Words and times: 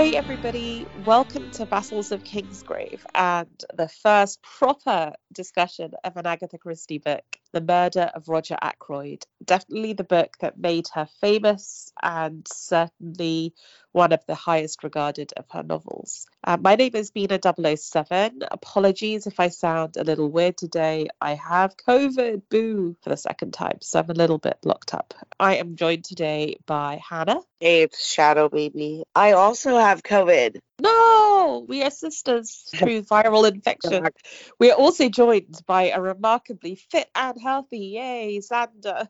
Hey 0.00 0.16
everybody, 0.16 0.86
welcome 0.94 1.50
to 1.50 1.66
Vassals 1.66 2.10
of 2.10 2.24
Kingsgrave 2.24 3.02
and 3.14 3.50
the 3.74 3.86
first 3.86 4.40
proper 4.42 5.12
discussion 5.32 5.92
of 6.04 6.16
an 6.16 6.26
Agatha 6.26 6.58
Christie 6.58 6.98
book, 6.98 7.24
The 7.52 7.60
Murder 7.60 8.10
of 8.14 8.28
Roger 8.28 8.56
Ackroyd. 8.60 9.24
Definitely 9.44 9.92
the 9.92 10.04
book 10.04 10.36
that 10.40 10.58
made 10.58 10.86
her 10.94 11.08
famous 11.20 11.92
and 12.02 12.46
certainly 12.52 13.54
one 13.92 14.12
of 14.12 14.24
the 14.26 14.34
highest 14.34 14.84
regarded 14.84 15.32
of 15.36 15.46
her 15.50 15.62
novels. 15.62 16.26
Uh, 16.44 16.56
my 16.60 16.76
name 16.76 16.94
is 16.94 17.10
Bina 17.10 17.38
007. 17.42 18.42
Apologies 18.50 19.26
if 19.26 19.40
I 19.40 19.48
sound 19.48 19.96
a 19.96 20.04
little 20.04 20.30
weird 20.30 20.56
today. 20.56 21.08
I 21.20 21.34
have 21.34 21.76
COVID, 21.76 22.42
boo, 22.48 22.96
for 23.02 23.10
the 23.10 23.16
second 23.16 23.52
time, 23.52 23.78
so 23.80 24.00
I'm 24.00 24.10
a 24.10 24.14
little 24.14 24.38
bit 24.38 24.58
locked 24.64 24.94
up. 24.94 25.14
I 25.38 25.56
am 25.56 25.76
joined 25.76 26.04
today 26.04 26.56
by 26.66 27.00
Hannah. 27.06 27.40
It's 27.60 28.06
Shadow 28.06 28.48
Baby. 28.48 29.04
I 29.14 29.32
also 29.32 29.76
have 29.76 30.02
COVID. 30.02 30.60
No, 30.80 31.66
we 31.68 31.82
are 31.82 31.90
sisters 31.90 32.64
through 32.74 33.02
viral 33.02 33.46
infection. 33.52 34.06
We 34.58 34.70
are 34.70 34.76
also 34.76 35.08
joined 35.08 35.19
by 35.66 35.90
a 35.90 36.00
remarkably 36.00 36.76
fit 36.76 37.10
and 37.14 37.40
healthy, 37.40 37.78
yay, 37.78 38.38
Xander. 38.38 39.08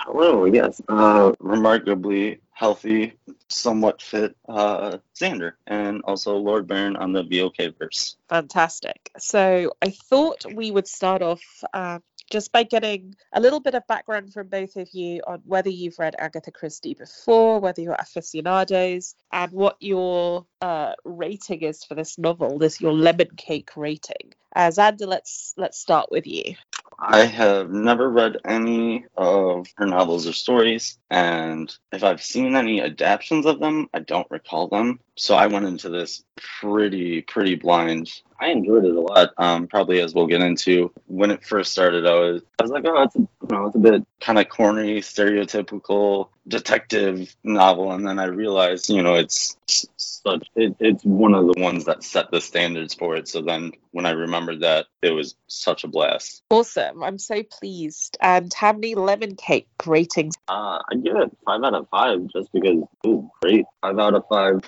Hello, 0.00 0.46
yes. 0.46 0.80
Uh, 0.88 1.32
remarkably 1.38 2.40
healthy, 2.50 3.12
somewhat 3.48 4.00
fit 4.00 4.36
uh, 4.48 4.98
Xander, 5.14 5.52
and 5.66 6.02
also 6.04 6.36
Lord 6.36 6.66
Baron 6.66 6.96
on 6.96 7.12
the 7.12 7.22
VOK 7.22 7.78
verse. 7.78 8.16
Fantastic. 8.28 9.10
So 9.18 9.74
I 9.82 9.90
thought 9.90 10.44
we 10.52 10.70
would 10.70 10.88
start 10.88 11.22
off 11.22 11.42
um, 11.72 12.02
just 12.32 12.50
by 12.50 12.62
getting 12.62 13.14
a 13.34 13.40
little 13.40 13.60
bit 13.60 13.74
of 13.74 13.86
background 13.86 14.32
from 14.32 14.48
both 14.48 14.76
of 14.76 14.88
you 14.92 15.20
on 15.26 15.42
whether 15.44 15.68
you've 15.68 15.98
read 15.98 16.16
Agatha 16.18 16.50
Christie 16.50 16.94
before, 16.94 17.60
whether 17.60 17.82
you're 17.82 17.94
aficionados, 17.98 19.14
and 19.30 19.52
what 19.52 19.76
your 19.80 20.46
uh, 20.62 20.94
rating 21.04 21.60
is 21.60 21.84
for 21.84 21.94
this 21.94 22.18
novel, 22.18 22.58
this 22.58 22.80
your 22.80 22.94
lemon 22.94 23.28
cake 23.36 23.76
rating. 23.76 24.32
Uh, 24.56 24.68
Xander, 24.68 25.06
let's 25.06 25.54
let's 25.58 25.78
start 25.78 26.10
with 26.10 26.26
you. 26.26 26.54
I 26.98 27.24
have 27.24 27.70
never 27.70 28.08
read 28.08 28.38
any 28.46 29.04
of 29.16 29.66
her 29.76 29.86
novels 29.86 30.26
or 30.26 30.32
stories, 30.32 30.98
and 31.10 31.74
if 31.90 32.04
I've 32.04 32.22
seen 32.22 32.56
any 32.56 32.80
adaptations 32.80 33.44
of 33.44 33.60
them, 33.60 33.88
I 33.92 33.98
don't 34.00 34.30
recall 34.30 34.68
them. 34.68 35.00
So 35.16 35.34
I 35.34 35.48
went 35.48 35.66
into 35.66 35.90
this 35.90 36.24
pretty, 36.36 37.22
pretty 37.22 37.56
blind. 37.56 38.10
I 38.42 38.48
enjoyed 38.48 38.84
it 38.84 38.96
a 38.96 39.00
lot. 39.00 39.30
Um, 39.38 39.68
probably 39.68 40.00
as 40.00 40.14
we'll 40.14 40.26
get 40.26 40.40
into. 40.40 40.92
When 41.06 41.30
it 41.30 41.44
first 41.44 41.70
started, 41.70 42.06
I 42.06 42.14
was, 42.14 42.42
I 42.58 42.62
was 42.64 42.72
like, 42.72 42.84
oh, 42.84 43.02
it's 43.02 43.14
a, 43.14 43.20
you 43.20 43.28
know, 43.50 43.66
it's 43.66 43.76
a 43.76 43.78
bit 43.78 44.04
kind 44.20 44.38
of 44.38 44.48
corny, 44.48 45.00
stereotypical 45.00 46.28
detective 46.48 47.34
novel, 47.44 47.92
and 47.92 48.04
then 48.06 48.18
I 48.18 48.24
realized, 48.24 48.90
you 48.90 49.02
know, 49.02 49.14
it's 49.14 49.56
such 49.96 50.48
it, 50.56 50.74
it's 50.80 51.04
one 51.04 51.34
of 51.34 51.46
the 51.46 51.60
ones 51.60 51.84
that 51.84 52.02
set 52.02 52.32
the 52.32 52.40
standards 52.40 52.94
for 52.94 53.14
it. 53.14 53.28
So 53.28 53.42
then 53.42 53.72
when 53.92 54.06
I 54.06 54.10
remembered 54.10 54.60
that, 54.60 54.86
it 55.02 55.10
was 55.10 55.36
such 55.46 55.84
a 55.84 55.88
blast. 55.88 56.42
Awesome! 56.50 57.02
I'm 57.02 57.18
so 57.18 57.44
pleased. 57.44 58.18
And 58.20 58.52
how 58.52 58.72
many 58.72 58.96
lemon 58.96 59.36
cake 59.36 59.68
ratings? 59.86 60.34
Uh, 60.48 60.80
I 60.90 60.96
give 60.96 61.14
it 61.16 61.30
five 61.46 61.62
out 61.62 61.74
of 61.74 61.88
five 61.90 62.26
just 62.32 62.52
because 62.52 62.82
it 63.04 63.08
was 63.08 63.30
great. 63.40 63.66
Five 63.82 63.98
out 64.00 64.14
of 64.14 64.24
five. 64.28 64.60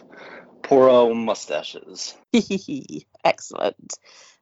Poor 0.64 0.88
old 0.88 1.16
mustaches. 1.16 2.16
Excellent. 3.24 3.94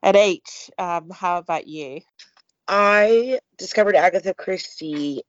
And 0.02 0.16
H, 0.16 0.70
um, 0.78 1.10
how 1.10 1.38
about 1.38 1.66
you? 1.66 2.00
I 2.68 3.40
discovered 3.58 3.96
Agatha 3.96 4.32
Christie 4.32 5.22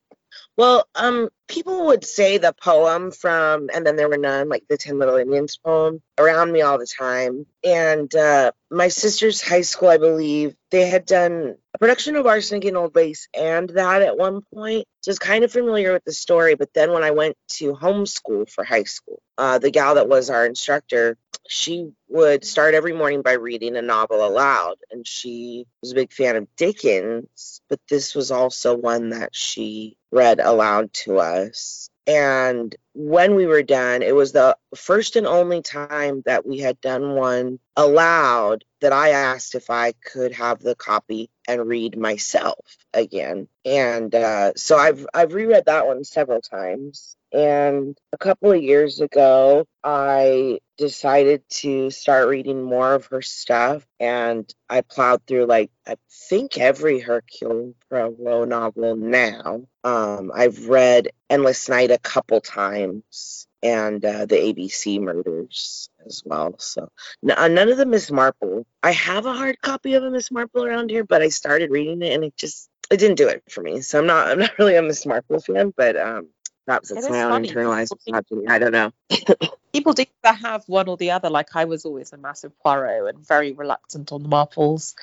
well, 0.55 0.88
um, 0.95 1.29
people 1.47 1.88
would 1.88 2.05
say 2.05 2.38
the 2.38 2.53
poem 2.53 3.11
from 3.11 3.69
And 3.73 3.85
Then 3.85 3.95
There 3.95 4.09
Were 4.09 4.17
None, 4.17 4.49
like 4.49 4.66
the 4.69 4.77
Ten 4.77 4.99
Little 4.99 5.17
Indians 5.17 5.57
poem, 5.57 6.01
around 6.17 6.51
me 6.51 6.61
all 6.61 6.77
the 6.77 6.88
time. 6.88 7.45
And 7.63 8.13
uh, 8.13 8.51
my 8.69 8.89
sister's 8.89 9.41
high 9.41 9.61
school, 9.61 9.89
I 9.89 9.97
believe, 9.97 10.55
they 10.69 10.88
had 10.88 11.05
done 11.05 11.55
a 11.73 11.77
production 11.77 12.16
of 12.16 12.27
Arsenic 12.27 12.66
and 12.66 12.77
Old 12.77 12.95
Lace 12.95 13.27
and 13.33 13.69
that 13.69 14.03
at 14.03 14.17
one 14.17 14.41
point. 14.53 14.88
So 15.01 15.09
I 15.09 15.11
was 15.11 15.19
kind 15.19 15.44
of 15.44 15.51
familiar 15.51 15.91
with 15.91 16.03
the 16.05 16.13
story. 16.13 16.55
But 16.55 16.73
then 16.73 16.91
when 16.91 17.03
I 17.03 17.11
went 17.11 17.35
to 17.53 17.73
homeschool 17.73 18.50
for 18.50 18.63
high 18.63 18.83
school, 18.83 19.21
uh, 19.38 19.57
the 19.57 19.71
gal 19.71 19.95
that 19.95 20.09
was 20.09 20.29
our 20.29 20.45
instructor, 20.45 21.17
she 21.47 21.91
would 22.07 22.45
start 22.45 22.73
every 22.73 22.94
morning 22.94 23.21
by 23.21 23.33
reading 23.33 23.75
a 23.75 23.81
novel 23.81 24.25
aloud. 24.25 24.75
And 24.91 25.05
she 25.05 25.65
was 25.81 25.91
a 25.91 25.95
big 25.95 26.13
fan 26.13 26.35
of 26.35 26.55
Dickens, 26.55 27.61
but 27.69 27.79
this 27.89 28.13
was 28.13 28.31
also 28.31 28.75
one 28.75 29.09
that 29.09 29.35
she 29.35 29.97
read 30.13 30.40
aloud 30.40 30.94
to 30.94 31.19
us. 31.19 31.90
And 32.06 32.75
when 32.94 33.35
we 33.35 33.46
were 33.46 33.63
done, 33.63 34.01
it 34.01 34.13
was 34.13 34.34
the 34.34 34.57
first 34.75 35.16
and 35.16 35.25
only 35.25 35.62
time 35.62 36.22
that 36.25 36.46
we 36.46 36.59
had 36.59 36.79
done 36.81 37.16
one 37.16 37.59
aloud 37.78 38.66
that 38.81 38.91
I 38.91 39.09
asked 39.09 39.56
if 39.56 39.69
I 39.69 39.94
could 39.94 40.34
have 40.34 40.59
the 40.59 40.75
copy 40.75 41.29
and 41.47 41.66
read 41.68 41.97
myself 41.97 42.78
again. 42.94 43.47
And 43.63 44.13
uh, 44.13 44.53
so 44.56 44.78
I've 44.78 45.06
I've 45.13 45.34
reread 45.34 45.66
that 45.66 45.88
one 45.88 46.03
several 46.03 46.41
times. 46.41 47.16
And 47.33 47.97
a 48.11 48.17
couple 48.17 48.51
of 48.51 48.61
years 48.61 49.01
ago, 49.01 49.66
I 49.83 50.59
decided 50.77 51.44
to 51.49 51.89
start 51.89 52.29
reading 52.29 52.61
more 52.61 52.94
of 52.94 53.07
her 53.07 53.23
stuff. 53.23 53.85
And 53.99 54.51
I 54.69 54.81
plowed 54.81 55.25
through, 55.25 55.45
like, 55.45 55.71
I 55.88 55.95
think 56.29 56.57
every 56.59 56.99
Hercule 56.99 57.73
Poirot 57.89 58.47
novel 58.47 58.95
now. 58.95 59.63
Um, 59.83 60.31
I've 60.33 60.69
read 60.69 61.09
Endless 61.29 61.67
Night 61.69 61.89
a 61.89 61.97
couple 61.97 62.39
times 62.39 63.47
and 63.63 64.03
uh, 64.03 64.25
the 64.25 64.35
ABC 64.35 65.00
murders 65.00 65.89
as 66.05 66.21
well. 66.25 66.55
So 66.59 66.89
uh, 67.29 67.47
none 67.47 67.69
of 67.69 67.77
the 67.77 67.85
Miss 67.85 68.11
Marple. 68.11 68.67
I 68.83 68.91
have 68.91 69.25
a 69.25 69.33
hard 69.33 69.59
copy 69.61 69.95
of 69.95 70.03
a 70.03 70.11
Miss 70.11 70.29
Marple 70.29 70.65
around 70.65 70.89
here, 70.89 71.05
but 71.05 71.21
I 71.21 71.29
started 71.29 71.71
reading 71.71 72.01
it 72.01 72.13
and 72.13 72.25
it 72.25 72.35
just 72.35 72.69
it 72.91 72.97
didn't 72.97 73.15
do 73.15 73.29
it 73.29 73.44
for 73.50 73.61
me. 73.61 73.81
So 73.81 74.00
I'm 74.00 74.05
not 74.05 74.27
I'm 74.27 74.39
not 74.39 74.51
really 74.59 74.75
a 74.75 74.81
Miss 74.81 75.05
Marple 75.05 75.39
fan, 75.39 75.73
but 75.75 75.95
um, 75.95 76.27
Perhaps 76.66 76.91
it's 76.91 77.06
it 77.06 77.12
my 77.12 77.24
own 77.24 77.31
funny. 77.31 77.50
internalized 77.50 77.91
misogyny. 78.07 78.47
I 78.47 78.59
don't 78.59 78.72
know. 78.72 78.91
people 79.74 79.94
do 79.94 80.06
have 80.24 80.63
one 80.68 80.88
or 80.88 80.97
the 80.97 81.12
other. 81.12 81.29
Like 81.29 81.56
I 81.56 81.66
was 81.66 81.85
always 81.85 82.13
a 82.13 82.18
massive 82.18 82.57
Poirot 82.59 83.16
and 83.16 83.28
very 83.28 83.51
reluctant 83.51 84.12
on 84.12 84.24
the 84.24 84.29
Marples. 84.29 84.94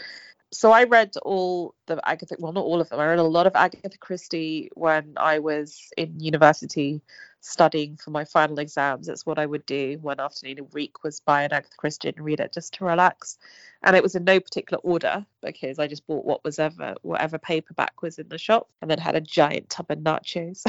So 0.52 0.72
I 0.72 0.84
read 0.84 1.14
all 1.22 1.74
the 1.86 2.00
Agatha, 2.08 2.36
well, 2.38 2.52
not 2.52 2.64
all 2.64 2.80
of 2.80 2.88
them. 2.88 2.98
I 2.98 3.06
read 3.06 3.18
a 3.18 3.22
lot 3.22 3.46
of 3.46 3.54
Agatha 3.54 3.98
Christie 3.98 4.70
when 4.74 5.14
I 5.16 5.38
was 5.38 5.90
in 5.96 6.18
university 6.18 7.02
studying 7.40 7.96
for 7.96 8.10
my 8.10 8.24
final 8.24 8.58
exams. 8.58 9.08
It's 9.08 9.24
what 9.24 9.38
I 9.38 9.46
would 9.46 9.64
do 9.66 9.98
one 10.00 10.20
afternoon 10.20 10.60
a 10.60 10.64
week 10.64 11.02
was 11.02 11.20
buy 11.20 11.42
an 11.42 11.52
Agatha 11.52 11.76
Christie 11.76 12.08
and 12.08 12.24
read 12.24 12.40
it 12.40 12.52
just 12.52 12.74
to 12.74 12.84
relax. 12.84 13.38
And 13.82 13.96
it 13.96 14.02
was 14.02 14.14
in 14.14 14.24
no 14.24 14.40
particular 14.40 14.80
order 14.82 15.24
because 15.42 15.78
I 15.78 15.86
just 15.86 16.06
bought 16.06 16.26
what 16.26 16.44
was 16.44 16.58
ever 16.58 16.96
whatever 17.02 17.38
paperback 17.38 18.02
was 18.02 18.18
in 18.18 18.28
the 18.28 18.36
shop 18.36 18.68
and 18.82 18.90
then 18.90 18.98
had 18.98 19.14
a 19.14 19.20
giant 19.20 19.70
tub 19.70 19.86
of 19.90 19.98
nachos. 19.98 20.64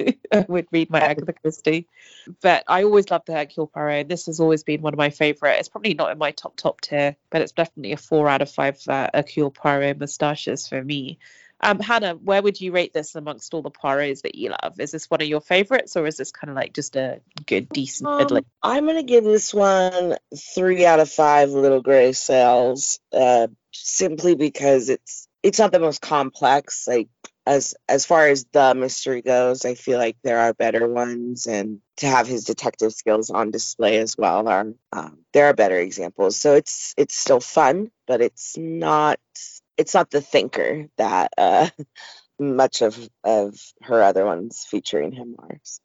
I 0.32 0.44
would 0.48 0.66
read 0.72 0.90
my 0.90 1.00
Agatha 1.00 1.32
Christie. 1.32 1.86
But 2.42 2.64
I 2.66 2.82
always 2.82 3.10
loved 3.10 3.26
the 3.26 3.34
Hercule 3.34 3.68
Poirot. 3.68 4.08
This 4.08 4.26
has 4.26 4.40
always 4.40 4.64
been 4.64 4.82
one 4.82 4.92
of 4.92 4.98
my 4.98 5.10
favourite. 5.10 5.58
It's 5.58 5.68
probably 5.68 5.94
not 5.94 6.10
in 6.10 6.18
my 6.18 6.32
top 6.32 6.56
top 6.56 6.80
tier, 6.80 7.16
but 7.30 7.42
it's 7.42 7.52
definitely 7.52 7.92
a 7.92 7.96
four 7.96 8.28
out 8.28 8.42
of 8.42 8.50
five 8.50 8.80
uh, 8.88 9.08
Hercule 9.14 9.50
Poirot 9.50 9.98
moustaches 9.98 10.68
for 10.68 10.82
me. 10.82 11.18
Um, 11.60 11.80
Hannah, 11.80 12.14
where 12.14 12.42
would 12.42 12.60
you 12.60 12.72
rate 12.72 12.92
this 12.92 13.14
amongst 13.14 13.52
all 13.52 13.62
the 13.62 13.70
Poirots 13.70 14.22
that 14.22 14.36
you 14.36 14.50
love? 14.50 14.78
Is 14.78 14.92
this 14.92 15.10
one 15.10 15.20
of 15.20 15.28
your 15.28 15.40
favorites, 15.40 15.96
or 15.96 16.06
is 16.06 16.16
this 16.16 16.30
kind 16.30 16.50
of 16.50 16.56
like 16.56 16.72
just 16.72 16.94
a 16.96 17.20
good, 17.46 17.68
decent 17.68 18.08
um, 18.08 18.40
I'm 18.62 18.86
gonna 18.86 19.02
give 19.02 19.24
this 19.24 19.52
one 19.52 20.16
three 20.54 20.86
out 20.86 21.00
of 21.00 21.10
five 21.10 21.50
little 21.50 21.82
gray 21.82 22.12
cells, 22.12 23.00
uh, 23.12 23.48
simply 23.72 24.36
because 24.36 24.88
it's 24.88 25.28
it's 25.42 25.58
not 25.58 25.72
the 25.72 25.80
most 25.80 26.00
complex. 26.00 26.86
Like 26.86 27.08
as 27.44 27.74
as 27.88 28.04
far 28.04 28.28
as 28.28 28.44
the 28.52 28.74
mystery 28.74 29.22
goes, 29.22 29.64
I 29.64 29.74
feel 29.74 29.98
like 29.98 30.16
there 30.22 30.38
are 30.38 30.54
better 30.54 30.86
ones, 30.86 31.46
and 31.46 31.80
to 31.96 32.06
have 32.06 32.28
his 32.28 32.44
detective 32.44 32.92
skills 32.92 33.30
on 33.30 33.50
display 33.50 33.98
as 33.98 34.16
well 34.16 34.46
are 34.46 34.74
um, 34.92 35.18
there 35.32 35.46
are 35.46 35.54
better 35.54 35.78
examples. 35.78 36.36
So 36.36 36.54
it's 36.54 36.94
it's 36.96 37.16
still 37.16 37.40
fun, 37.40 37.90
but 38.06 38.20
it's 38.20 38.56
not 38.56 39.18
it's 39.78 39.94
not 39.94 40.10
the 40.10 40.20
thinker 40.22 40.88
that 40.98 41.32
uh, 41.38 41.68
much 42.40 42.82
of 42.82 42.98
of 43.24 43.56
her 43.82 44.02
other 44.02 44.26
ones 44.26 44.66
featuring 44.68 45.12
him 45.12 45.36
are. 45.38 45.60
So 45.64 45.82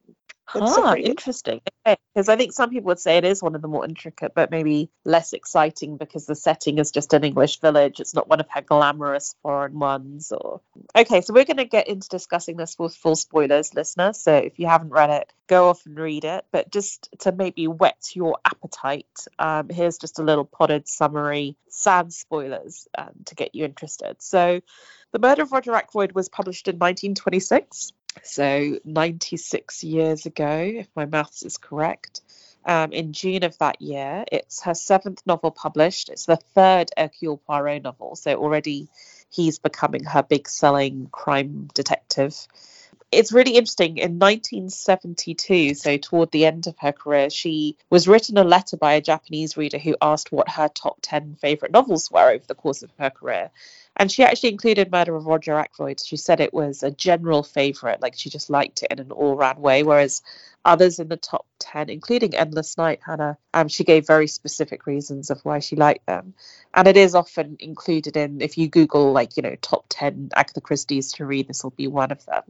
ah, 0.56 0.96
interesting. 0.96 1.62
Okay, 1.86 1.98
because 2.14 2.30
I 2.30 2.36
think 2.36 2.54
some 2.54 2.70
people 2.70 2.88
would 2.88 3.00
say 3.00 3.18
it 3.18 3.26
is 3.26 3.42
one 3.42 3.56
of 3.56 3.62
the 3.62 3.68
more 3.68 3.86
intricate, 3.86 4.34
but 4.36 4.52
maybe 4.52 4.90
less 5.06 5.34
exciting 5.34 5.98
because 5.98 6.26
the 6.26 6.36
setting 6.36 6.78
is 6.78 6.92
just 6.92 7.14
an 7.14 7.24
English 7.24 7.60
village. 7.60 8.00
It's 8.00 8.14
not 8.14 8.28
one 8.28 8.40
of 8.40 8.48
her 8.50 8.62
glamorous 8.62 9.36
foreign 9.42 9.80
ones. 9.80 10.32
Or 10.32 10.62
okay, 10.96 11.22
so 11.22 11.34
we're 11.34 11.46
going 11.46 11.58
to 11.58 11.66
get 11.66 11.88
into 11.88 12.08
discussing 12.10 12.58
this 12.58 12.78
with 12.78 12.96
full 12.96 13.16
spoilers, 13.16 13.74
listener. 13.74 14.14
So 14.14 14.34
if 14.36 14.60
you 14.60 14.68
haven't 14.68 14.90
read 14.90 15.10
it, 15.10 15.34
go 15.48 15.70
off 15.70 15.86
and 15.86 15.98
read 15.98 16.26
it. 16.26 16.46
But 16.52 16.72
just 16.72 17.10
to 17.20 17.32
maybe 17.32 17.68
whet 17.68 18.12
your 18.14 18.38
appetite, 18.46 19.26
um, 19.40 19.70
here's 19.70 19.98
just 19.98 20.20
a 20.20 20.24
little 20.24 20.46
potted 20.46 20.88
summary, 20.88 21.58
sans 21.70 22.18
spoilers, 22.18 22.88
um, 22.98 23.12
to 23.26 23.36
get 23.36 23.56
you 23.56 23.66
interested. 23.66 24.18
So. 24.20 24.62
The 25.12 25.20
Murder 25.20 25.44
of 25.44 25.52
Roger 25.52 25.76
Ackroyd 25.76 26.14
was 26.14 26.28
published 26.28 26.68
in 26.68 26.78
1926 26.78 27.92
so 28.22 28.80
96 28.86 29.84
years 29.84 30.26
ago, 30.26 30.72
if 30.76 30.88
my 30.96 31.06
maths 31.06 31.44
is 31.44 31.58
correct. 31.58 32.22
um, 32.66 32.94
in 32.94 33.14
June 33.14 33.44
of 33.44 33.58
that 33.60 33.82
year. 33.82 34.24
It's 34.32 34.64
her 34.64 34.74
seventh 34.74 35.22
novel 35.26 35.52
published. 35.52 36.10
It's 36.10 36.26
the 36.26 36.38
third 36.38 36.90
Hercule 36.98 37.38
Poirot 37.38 37.84
novel, 37.84 38.16
so 38.16 38.36
already 38.36 38.88
he's 39.30 39.60
becoming 39.60 40.04
her 40.04 40.24
big 40.24 40.48
selling 40.48 41.08
crime 41.12 41.70
detective. 41.74 42.36
It's 43.12 43.32
really 43.32 43.58
interesting. 43.58 43.98
In 43.98 44.18
1972, 44.18 45.76
so 45.76 45.98
toward 45.98 46.32
the 46.32 46.46
end 46.46 46.66
of 46.66 46.76
her 46.80 46.92
career, 46.92 47.30
she 47.30 47.78
was 47.90 48.08
written 48.08 48.38
a 48.40 48.44
letter 48.44 48.76
by 48.76 48.94
a 48.94 49.02
Japanese 49.02 49.56
reader 49.56 49.78
who 49.78 49.96
asked 50.02 50.32
what 50.32 50.50
her 50.50 50.68
top 50.68 50.98
10 51.02 51.36
favourite 51.36 51.72
novels 51.72 52.10
were 52.10 52.32
over 52.32 52.46
the 52.48 52.56
course 52.56 52.82
of 52.82 52.92
her 52.98 53.12
career. 53.12 53.52
And 53.96 54.12
she 54.12 54.24
actually 54.24 54.50
included 54.50 54.92
Murder 54.92 55.16
of 55.16 55.26
Roger 55.26 55.54
Ackroyd. 55.54 56.00
She 56.04 56.18
said 56.18 56.40
it 56.40 56.54
was 56.54 56.82
a 56.82 56.92
general 56.92 57.44
favourite, 57.44 58.02
like 58.02 58.16
she 58.18 58.30
just 58.30 58.50
liked 58.50 58.82
it 58.84 58.92
in 58.92 59.00
an 59.00 59.12
all 59.12 59.36
round 59.36 59.60
way. 59.60 59.84
Whereas 59.84 60.22
others 60.66 61.00
in 61.00 61.10
the 61.10 61.18
top 61.18 61.46
10, 61.60 61.90
including 61.90 62.36
Endless 62.36 62.78
Night, 62.78 63.02
Hannah, 63.06 63.38
um, 63.54 63.68
she 63.68 63.84
gave 63.84 64.08
very 64.08 64.28
specific 64.28 64.88
reasons 64.88 65.30
of 65.30 65.40
why 65.44 65.60
she 65.60 65.76
liked 65.76 66.06
them. 66.08 66.34
And 66.74 66.88
it 66.88 66.98
is 66.98 67.14
often 67.14 67.58
included 67.60 68.18
in, 68.18 68.42
if 68.42 68.58
you 68.58 68.68
Google, 68.68 69.12
like, 69.12 69.38
you 69.38 69.44
know, 69.44 69.56
top 69.62 69.86
10 69.90 70.30
Agatha 70.36 70.62
Christie's 70.62 71.12
to 71.14 71.26
read, 71.26 71.48
this 71.48 71.64
will 71.64 71.72
be 71.72 71.88
one 71.88 72.12
of 72.12 72.26
them. 72.26 72.44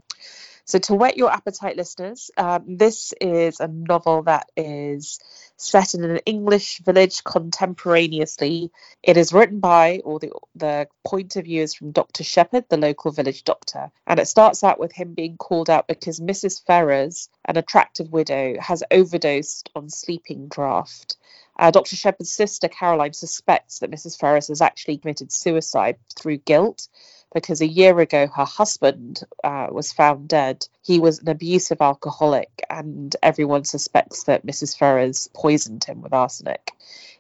So, 0.66 0.80
to 0.80 0.96
whet 0.96 1.18
your 1.18 1.30
appetite, 1.30 1.76
listeners, 1.76 2.32
um, 2.38 2.78
this 2.78 3.14
is 3.20 3.60
a 3.60 3.68
novel 3.68 4.24
that 4.24 4.50
is 4.56 5.20
set 5.58 5.94
in 5.94 6.06
an 6.06 6.18
English 6.26 6.80
village 6.80 7.22
contemporaneously. 7.26 8.72
It 9.04 9.18
is 9.18 9.34
written 9.34 9.60
by, 9.60 10.00
or 10.06 10.20
the, 10.20 10.32
the 10.56 10.88
point 11.04 11.36
of 11.36 11.44
view 11.44 11.64
is 11.64 11.74
from 11.74 11.92
Dr. 11.92 12.24
Sheppard, 12.24 12.70
the 12.70 12.78
local 12.78 13.12
village 13.12 13.44
doctor. 13.44 13.92
And 14.08 14.22
it 14.22 14.28
starts 14.30 14.64
out 14.64 14.80
with 14.80 14.94
him 14.94 15.14
being 15.14 15.36
called 15.36 15.70
out 15.70 15.88
because 15.88 16.22
Mrs. 16.22 16.66
Ferrers, 16.66 17.28
an 17.44 17.58
attractive 17.58 18.14
widow, 18.14 18.56
has 18.62 18.84
overdosed 18.90 19.70
on 19.76 19.90
sleeping 19.90 20.48
draught. 20.48 21.18
Uh, 21.60 21.72
Dr. 21.72 21.98
Sheppard's 21.98 22.32
sister, 22.32 22.70
Caroline, 22.70 23.14
suspects 23.14 23.80
that 23.80 23.92
Mrs. 23.92 24.18
Ferrers 24.18 24.48
has 24.48 24.62
actually 24.62 24.98
committed 24.98 25.32
suicide 25.32 25.98
through 26.18 26.38
guilt 26.38 26.88
because 27.34 27.62
a 27.62 27.68
year 27.68 28.00
ago 28.00 28.28
her 28.28 28.46
husband 28.46 29.22
uh, 29.44 29.68
was 29.72 29.92
found 29.92 30.28
dead. 30.28 30.68
He 30.82 31.00
was 31.00 31.20
an 31.20 31.30
abusive 31.30 31.82
alcoholic, 31.82 32.64
and 32.70 33.16
everyone 33.22 33.64
suspects 33.64 34.24
that 34.24 34.46
Mrs. 34.46 34.78
Ferrers 34.78 35.30
poisoned 35.34 35.84
him 35.84 36.02
with 36.02 36.14
arsenic. 36.14 36.72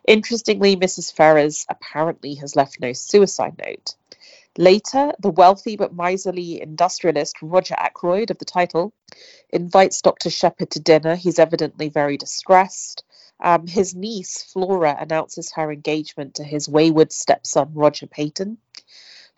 Interestingly, 0.07 0.75
Mrs. 0.75 1.13
Ferrers 1.13 1.65
apparently 1.69 2.35
has 2.35 2.55
left 2.55 2.79
no 2.79 2.93
suicide 2.93 3.61
note. 3.65 3.95
Later, 4.57 5.13
the 5.19 5.31
wealthy 5.31 5.77
but 5.77 5.95
miserly 5.95 6.61
industrialist 6.61 7.41
Roger 7.41 7.75
Ackroyd 7.77 8.29
of 8.29 8.37
the 8.37 8.45
title 8.45 8.93
invites 9.49 10.01
Dr. 10.01 10.29
Sheppard 10.29 10.69
to 10.71 10.79
dinner. 10.79 11.15
He's 11.15 11.39
evidently 11.39 11.89
very 11.89 12.17
distressed. 12.17 13.03
Um, 13.39 13.65
his 13.65 13.95
niece, 13.95 14.43
Flora, 14.43 14.95
announces 14.99 15.53
her 15.53 15.71
engagement 15.71 16.35
to 16.35 16.43
his 16.43 16.69
wayward 16.69 17.11
stepson, 17.11 17.71
Roger 17.73 18.05
Paton. 18.05 18.57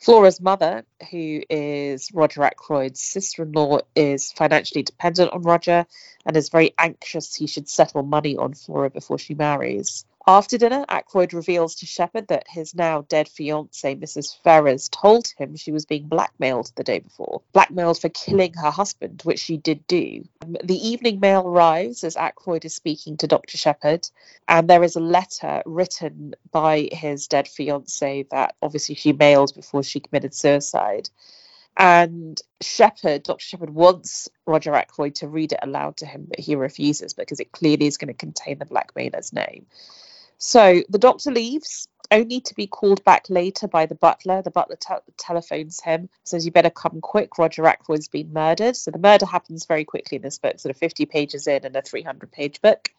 Flora's 0.05 0.39
mother, 0.39 0.85
who 1.09 1.41
is 1.49 2.11
Roger 2.13 2.41
Ackroyd's 2.41 3.01
sister 3.01 3.41
in 3.41 3.53
law, 3.53 3.79
is 3.95 4.31
financially 4.31 4.83
dependent 4.83 5.31
on 5.33 5.41
Roger 5.41 5.87
and 6.27 6.37
is 6.37 6.49
very 6.49 6.75
anxious 6.77 7.33
he 7.33 7.47
should 7.47 7.67
settle 7.67 8.03
money 8.03 8.37
on 8.37 8.53
Flora 8.53 8.91
before 8.91 9.17
she 9.17 9.33
marries. 9.33 10.05
After 10.27 10.57
dinner, 10.57 10.83
Ackroyd 10.89 11.36
reveals 11.36 11.75
to 11.75 11.86
Sheppard 11.86 12.30
that 12.30 12.48
his 12.48 12.74
now 12.74 13.04
dead 13.04 13.27
fiancee, 13.27 13.95
Mrs. 13.95 14.36
Ferrers, 14.42 14.89
told 14.89 15.27
him 15.38 15.56
she 15.56 15.72
was 15.72 15.86
being 15.86 16.07
blackmailed 16.07 16.72
the 16.75 16.83
day 16.83 16.98
before, 16.98 17.44
blackmailed 17.54 18.01
for 18.01 18.10
killing 18.10 18.54
her 18.54 18.72
husband, 18.72 19.22
which 19.24 19.39
she 19.39 19.57
did 19.57 19.86
do. 19.86 20.27
Um, 20.42 20.57
the 20.63 20.80
evening 20.80 21.19
mail 21.19 21.48
arrives 21.48 22.04
as 22.04 22.18
Ackroyd 22.18 22.66
is 22.66 22.74
speaking 22.74 23.18
to 23.18 23.27
Dr. 23.27 23.56
Sheppard, 23.60 24.10
and 24.48 24.68
there 24.68 24.83
is 24.83 24.95
a 24.95 25.00
letter 25.00 25.62
written 25.63 26.33
by 26.51 26.89
his 26.92 27.27
dead 27.27 27.48
fiancee 27.48 28.25
that 28.31 28.56
obviously 28.63 28.95
she 28.95 29.13
mailed 29.13 29.54
before 29.54 29.83
she 29.83 30.00
committed 30.00 30.33
suicide. 30.33 31.07
And 31.77 32.42
Sheppard, 32.62 33.22
Dr. 33.22 33.44
Sheppard, 33.44 33.69
wants 33.69 34.27
Roger 34.48 34.74
Ackroyd 34.74 35.13
to 35.16 35.27
read 35.27 35.51
it 35.51 35.60
aloud 35.62 35.98
to 35.98 36.07
him, 36.07 36.25
but 36.27 36.39
he 36.39 36.56
refuses 36.56 37.13
because 37.13 37.39
it 37.39 37.51
clearly 37.51 37.86
is 37.86 37.98
going 37.98 38.07
to 38.07 38.16
contain 38.16 38.57
the 38.57 38.66
blackmailer's 38.66 39.31
name. 39.31 39.68
So 40.37 40.83
the 40.89 40.97
doctor 40.97 41.31
leaves, 41.31 41.87
only 42.11 42.39
to 42.41 42.53
be 42.53 42.67
called 42.67 43.03
back 43.03 43.25
later 43.29 43.67
by 43.67 43.85
the 43.85 43.95
butler. 43.95 44.41
The 44.41 44.51
butler 44.51 44.75
te- 44.75 45.13
telephones 45.17 45.81
him, 45.81 46.09
says, 46.23 46.45
You 46.45 46.51
better 46.51 46.69
come 46.69 47.01
quick. 47.01 47.37
Roger 47.37 47.63
Ackroyd's 47.63 48.07
been 48.07 48.31
murdered. 48.33 48.75
So 48.75 48.91
the 48.91 48.99
murder 48.99 49.25
happens 49.25 49.65
very 49.65 49.85
quickly 49.85 50.17
in 50.17 50.21
this 50.21 50.37
book, 50.37 50.59
sort 50.59 50.71
of 50.71 50.77
50 50.77 51.05
pages 51.05 51.47
in 51.47 51.65
and 51.65 51.75
a 51.75 51.81
300 51.81 52.31
page 52.31 52.61
book. 52.61 52.91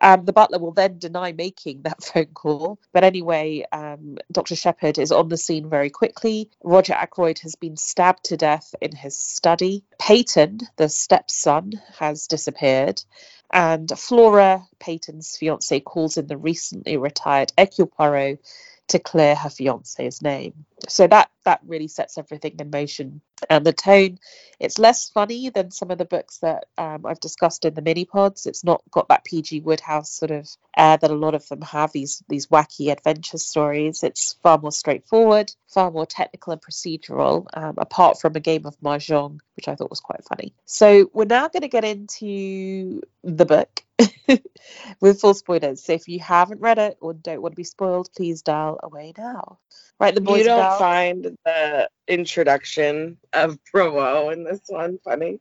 Um, 0.00 0.24
the 0.24 0.32
butler 0.32 0.58
will 0.58 0.72
then 0.72 0.98
deny 0.98 1.32
making 1.32 1.82
that 1.82 2.02
phone 2.02 2.26
call. 2.26 2.78
But 2.92 3.04
anyway, 3.04 3.64
um, 3.72 4.18
Dr. 4.32 4.56
Sheppard 4.56 4.98
is 4.98 5.12
on 5.12 5.28
the 5.28 5.36
scene 5.36 5.68
very 5.68 5.90
quickly. 5.90 6.50
Roger 6.62 6.94
Ackroyd 6.94 7.38
has 7.40 7.54
been 7.54 7.76
stabbed 7.76 8.24
to 8.24 8.36
death 8.36 8.74
in 8.80 8.94
his 8.94 9.18
study. 9.18 9.84
Paton, 9.98 10.60
the 10.76 10.88
stepson, 10.88 11.80
has 11.98 12.26
disappeared 12.26 13.02
and 13.50 13.90
Flora 13.96 14.62
Paton's 14.78 15.36
fiance 15.36 15.80
calls 15.80 16.18
in 16.18 16.26
the 16.26 16.36
recently 16.36 16.96
retired 16.96 17.52
Hercule 17.56 17.88
Poirot 17.88 18.40
to 18.88 18.98
clear 18.98 19.34
her 19.34 19.50
fiance's 19.50 20.22
name. 20.22 20.64
So 20.88 21.06
that 21.06 21.30
that 21.44 21.60
really 21.66 21.88
sets 21.88 22.18
everything 22.18 22.56
in 22.58 22.70
motion. 22.70 23.20
And 23.48 23.64
the 23.64 23.72
tone, 23.72 24.18
it's 24.58 24.78
less 24.78 25.08
funny 25.08 25.50
than 25.50 25.70
some 25.70 25.90
of 25.90 25.98
the 25.98 26.04
books 26.04 26.38
that 26.38 26.66
um, 26.76 27.06
I've 27.06 27.20
discussed 27.20 27.64
in 27.64 27.74
the 27.74 27.82
mini 27.82 28.04
pods. 28.04 28.46
It's 28.46 28.64
not 28.64 28.82
got 28.90 29.08
that 29.08 29.24
PG 29.24 29.62
Wodehouse 29.62 30.10
sort 30.10 30.30
of 30.30 30.48
air 30.76 30.96
that 30.96 31.10
a 31.10 31.14
lot 31.14 31.34
of 31.34 31.46
them 31.48 31.62
have. 31.62 31.92
These 31.92 32.22
these 32.28 32.48
wacky 32.48 32.90
adventure 32.90 33.38
stories. 33.38 34.02
It's 34.02 34.34
far 34.42 34.58
more 34.58 34.72
straightforward, 34.72 35.52
far 35.68 35.90
more 35.90 36.06
technical 36.06 36.52
and 36.52 36.62
procedural. 36.62 37.46
Um, 37.52 37.74
apart 37.78 38.20
from 38.20 38.36
a 38.36 38.40
game 38.40 38.66
of 38.66 38.78
mahjong, 38.80 39.38
which 39.56 39.68
I 39.68 39.74
thought 39.74 39.90
was 39.90 40.00
quite 40.00 40.24
funny. 40.24 40.54
So 40.64 41.10
we're 41.12 41.24
now 41.24 41.48
going 41.48 41.62
to 41.62 41.68
get 41.68 41.84
into 41.84 43.02
the 43.22 43.46
book. 43.46 43.84
with 45.00 45.20
full 45.20 45.34
spoilers. 45.34 45.84
So 45.84 45.92
if 45.94 46.08
you 46.08 46.20
haven't 46.20 46.60
read 46.60 46.78
it 46.78 46.98
or 47.00 47.14
don't 47.14 47.42
want 47.42 47.52
to 47.52 47.56
be 47.56 47.64
spoiled, 47.64 48.10
please 48.16 48.42
dial 48.42 48.78
away 48.82 49.12
now. 49.16 49.58
Right, 50.00 50.14
the 50.14 50.20
boys. 50.20 50.40
You 50.40 50.44
don't 50.44 50.78
find 50.78 51.36
the 51.44 51.88
introduction 52.06 53.18
of 53.32 53.58
Poirot 53.72 54.32
in 54.32 54.44
this 54.44 54.60
one 54.68 54.98
funny? 55.04 55.40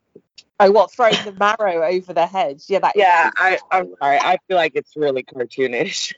Oh, 0.59 0.71
what 0.71 0.91
throwing 0.91 1.13
the 1.23 1.33
marrow 1.33 1.85
over 1.85 2.13
the 2.13 2.25
head? 2.25 2.63
Yeah, 2.67 2.79
that. 2.79 2.93
Yeah, 2.95 3.29
I, 3.37 3.59
I'm 3.71 3.93
sorry. 3.99 4.17
I 4.17 4.39
feel 4.47 4.57
like 4.57 4.71
it's 4.73 4.95
really 4.95 5.21
cartoonish. 5.21 6.13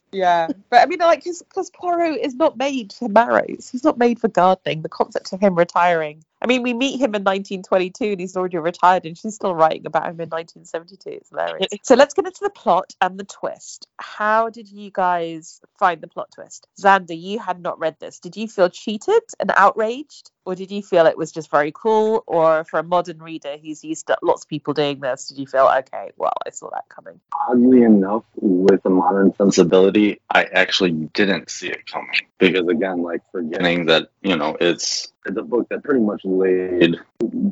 yeah, 0.12 0.46
but 0.70 0.80
I 0.80 0.86
mean, 0.86 1.00
like, 1.00 1.24
because 1.24 1.70
Poirot 1.70 2.20
is 2.20 2.36
not 2.36 2.56
made 2.56 2.92
for 2.92 3.08
marrows. 3.08 3.68
He's 3.70 3.82
not 3.82 3.98
made 3.98 4.20
for 4.20 4.28
gardening. 4.28 4.82
The 4.82 4.88
concept 4.88 5.32
of 5.32 5.40
him 5.40 5.56
retiring 5.56 6.22
I 6.42 6.46
mean, 6.48 6.62
we 6.62 6.74
meet 6.74 6.96
him 6.96 7.14
in 7.14 7.22
1922 7.22 8.04
and 8.04 8.20
he's 8.20 8.36
already 8.36 8.58
retired 8.58 9.06
and 9.06 9.16
she's 9.16 9.36
still 9.36 9.54
writing 9.54 9.86
about 9.86 10.06
him 10.06 10.20
in 10.20 10.28
1972. 10.28 11.10
It's 11.10 11.30
hilarious. 11.30 11.68
so 11.82 11.94
let's 11.94 12.14
get 12.14 12.26
into 12.26 12.40
the 12.42 12.50
plot 12.50 12.94
and 13.00 13.18
the 13.18 13.24
twist. 13.24 13.86
How 13.96 14.50
did 14.50 14.68
you 14.68 14.90
guys 14.90 15.60
find 15.78 16.00
the 16.00 16.08
plot 16.08 16.32
twist? 16.34 16.66
Xander, 16.80 17.18
you 17.18 17.38
had 17.38 17.60
not 17.60 17.71
read 17.78 17.96
this. 18.00 18.18
Did 18.20 18.36
you 18.36 18.48
feel 18.48 18.70
cheated 18.70 19.22
and 19.40 19.52
outraged? 19.56 20.30
Or 20.44 20.54
did 20.54 20.70
you 20.70 20.82
feel 20.82 21.06
it 21.06 21.16
was 21.16 21.30
just 21.30 21.50
very 21.50 21.72
cool? 21.72 22.24
Or 22.26 22.64
for 22.64 22.80
a 22.80 22.82
modern 22.82 23.22
reader 23.22 23.56
who's 23.62 23.84
used 23.84 24.08
to 24.08 24.16
lots 24.22 24.42
of 24.44 24.48
people 24.48 24.74
doing 24.74 25.00
this, 25.00 25.28
did 25.28 25.38
you 25.38 25.46
feel, 25.46 25.70
okay, 25.78 26.10
well, 26.16 26.32
I 26.44 26.50
saw 26.50 26.70
that 26.70 26.88
coming? 26.88 27.20
Oddly 27.48 27.82
enough, 27.82 28.24
with 28.34 28.84
a 28.84 28.90
modern 28.90 29.34
sensibility, 29.34 30.20
I 30.28 30.44
actually 30.44 30.92
didn't 30.92 31.50
see 31.50 31.68
it 31.68 31.86
coming. 31.86 32.26
Because 32.38 32.66
again, 32.68 33.02
like 33.02 33.22
forgetting 33.30 33.86
that, 33.86 34.08
you 34.22 34.36
know, 34.36 34.56
it's 34.60 35.12
it's 35.24 35.36
a 35.36 35.42
book 35.42 35.68
that 35.68 35.84
pretty 35.84 36.00
much 36.00 36.22
laid 36.24 36.96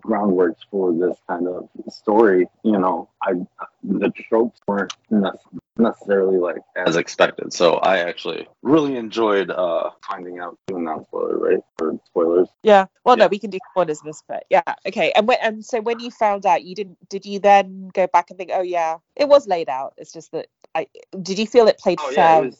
groundwork 0.00 0.56
for 0.70 0.92
this 0.92 1.16
kind 1.28 1.46
of 1.46 1.68
story. 1.88 2.48
You 2.64 2.78
know, 2.78 3.08
I 3.22 3.34
the 3.84 4.12
tropes 4.28 4.58
weren't 4.66 4.92
necessarily 5.76 6.38
like 6.38 6.62
as 6.76 6.96
expected. 6.96 7.52
So 7.52 7.74
I 7.74 7.98
actually 7.98 8.48
really 8.62 8.96
enjoyed 8.96 9.50
uh 9.50 9.90
finding 10.08 10.38
out 10.40 10.58
doing 10.66 10.84
non 10.84 11.04
spoiler, 11.04 11.38
right? 11.38 11.64
Or 11.80 11.98
spoilers. 12.06 12.48
Yeah. 12.62 12.79
Well, 13.04 13.16
yeah. 13.16 13.24
no, 13.24 13.28
we 13.28 13.38
can 13.38 13.50
do 13.50 13.58
spoilers 13.72 14.00
in 14.00 14.06
this 14.06 14.22
bit. 14.28 14.44
Yeah. 14.50 14.62
Okay. 14.86 15.12
And 15.16 15.26
when, 15.26 15.38
and 15.42 15.64
so 15.64 15.80
when 15.80 16.00
you 16.00 16.10
found 16.10 16.46
out, 16.46 16.64
you 16.64 16.74
didn't 16.74 16.96
did 17.08 17.26
you 17.26 17.38
then 17.38 17.90
go 17.94 18.06
back 18.06 18.30
and 18.30 18.38
think, 18.38 18.50
oh 18.52 18.62
yeah, 18.62 18.98
it 19.16 19.28
was 19.28 19.46
laid 19.46 19.68
out. 19.68 19.94
It's 19.96 20.12
just 20.12 20.32
that 20.32 20.46
I 20.74 20.86
did 21.22 21.38
you 21.38 21.46
feel 21.46 21.66
it 21.66 21.78
played 21.78 21.98
oh, 22.00 22.12
fair? 22.12 22.24
Yeah, 22.24 22.38
it 22.38 22.44
was, 22.44 22.58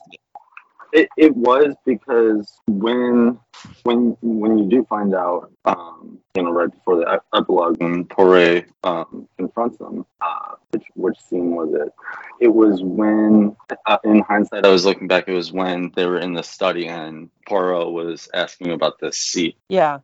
it, 0.93 1.09
it 1.17 1.37
was 1.37 1.75
because 1.85 2.61
when 2.67 3.39
when 3.85 4.17
when 4.23 4.59
you 4.59 4.69
do 4.69 4.85
find 4.89 5.15
out, 5.15 5.53
um, 5.65 6.19
you 6.35 6.43
know, 6.43 6.53
right 6.53 6.71
before 6.71 6.97
the 6.97 7.21
epilogue, 7.35 7.81
when 7.81 8.05
Poirot 8.05 8.67
um, 8.85 9.29
confronts 9.37 9.79
them, 9.79 10.07
uh, 10.21 10.55
which 10.71 10.85
which 10.95 11.19
scene 11.19 11.53
was 11.53 11.73
it? 11.75 11.93
It 12.41 12.49
was 12.49 12.83
when, 12.83 13.57
uh, 13.87 13.99
in 14.05 14.21
hindsight, 14.21 14.65
I 14.65 14.71
was 14.71 14.85
looking 14.85 15.09
back. 15.09 15.29
It 15.29 15.35
was 15.35 15.53
when 15.53 15.93
they 15.97 16.07
were 16.07 16.19
in 16.19 16.35
the 16.35 16.43
study 16.43 16.87
and 16.87 17.31
Poirot 17.47 17.93
was 17.93 18.29
asking 18.33 18.71
about 18.71 19.01
this 19.01 19.19
seat. 19.19 19.57
Yeah. 19.69 20.01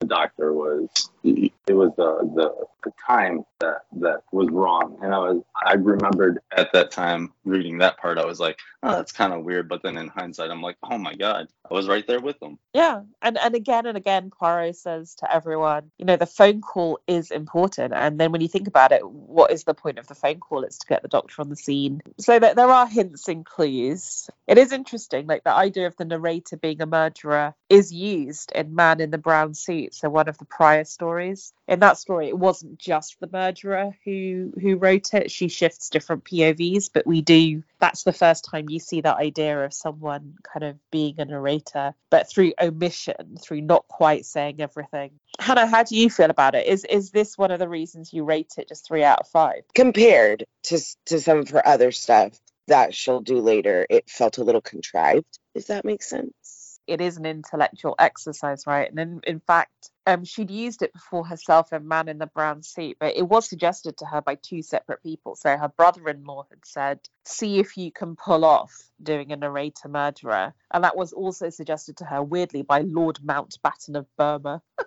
The 0.00 0.06
doctor 0.06 0.52
was. 0.52 0.88
It 1.24 1.72
was 1.72 1.92
the 1.96 2.18
the 2.34 2.66
the 2.84 2.92
time 3.06 3.44
that 3.60 3.82
that 3.92 4.22
was 4.32 4.48
wrong. 4.50 4.98
And 5.02 5.14
I 5.14 5.18
was 5.18 5.42
I 5.64 5.74
remembered 5.74 6.40
at 6.54 6.72
that 6.72 6.90
time 6.90 7.32
reading 7.44 7.78
that 7.78 7.96
part, 7.96 8.18
I 8.18 8.26
was 8.26 8.38
like, 8.38 8.58
oh, 8.82 8.90
that's 8.90 9.12
kind 9.12 9.32
of 9.32 9.44
weird. 9.44 9.68
But 9.68 9.82
then 9.82 9.96
in 9.96 10.08
hindsight, 10.08 10.50
I'm 10.50 10.60
like, 10.60 10.76
oh 10.88 10.98
my 10.98 11.14
god, 11.14 11.48
I 11.70 11.74
was 11.74 11.88
right 11.88 12.06
there 12.06 12.20
with 12.20 12.38
them. 12.40 12.58
Yeah, 12.74 13.02
and 13.22 13.38
and 13.38 13.54
again 13.54 13.86
and 13.86 13.96
again, 13.96 14.30
Poirot 14.30 14.76
says 14.76 15.14
to 15.16 15.34
everyone, 15.34 15.63
you 15.98 16.04
know, 16.04 16.16
the 16.16 16.26
phone 16.26 16.60
call 16.60 17.00
is 17.06 17.30
important. 17.30 17.92
And 17.94 18.18
then 18.18 18.32
when 18.32 18.40
you 18.40 18.48
think 18.48 18.68
about 18.68 18.92
it, 18.92 19.08
what 19.08 19.50
is 19.50 19.64
the 19.64 19.74
point 19.74 19.98
of 19.98 20.06
the 20.06 20.14
phone 20.14 20.40
call? 20.40 20.64
It's 20.64 20.78
to 20.78 20.86
get 20.86 21.02
the 21.02 21.08
doctor 21.08 21.42
on 21.42 21.48
the 21.48 21.56
scene. 21.56 22.02
So 22.18 22.38
that 22.38 22.56
there 22.56 22.70
are 22.70 22.86
hints 22.86 23.28
and 23.28 23.44
clues. 23.44 24.28
It 24.46 24.58
is 24.58 24.72
interesting, 24.72 25.26
like 25.26 25.44
the 25.44 25.52
idea 25.52 25.86
of 25.86 25.96
the 25.96 26.04
narrator 26.04 26.56
being 26.56 26.80
a 26.80 26.86
murderer 26.86 27.54
is 27.68 27.92
used 27.92 28.52
in 28.52 28.74
Man 28.74 29.00
in 29.00 29.10
the 29.10 29.18
Brown 29.18 29.54
Suit, 29.54 29.94
so 29.94 30.08
one 30.08 30.28
of 30.28 30.38
the 30.38 30.44
prior 30.44 30.84
stories. 30.84 31.52
In 31.66 31.80
that 31.80 31.98
story, 31.98 32.28
it 32.28 32.38
wasn't 32.38 32.78
just 32.78 33.18
the 33.20 33.28
murderer 33.32 33.96
who 34.04 34.52
who 34.60 34.76
wrote 34.76 35.14
it. 35.14 35.30
She 35.30 35.48
shifts 35.48 35.88
different 35.88 36.24
POVs, 36.24 36.90
but 36.92 37.06
we 37.06 37.22
do. 37.22 37.62
That's 37.78 38.04
the 38.04 38.12
first 38.12 38.44
time 38.44 38.68
you 38.68 38.80
see 38.80 39.00
that 39.00 39.16
idea 39.16 39.64
of 39.64 39.72
someone 39.72 40.34
kind 40.42 40.64
of 40.64 40.76
being 40.90 41.14
a 41.18 41.24
narrator, 41.24 41.94
but 42.10 42.30
through 42.30 42.52
omission, 42.60 43.38
through 43.40 43.62
not 43.62 43.88
quite 43.88 44.26
saying 44.26 44.60
everything. 44.60 45.12
How 45.58 45.82
do 45.82 45.96
you 45.96 46.10
feel 46.10 46.30
about 46.30 46.54
it? 46.54 46.66
Is 46.66 46.84
is 46.84 47.10
this 47.10 47.38
one 47.38 47.50
of 47.50 47.58
the 47.58 47.68
reasons 47.68 48.12
you 48.12 48.24
rate 48.24 48.54
it 48.58 48.68
just 48.68 48.86
three 48.86 49.04
out 49.04 49.20
of 49.20 49.28
five? 49.28 49.62
Compared 49.74 50.44
to 50.64 50.80
to 51.06 51.20
some 51.20 51.38
of 51.38 51.50
her 51.50 51.66
other 51.66 51.92
stuff 51.92 52.38
that 52.66 52.94
she'll 52.94 53.20
do 53.20 53.40
later, 53.40 53.86
it 53.90 54.08
felt 54.08 54.38
a 54.38 54.44
little 54.44 54.60
contrived. 54.60 55.38
Does 55.54 55.66
that 55.66 55.84
make 55.84 56.02
sense? 56.02 56.64
it 56.86 57.00
is 57.00 57.16
an 57.16 57.26
intellectual 57.26 57.94
exercise, 57.98 58.66
right? 58.66 58.90
And 58.90 58.98
in, 58.98 59.20
in 59.26 59.40
fact, 59.40 59.90
um, 60.06 60.24
she'd 60.24 60.50
used 60.50 60.82
it 60.82 60.92
before 60.92 61.26
herself 61.26 61.72
in 61.72 61.88
Man 61.88 62.08
in 62.08 62.18
the 62.18 62.26
Brown 62.26 62.62
Suit, 62.62 62.98
but 63.00 63.16
it 63.16 63.26
was 63.26 63.48
suggested 63.48 63.96
to 63.98 64.06
her 64.06 64.20
by 64.20 64.34
two 64.34 64.62
separate 64.62 65.02
people. 65.02 65.34
So 65.34 65.56
her 65.56 65.68
brother 65.68 66.08
in 66.08 66.24
law 66.24 66.44
had 66.50 66.64
said, 66.64 67.00
See 67.24 67.58
if 67.58 67.76
you 67.76 67.90
can 67.90 68.16
pull 68.16 68.44
off 68.44 68.90
doing 69.02 69.32
a 69.32 69.36
narrator 69.36 69.88
murderer. 69.88 70.54
And 70.72 70.84
that 70.84 70.96
was 70.96 71.12
also 71.12 71.48
suggested 71.48 71.96
to 71.98 72.04
her, 72.04 72.22
weirdly, 72.22 72.62
by 72.62 72.80
Lord 72.80 73.18
Mountbatten 73.24 73.96
of 73.96 74.06
Burma. 74.16 74.60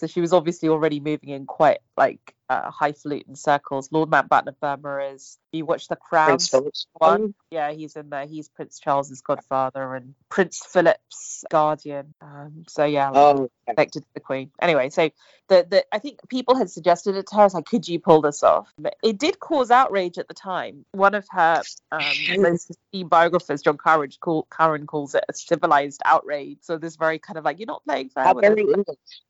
so 0.00 0.06
she 0.06 0.22
was 0.22 0.32
obviously 0.32 0.70
already 0.70 0.98
moving 0.98 1.28
in 1.28 1.44
quite 1.44 1.78
like 1.98 2.34
uh, 2.50 2.68
highfalutin 2.68 3.36
circles. 3.36 3.90
Lord 3.92 4.10
Mountbatten 4.10 4.48
of 4.48 4.58
Burma 4.58 5.12
is 5.12 5.38
you 5.52 5.64
watch 5.64 5.86
The 5.86 5.94
Crown 5.94 6.38
one. 6.94 7.34
Yeah, 7.52 7.70
he's 7.70 7.94
in 7.94 8.10
there. 8.10 8.26
He's 8.26 8.48
Prince 8.48 8.80
Charles's 8.80 9.20
godfather 9.20 9.94
and 9.94 10.14
Prince 10.28 10.64
Philip's 10.66 11.44
guardian. 11.48 12.12
Um, 12.20 12.64
so 12.68 12.84
yeah, 12.84 13.12
oh, 13.14 13.48
connected 13.68 14.00
to 14.00 14.08
the 14.14 14.20
Queen. 14.20 14.50
Anyway, 14.60 14.90
so 14.90 15.10
the, 15.48 15.66
the 15.68 15.84
I 15.92 16.00
think 16.00 16.18
people 16.28 16.56
had 16.56 16.70
suggested 16.70 17.14
it 17.16 17.28
to 17.28 17.36
her. 17.36 17.48
like, 17.54 17.66
could 17.66 17.86
you 17.86 18.00
pull 18.00 18.20
this 18.20 18.42
off? 18.42 18.72
But 18.78 18.96
it 19.02 19.18
did 19.18 19.38
cause 19.38 19.70
outrage 19.70 20.18
at 20.18 20.26
the 20.26 20.34
time. 20.34 20.84
One 20.90 21.14
of 21.14 21.26
her 21.30 21.62
um, 21.92 22.02
most 22.38 22.70
esteemed 22.70 23.10
biographers, 23.10 23.62
John 23.62 23.76
Courage, 23.76 24.18
call, 24.18 24.48
Curran 24.50 24.86
calls 24.86 25.14
it 25.14 25.24
a 25.28 25.34
civilized 25.34 26.00
outrage. 26.04 26.58
So 26.62 26.78
this 26.78 26.96
very 26.96 27.20
kind 27.20 27.38
of 27.38 27.44
like 27.44 27.60
you're 27.60 27.66
not 27.66 27.84
playing 27.84 28.08
fair. 28.08 28.24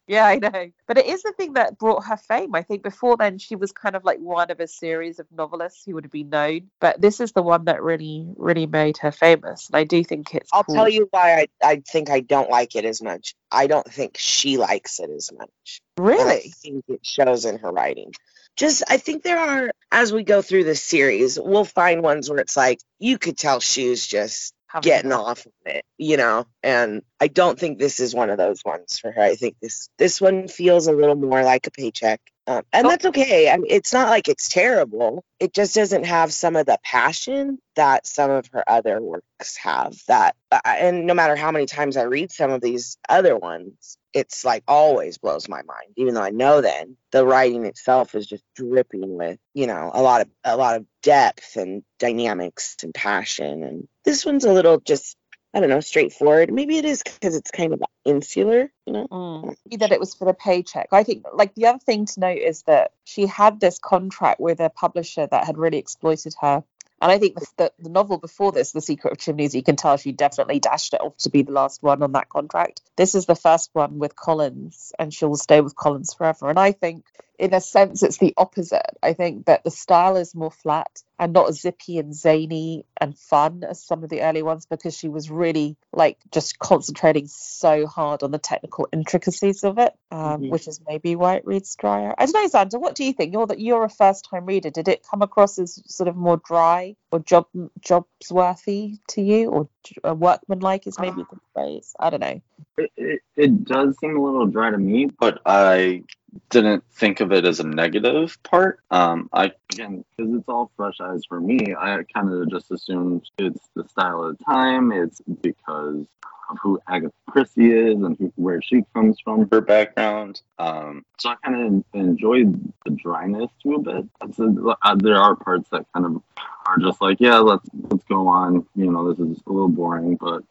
Yeah, 0.07 0.27
I 0.27 0.37
know. 0.37 0.71
But 0.89 0.99
it 0.99 1.07
is 1.07 1.23
the 1.23 1.33
thing 1.33 1.53
that 1.53 1.79
brought 1.79 2.05
her 2.05 2.17
fame. 2.17 2.55
I 2.57 2.62
think 2.62 2.83
before 2.83 3.10
then 3.17 3.38
she 3.38 3.57
was 3.57 3.73
kind 3.73 3.97
of 3.97 4.05
like 4.05 4.19
one 4.19 4.50
of 4.50 4.61
a 4.61 4.67
series 4.67 5.19
of 5.19 5.26
novelists 5.31 5.85
who 5.85 5.95
would 5.95 6.05
have 6.05 6.12
been 6.12 6.31
known. 6.31 6.71
But 6.81 7.00
this 7.00 7.21
is 7.21 7.33
the 7.33 7.43
one 7.43 7.64
that 7.67 7.83
really, 7.83 8.26
really 8.37 8.67
made 8.67 8.99
her 8.99 9.12
famous. 9.12 9.69
And 9.69 9.76
I 9.76 9.85
do 9.85 10.02
think 10.05 10.35
it's 10.35 10.50
I'll 10.52 10.64
cool. 10.64 10.75
tell 10.75 10.88
you 10.88 11.09
why 11.11 11.40
I, 11.40 11.47
I 11.62 11.83
think 11.87 12.11
I 12.11 12.21
don't 12.21 12.50
like 12.50 12.76
it 12.76 12.85
as 12.85 13.02
much. 13.02 13.35
I 13.50 13.67
don't 13.67 13.87
think 13.87 14.17
she 14.19 14.57
likes 14.57 15.00
it 15.00 15.11
as 15.11 15.31
much. 15.33 15.81
Really? 15.99 16.37
I 16.37 16.50
think 16.62 16.85
it 16.88 17.05
shows 17.05 17.45
in 17.45 17.59
her 17.59 17.71
writing. 17.71 18.12
Just 18.57 18.83
I 18.88 18.97
think 18.99 19.23
there 19.23 19.38
are 19.38 19.71
as 19.93 20.12
we 20.12 20.23
go 20.23 20.43
through 20.43 20.64
this 20.64 20.83
series, 20.83 21.38
we'll 21.38 21.64
find 21.64 22.02
ones 22.02 22.29
where 22.29 22.40
it's 22.40 22.57
like 22.57 22.81
you 22.99 23.17
could 23.17 23.38
tell 23.38 23.61
she 23.61 23.88
was 23.88 24.07
just 24.07 24.55
getting 24.83 25.12
off 25.12 25.47
of 25.47 25.52
it, 25.67 25.85
you 25.99 26.17
know. 26.17 26.47
And 26.62 27.02
I 27.21 27.29
don't 27.29 27.59
think 27.59 27.79
this 27.79 28.00
is 28.00 28.14
one 28.14 28.31
of 28.31 28.38
those 28.38 28.64
ones 28.64 28.99
for 28.99 29.11
her. 29.11 29.23
I 29.23 29.35
think 29.35 29.57
this 29.61 29.88
this 29.99 30.21
one 30.21 30.49
feels 30.49 30.87
a 30.87 30.93
little 30.93 31.17
more 31.17 31.43
like 31.43 31.67
a 31.67 31.71
paycheck. 31.71 32.21
Um, 32.50 32.64
and 32.73 32.85
oh. 32.85 32.90
that's 32.90 33.04
okay. 33.07 33.49
I 33.49 33.57
mean, 33.57 33.71
it's 33.71 33.92
not 33.92 34.09
like 34.09 34.26
it's 34.26 34.49
terrible. 34.49 35.25
It 35.38 35.54
just 35.54 35.73
doesn't 35.73 36.04
have 36.07 36.33
some 36.33 36.57
of 36.57 36.66
the 36.66 36.78
passion 36.83 37.59
that 37.76 38.09
some 38.09 38.28
of 38.28 38.49
her 38.52 38.69
other 38.69 39.00
works 39.00 39.57
have. 39.59 39.95
That, 40.09 40.35
uh, 40.50 40.59
and 40.64 41.07
no 41.07 41.14
matter 41.14 41.37
how 41.37 41.52
many 41.52 41.66
times 41.66 41.97
I 41.97 42.02
read 42.02 42.33
some 42.33 42.50
of 42.50 42.61
these 42.61 42.99
other 43.09 43.37
ones, 43.37 43.97
it's 44.12 44.45
like 44.45 44.64
always 44.66 45.19
blows 45.19 45.49
my 45.49 45.62
mind. 45.62 45.92
Even 45.97 46.14
though 46.14 46.23
I 46.23 46.30
know 46.30 46.61
then 46.61 46.97
the 47.12 47.25
writing 47.25 47.66
itself 47.66 48.16
is 48.16 48.26
just 48.26 48.42
dripping 48.57 49.16
with, 49.16 49.38
you 49.54 49.69
know, 49.69 49.92
a 49.95 50.02
lot 50.02 50.23
of 50.23 50.28
a 50.42 50.57
lot 50.57 50.75
of 50.75 50.87
depth 51.04 51.54
and 51.54 51.85
dynamics 52.00 52.76
and 52.83 52.92
passion. 52.92 53.62
And 53.62 53.88
this 54.04 54.26
one's 54.26 54.45
a 54.45 54.52
little 54.52 54.80
just 54.80 55.16
I 55.52 55.61
don't 55.61 55.69
know, 55.69 55.80
straightforward. 55.80 56.52
Maybe 56.52 56.78
it 56.78 56.85
is 56.85 57.02
because 57.02 57.35
it's 57.35 57.50
kind 57.50 57.73
of 57.73 57.83
insular, 58.04 58.71
you 58.87 58.92
know. 58.92 59.09
Mm. 59.11 59.78
That 59.78 59.90
it 59.90 59.99
was 59.99 60.14
for 60.14 60.25
the 60.25 60.35
paycheck. 60.35 60.88
I 60.92 61.02
think, 61.02 61.25
like 61.33 61.54
the 61.54 61.66
other 61.66 61.80
thing 61.80 62.07
to 62.07 62.21
note 62.21 62.38
is 62.38 62.62
that 62.62 62.92
she 63.04 63.26
had 63.26 63.59
this 63.59 63.78
contract 63.78 64.40
with 64.40 64.61
a 64.61 64.71
publisher 64.71 65.26
that 65.26 65.47
had 65.47 65.59
really 65.59 65.78
exploited 65.78 66.35
her. 66.40 66.62
And 67.02 67.11
I 67.11 67.19
think 67.19 67.35
the, 67.35 67.47
the, 67.57 67.73
the, 67.78 67.88
novel 67.88 68.19
before 68.19 68.52
this, 68.52 68.73
The 68.73 68.83
Secret 68.83 69.12
of 69.12 69.19
Chimneys, 69.19 69.54
you 69.54 69.62
can 69.62 69.76
tell 69.76 69.97
she 69.97 70.12
definitely 70.12 70.61
dashed 70.61 70.92
it 70.92 71.00
off 71.00 71.16
to 71.19 71.30
be 71.30 71.42
the 71.42 71.52
last 71.52 71.83
one 71.83 72.02
on 72.02 72.12
that 72.12 72.28
contract. 72.28 72.83
This 72.97 73.14
is 73.14 73.25
the 73.25 73.35
first 73.35 73.71
one 73.73 73.99
with 73.99 74.14
Collins, 74.14 74.92
and 74.99 75.12
she 75.12 75.25
will 75.25 75.37
stay 75.37 75.62
with 75.62 75.75
Collins 75.75 76.12
forever. 76.12 76.50
And 76.50 76.59
I 76.59 76.73
think, 76.73 77.04
in 77.40 77.54
a 77.54 77.61
sense, 77.61 78.02
it's 78.02 78.18
the 78.18 78.35
opposite. 78.37 78.99
I 79.02 79.14
think 79.14 79.47
that 79.47 79.64
the 79.64 79.70
style 79.70 80.16
is 80.16 80.35
more 80.35 80.50
flat 80.50 81.02
and 81.18 81.32
not 81.32 81.49
as 81.49 81.62
zippy 81.62 81.99
and 81.99 82.14
zany 82.14 82.85
and 83.00 83.18
fun 83.18 83.64
as 83.64 83.82
some 83.82 84.04
of 84.04 84.11
the 84.11 84.20
early 84.20 84.42
ones 84.42 84.66
because 84.66 84.94
she 84.94 85.09
was 85.09 85.30
really 85.30 85.76
like 85.90 86.18
just 86.30 86.59
concentrating 86.59 87.26
so 87.28 87.87
hard 87.87 88.23
on 88.23 88.30
the 88.30 88.38
technical 88.38 88.88
intricacies 88.92 89.64
of 89.64 89.78
it, 89.78 89.94
um, 90.11 90.18
mm-hmm. 90.18 90.50
which 90.50 90.68
is 90.68 90.82
maybe 90.87 91.16
why 91.16 91.37
it 91.37 91.47
reads 91.47 91.75
drier. 91.76 92.14
I 92.18 92.26
don't 92.26 92.35
know, 92.35 92.49
Xander, 92.49 92.78
what 92.78 92.94
do 92.94 93.04
you 93.04 93.14
think? 93.14 93.32
You're 93.32 93.47
that 93.47 93.59
you're 93.59 93.85
a 93.85 93.90
first 93.90 94.28
time 94.30 94.44
reader. 94.44 94.68
Did 94.68 94.88
it 94.88 95.06
come 95.11 95.23
across 95.23 95.59
as 95.59 95.82
sort 95.87 96.09
of 96.09 96.16
more 96.16 96.37
dry 96.44 96.94
or 97.11 97.20
job 97.20 97.47
jobs 97.80 98.30
worthy 98.30 98.99
to 99.09 99.23
you, 99.23 99.49
or 99.49 99.68
uh, 100.06 100.14
workman 100.14 100.61
like 100.61 100.87
is 100.87 100.99
maybe 100.99 101.23
the 101.30 101.38
phrase? 101.54 101.94
I 101.99 102.11
don't 102.11 102.20
know. 102.20 102.40
It, 102.76 102.92
it, 102.97 103.20
it 103.37 103.64
does 103.64 103.99
seem 103.99 104.16
a 104.16 104.23
little 104.23 104.47
dry 104.47 104.70
to 104.70 104.78
me, 104.78 105.09
but 105.18 105.40
I 105.47 106.04
didn't 106.51 106.85
think 106.93 107.21
of 107.21 107.33
it 107.33 107.45
as 107.45 107.61
a 107.61 107.65
negative 107.65 108.39
part. 108.43 108.81
Um, 108.91 109.29
I 109.33 109.53
again 109.73 110.05
because 110.17 110.35
it's 110.35 110.49
all 110.49 110.71
fresh 110.77 111.01
eyes 111.01 111.23
for 111.29 111.41
me. 111.41 111.75
I 111.79 112.03
kind 112.15 112.33
of 112.33 112.51
just 112.51 112.71
assumed 112.71 113.29
it's 113.39 113.69
the 113.75 113.87
style 113.89 114.25
of 114.25 114.39
the 114.39 114.45
time. 114.45 114.93
It's 114.93 115.21
because 115.43 116.07
of 116.51 116.59
who 116.63 116.81
Agatha 116.89 117.13
Christie 117.29 117.73
is 117.73 117.95
and 117.95 118.17
who, 118.19 118.33
where 118.37 118.61
she 118.61 118.83
comes 118.95 119.19
from, 119.23 119.49
her 119.51 119.61
background. 119.61 120.43
Um, 120.59 121.05
so 121.19 121.31
I 121.31 121.37
kind 121.45 121.85
of 121.95 122.01
enjoyed 122.01 122.73
the 122.85 122.91
dryness 122.91 123.51
to 123.63 123.75
a 123.75 123.79
bit. 123.79 124.05
A, 124.21 124.77
uh, 124.83 124.95
there 124.97 125.17
are 125.17 125.37
parts 125.37 125.69
that 125.71 125.87
kind 125.95 126.07
of 126.07 126.23
are 126.67 126.79
just 126.79 127.01
like, 127.01 127.19
yeah, 127.21 127.39
let's 127.39 127.69
let's 127.91 128.05
go 128.05 128.29
on. 128.29 128.67
You 128.75 128.91
know, 128.91 129.13
this 129.13 129.21
is 129.21 129.41
a 129.47 129.53
little 129.53 129.69
boring, 129.69 130.17
but 130.17 130.43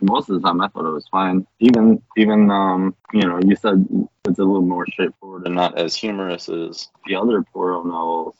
most 0.00 0.30
of 0.30 0.40
the 0.40 0.46
time 0.46 0.60
I 0.60 0.68
thought 0.68 0.86
it 0.86 0.92
was 0.92 1.08
fine. 1.08 1.46
Even 1.58 2.02
even 2.16 2.50
um, 2.50 2.94
you 3.12 3.26
know, 3.26 3.40
you 3.44 3.56
said 3.56 3.86
it's 4.26 4.38
a 4.38 4.44
little 4.44 4.62
more 4.62 4.86
straightforward 4.86 5.46
and 5.46 5.54
not 5.54 5.78
as 5.78 5.94
humorous 5.94 6.48
as 6.48 6.88
the 7.06 7.16
other 7.16 7.42
Poirot 7.42 7.86
novels. 7.86 8.36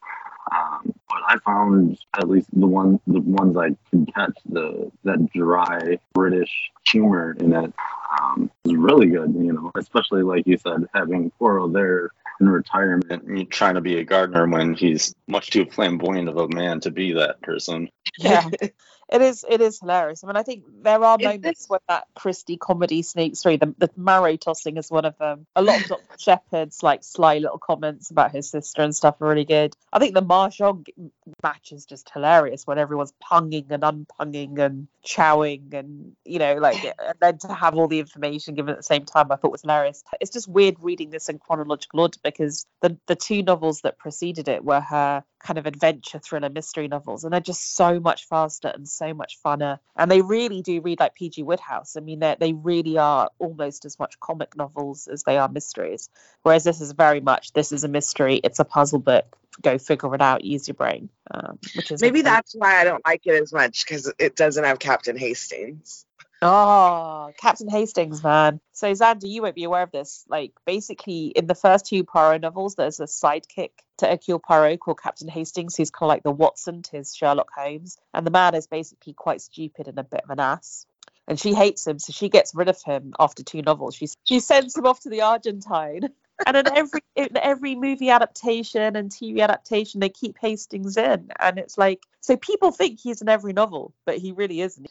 Um, 0.52 0.93
but 1.09 1.19
I 1.29 1.37
found 1.45 1.99
at 2.17 2.29
least 2.29 2.49
the 2.52 2.67
one 2.67 2.99
the 3.07 3.21
ones 3.21 3.57
I 3.57 3.71
could 3.90 4.12
catch 4.14 4.37
the 4.49 4.90
that 5.05 5.31
dry 5.33 5.99
British 6.12 6.50
humor 6.87 7.37
in 7.38 7.52
it 7.52 7.73
um, 8.21 8.50
was 8.64 8.75
really 8.75 9.07
good. 9.07 9.35
You 9.35 9.52
know, 9.52 9.71
especially 9.76 10.23
like 10.23 10.47
you 10.47 10.59
said, 10.59 10.87
having 10.95 11.31
Poirot 11.38 11.73
there 11.73 12.11
in 12.40 12.49
retirement, 12.49 13.50
trying 13.50 13.75
to 13.75 13.81
be 13.81 13.99
a 13.99 14.05
gardener 14.05 14.49
when 14.49 14.75
he's 14.75 15.14
much 15.29 15.50
too 15.50 15.67
flamboyant 15.67 16.29
of 16.29 16.38
a 16.38 16.49
man 16.49 16.81
to 16.81 16.90
be 16.90 17.12
that 17.12 17.40
person. 17.43 17.90
Yeah. 18.19 18.49
it 19.11 19.23
is 19.23 19.45
it 19.49 19.61
is 19.61 19.81
hilarious. 19.81 20.23
I 20.23 20.26
mean, 20.29 20.37
I 20.37 20.43
think 20.43 20.64
there 20.83 21.02
are 21.02 21.19
moments 21.19 21.69
where 21.69 21.81
that 21.88 22.07
Christie 22.14 22.57
comedy 22.57 23.02
sneaks 23.02 23.43
through. 23.43 23.59
The, 23.59 23.75
the 23.79 23.90
marrow 23.97 24.37
tossing 24.37 24.76
is 24.76 24.90
one 24.90 25.05
of 25.05 25.19
them. 25.19 25.47
A 25.57 25.62
lot 25.62 25.81
of 25.83 25.88
Dr. 25.88 26.05
Sheppard's 26.19 26.83
like 26.83 27.02
sly 27.02 27.38
little 27.38 27.59
comments 27.59 28.11
about 28.11 28.31
his 28.31 28.49
sister 28.49 28.83
and 28.83 28.95
stuff 28.95 29.21
are 29.21 29.29
really 29.29 29.45
good. 29.45 29.75
I 29.93 29.99
think 29.99 30.14
the 30.14 30.23
mahjong 30.23 30.87
match 31.43 31.73
is 31.73 31.87
just 31.87 32.11
hilarious 32.11 32.67
when 32.67 32.79
everyone's 32.79 33.12
punging 33.21 33.67
and 33.71 33.83
unpunging 33.83 34.59
and 34.59 34.87
chowing 35.05 35.73
and 35.75 36.12
you 36.25 36.38
know 36.38 36.55
like 36.57 36.85
and 36.85 37.14
then 37.21 37.38
to 37.38 37.52
have 37.52 37.75
all 37.75 37.88
the 37.88 37.99
information 37.99 38.55
given 38.55 38.71
at 38.71 38.76
the 38.76 38.83
same 38.83 39.05
time 39.05 39.33
I 39.33 39.37
thought 39.37 39.52
was 39.52 39.62
hilarious. 39.62 40.05
It's 40.21 40.31
just 40.31 40.49
weird 40.49 40.76
reading 40.81 41.11
this 41.11 41.29
in 41.29 41.38
chronological 41.38 42.00
order 42.00 42.19
because 42.23 42.67
the 42.81 42.97
the 43.07 43.17
two 43.17 43.43
novels 43.43 43.81
that 43.81 43.99
preceded 43.99 44.49
it 44.49 44.64
were 44.64 44.81
her 44.81 45.25
kind 45.41 45.59
of 45.59 45.67
adventure 45.67 46.19
thriller 46.19 46.51
mystery 46.51 46.89
novels 46.89 47.25
and 47.25 47.33
they're 47.33 47.41
just 47.41 47.75
so 47.75 47.99
much 47.99 48.27
faster 48.27 48.69
and 48.69 48.89
so 48.89 49.15
much 49.15 49.39
funner. 49.45 49.79
And 49.97 50.11
they 50.11 50.21
really 50.21 50.63
do 50.63 50.81
read 50.81 51.01
like 51.01 51.15
pg 51.15 51.43
wodehouse. 51.43 51.97
I 51.97 52.01
mean 52.01 52.21
they 52.21 52.37
they 52.39 52.53
really 52.53 52.99
are 52.99 53.31
almost 53.39 53.85
as 53.85 53.99
much 53.99 54.21
comic 54.21 54.57
novels 54.57 55.09
as 55.09 55.23
they 55.25 55.39
are 55.39 55.49
mysteries. 55.49 56.09
Whereas 56.43 56.65
this 56.65 56.81
is 56.81 56.93
very 56.93 57.21
much 57.21 57.53
this 57.53 57.73
is 57.73 57.85
a 57.85 57.89
mystery 57.89 58.41
it's 58.43 58.59
a 58.59 58.65
puzzle 58.65 58.99
book 58.99 59.37
go 59.63 59.79
figure 59.79 60.15
it 60.15 60.23
out 60.23 60.45
use 60.45 60.69
your 60.69 60.75
brain 60.75 61.09
um, 61.33 61.59
which 61.75 61.91
is 61.91 62.01
maybe 62.01 62.23
that's 62.23 62.55
why 62.55 62.81
i 62.81 62.85
don't 62.85 63.05
like 63.05 63.27
it 63.27 63.43
as 63.43 63.53
much 63.53 63.85
because 63.85 64.11
it 64.19 64.37
doesn't 64.37 64.65
have 64.65 64.79
captain 64.79 65.17
hastings 65.17 66.07
Oh, 66.43 67.33
Captain 67.37 67.69
Hastings, 67.69 68.23
man. 68.23 68.61
So, 68.73 68.91
Xander, 68.93 69.29
you 69.29 69.43
won't 69.43 69.55
be 69.55 69.65
aware 69.65 69.83
of 69.83 69.91
this. 69.91 70.25
Like, 70.27 70.53
basically, 70.65 71.27
in 71.27 71.47
the 71.47 71.55
first 71.55 71.85
two 71.85 72.03
Poirot 72.03 72.41
novels, 72.41 72.77
there's 72.77 72.99
a 72.99 73.05
sidekick 73.05 73.73
to 73.99 74.07
Hercule 74.07 74.39
Poirot 74.39 74.81
called 74.81 75.03
Captain 75.03 75.29
Hastings, 75.29 75.77
who's 75.77 75.91
kind 75.91 76.09
of 76.09 76.15
like 76.15 76.23
the 76.23 76.31
Watson 76.31 76.83
to 76.83 76.97
his 76.97 77.15
Sherlock 77.15 77.51
Holmes. 77.55 77.99
And 78.15 78.27
the 78.27 78.31
man 78.31 78.55
is 78.55 78.67
basically 78.67 79.13
quite 79.13 79.43
stupid 79.43 79.87
and 79.87 79.99
a 79.99 80.03
bit 80.03 80.23
of 80.25 80.31
an 80.31 80.41
ass. 80.41 80.87
And 81.29 81.39
she 81.39 81.53
hates 81.53 81.87
him, 81.87 81.99
so 81.99 82.13
she 82.13 82.31
gets 82.31 82.55
rid 82.55 82.71
of 82.71 82.83
him 82.83 83.13
after 83.21 83.43
two 83.43 83.61
novels. 83.61 83.95
She 83.95 84.09
she 84.25 84.41
sends 84.41 84.77
him 84.77 84.87
off 84.87 85.01
to 85.01 85.11
the 85.11 85.23
Argentine. 85.23 86.09
And 86.47 86.57
in 86.57 86.75
every 86.75 87.01
in 87.15 87.37
every 87.37 87.75
movie 87.75 88.09
adaptation 88.09 88.97
and 88.97 89.11
TV 89.11 89.41
adaptation, 89.41 90.01
they 90.01 90.09
keep 90.09 90.39
Hastings 90.41 90.97
in, 90.97 91.29
and 91.39 91.59
it's 91.59 91.77
like 91.77 92.01
so 92.23 92.39
people 92.39 92.71
think 92.71 92.99
he's 92.99 93.21
in 93.21 93.29
every 93.29 93.53
novel, 93.53 93.93
but 94.07 94.17
he 94.17 94.33
really 94.33 94.63
isn't 94.63 94.89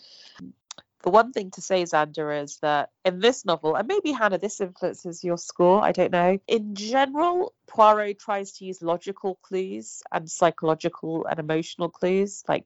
the 1.03 1.09
one 1.09 1.31
thing 1.33 1.51
to 1.51 1.61
say, 1.61 1.83
Xander, 1.83 2.43
is 2.43 2.57
that 2.61 2.89
in 3.09 3.19
this 3.19 3.45
novel, 3.45 3.75
and 3.75 3.87
maybe 3.87 4.11
Hannah, 4.11 4.37
this 4.37 4.61
influences 4.61 5.23
your 5.23 5.37
score, 5.37 5.83
I 5.83 5.91
don't 5.91 6.11
know. 6.11 6.39
In 6.47 6.75
general, 6.75 7.53
Poirot 7.67 8.19
tries 8.19 8.53
to 8.53 8.65
use 8.65 8.81
logical 8.81 9.35
clues 9.43 10.01
and 10.11 10.29
psychological 10.29 11.25
and 11.27 11.39
emotional 11.39 11.89
clues. 11.89 12.43
Like, 12.47 12.65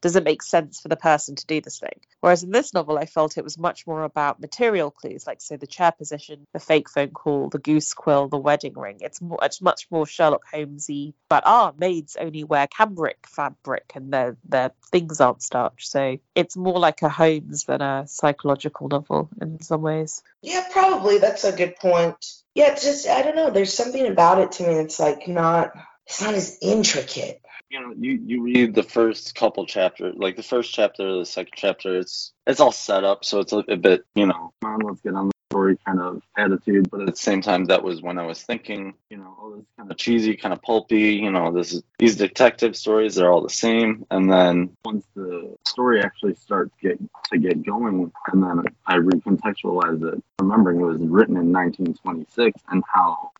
does 0.00 0.16
it 0.16 0.24
make 0.24 0.42
sense 0.42 0.80
for 0.80 0.88
the 0.88 0.96
person 0.96 1.36
to 1.36 1.46
do 1.46 1.60
this 1.60 1.78
thing? 1.78 2.00
Whereas 2.20 2.42
in 2.42 2.50
this 2.50 2.74
novel, 2.74 2.98
I 2.98 3.06
felt 3.06 3.38
it 3.38 3.44
was 3.44 3.58
much 3.58 3.86
more 3.86 4.02
about 4.02 4.40
material 4.40 4.90
clues, 4.90 5.26
like, 5.26 5.40
say, 5.40 5.56
the 5.56 5.66
chair 5.66 5.92
position, 5.92 6.46
the 6.52 6.60
fake 6.60 6.90
phone 6.90 7.10
call, 7.10 7.48
the 7.48 7.58
goose 7.58 7.94
quill, 7.94 8.28
the 8.28 8.36
wedding 8.36 8.74
ring. 8.74 8.98
It's, 9.00 9.22
more, 9.22 9.38
it's 9.42 9.62
much 9.62 9.86
more 9.90 10.06
Sherlock 10.06 10.44
Holmesy, 10.52 11.14
but 11.28 11.44
ah, 11.46 11.72
maids 11.78 12.16
only 12.20 12.44
wear 12.44 12.66
cambric 12.66 13.26
fabric 13.26 13.92
and 13.94 14.12
their, 14.12 14.36
their 14.48 14.72
things 14.90 15.20
aren't 15.20 15.42
starched. 15.42 15.88
So 15.88 16.18
it's 16.34 16.56
more 16.56 16.78
like 16.78 17.02
a 17.02 17.08
Holmes 17.08 17.64
than 17.64 17.80
a 17.80 18.04
psychological 18.06 18.88
novel 18.88 19.30
in 19.40 19.62
some 19.66 19.82
ways. 19.82 20.22
Yeah, 20.42 20.64
probably. 20.72 21.18
That's 21.18 21.44
a 21.44 21.52
good 21.52 21.76
point. 21.76 22.16
Yeah, 22.54 22.74
just 22.74 23.06
I 23.08 23.22
don't 23.22 23.36
know. 23.36 23.50
There's 23.50 23.74
something 23.74 24.06
about 24.06 24.38
it 24.38 24.52
to 24.52 24.66
me. 24.66 24.74
It's 24.74 24.98
like 24.98 25.28
not. 25.28 25.72
It's 26.06 26.22
not 26.22 26.34
as 26.34 26.58
intricate. 26.62 27.40
You 27.68 27.80
know, 27.80 27.94
you, 27.98 28.20
you 28.24 28.42
read 28.42 28.74
the 28.76 28.84
first 28.84 29.34
couple 29.34 29.66
chapters, 29.66 30.14
like 30.16 30.36
the 30.36 30.42
first 30.44 30.72
chapter, 30.72 31.18
the 31.18 31.26
second 31.26 31.54
chapter. 31.56 31.98
It's 31.98 32.32
it's 32.46 32.60
all 32.60 32.70
set 32.70 33.02
up, 33.02 33.24
so 33.24 33.40
it's 33.40 33.52
a, 33.52 33.58
a 33.68 33.76
bit, 33.76 34.04
you 34.14 34.26
know, 34.26 34.52
come 34.62 34.74
on, 34.74 34.80
let's 34.80 35.00
get 35.00 35.14
on 35.14 35.28
the 35.28 35.35
story 35.50 35.78
kind 35.84 36.00
of 36.00 36.22
attitude. 36.36 36.90
But 36.90 37.02
at 37.02 37.06
the 37.06 37.16
same 37.16 37.40
time, 37.40 37.66
that 37.66 37.82
was 37.82 38.02
when 38.02 38.18
I 38.18 38.26
was 38.26 38.42
thinking, 38.42 38.94
you 39.10 39.16
know, 39.16 39.36
oh, 39.40 39.50
this 39.52 39.60
is 39.60 39.66
kind 39.76 39.90
of 39.90 39.96
cheesy, 39.96 40.36
kind 40.36 40.52
of 40.52 40.62
pulpy. 40.62 41.14
You 41.14 41.30
know, 41.30 41.52
this 41.52 41.72
is 41.72 41.82
these 41.98 42.16
detective 42.16 42.76
stories, 42.76 43.14
they're 43.14 43.30
all 43.30 43.42
the 43.42 43.50
same. 43.50 44.06
And 44.10 44.30
then 44.30 44.76
once 44.84 45.06
the 45.14 45.56
story 45.66 46.02
actually 46.02 46.34
starts 46.34 46.72
get 46.80 46.98
to 47.32 47.38
get 47.38 47.64
going, 47.64 48.12
and 48.32 48.42
then 48.42 48.62
I 48.86 48.96
recontextualize 48.96 50.12
it, 50.12 50.22
remembering 50.40 50.80
it 50.80 50.84
was 50.84 51.00
written 51.00 51.36
in 51.36 51.52
1926 51.52 52.60
and 52.68 52.82
how 52.92 53.30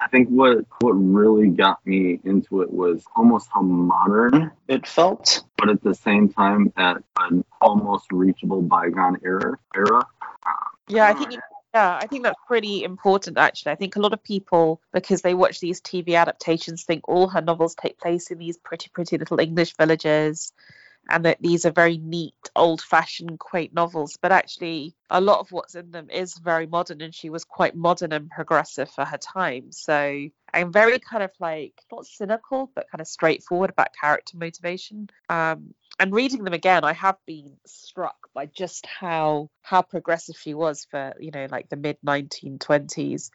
I 0.00 0.08
think 0.08 0.28
what 0.28 0.64
what 0.80 0.92
really 0.92 1.48
got 1.48 1.84
me 1.86 2.20
into 2.24 2.62
it 2.62 2.72
was 2.72 3.04
almost 3.14 3.48
how 3.52 3.62
modern 3.62 4.50
it 4.68 4.86
felt, 4.86 5.44
but 5.56 5.68
at 5.68 5.82
the 5.82 5.94
same 5.94 6.28
time 6.28 6.72
at 6.76 6.96
an 7.20 7.44
almost 7.60 8.10
reachable 8.10 8.62
bygone 8.62 9.18
era. 9.24 9.56
Era. 9.74 10.06
Yeah, 10.88 11.08
I 11.08 11.12
think 11.12 11.32
you, 11.32 11.40
yeah, 11.76 11.98
I 12.00 12.06
think 12.06 12.22
that's 12.22 12.40
pretty 12.46 12.84
important 12.84 13.36
actually. 13.36 13.72
I 13.72 13.74
think 13.74 13.96
a 13.96 14.00
lot 14.00 14.14
of 14.14 14.22
people, 14.22 14.80
because 14.94 15.20
they 15.20 15.34
watch 15.34 15.60
these 15.60 15.82
TV 15.82 16.14
adaptations, 16.14 16.84
think 16.84 17.06
all 17.06 17.28
her 17.28 17.42
novels 17.42 17.74
take 17.74 17.98
place 17.98 18.30
in 18.30 18.38
these 18.38 18.56
pretty, 18.56 18.88
pretty 18.94 19.18
little 19.18 19.38
English 19.38 19.76
villages 19.76 20.52
and 21.10 21.24
that 21.24 21.40
these 21.40 21.66
are 21.66 21.70
very 21.70 21.98
neat, 21.98 22.34
old 22.56 22.80
fashioned, 22.80 23.38
quaint 23.38 23.74
novels. 23.74 24.16
But 24.20 24.32
actually, 24.32 24.94
a 25.10 25.20
lot 25.20 25.40
of 25.40 25.52
what's 25.52 25.74
in 25.74 25.90
them 25.90 26.08
is 26.10 26.34
very 26.38 26.66
modern, 26.66 27.00
and 27.00 27.14
she 27.14 27.30
was 27.30 27.44
quite 27.44 27.76
modern 27.76 28.12
and 28.12 28.30
progressive 28.30 28.90
for 28.90 29.04
her 29.04 29.18
time. 29.18 29.70
So 29.70 30.28
I'm 30.52 30.72
very 30.72 30.98
kind 30.98 31.22
of 31.22 31.30
like 31.38 31.74
not 31.92 32.06
cynical, 32.06 32.70
but 32.74 32.90
kind 32.90 33.00
of 33.00 33.06
straightforward 33.06 33.70
about 33.70 33.94
character 34.00 34.36
motivation. 34.36 35.10
Um, 35.28 35.74
and 35.98 36.12
reading 36.12 36.44
them 36.44 36.52
again, 36.52 36.84
I 36.84 36.92
have 36.92 37.16
been 37.26 37.56
struck 37.66 38.16
by 38.34 38.46
just 38.46 38.86
how 38.86 39.50
how 39.62 39.82
progressive 39.82 40.36
she 40.36 40.54
was 40.54 40.86
for 40.90 41.14
you 41.18 41.30
know 41.30 41.46
like 41.50 41.68
the 41.68 41.76
mid 41.76 41.98
1920s. 42.06 43.30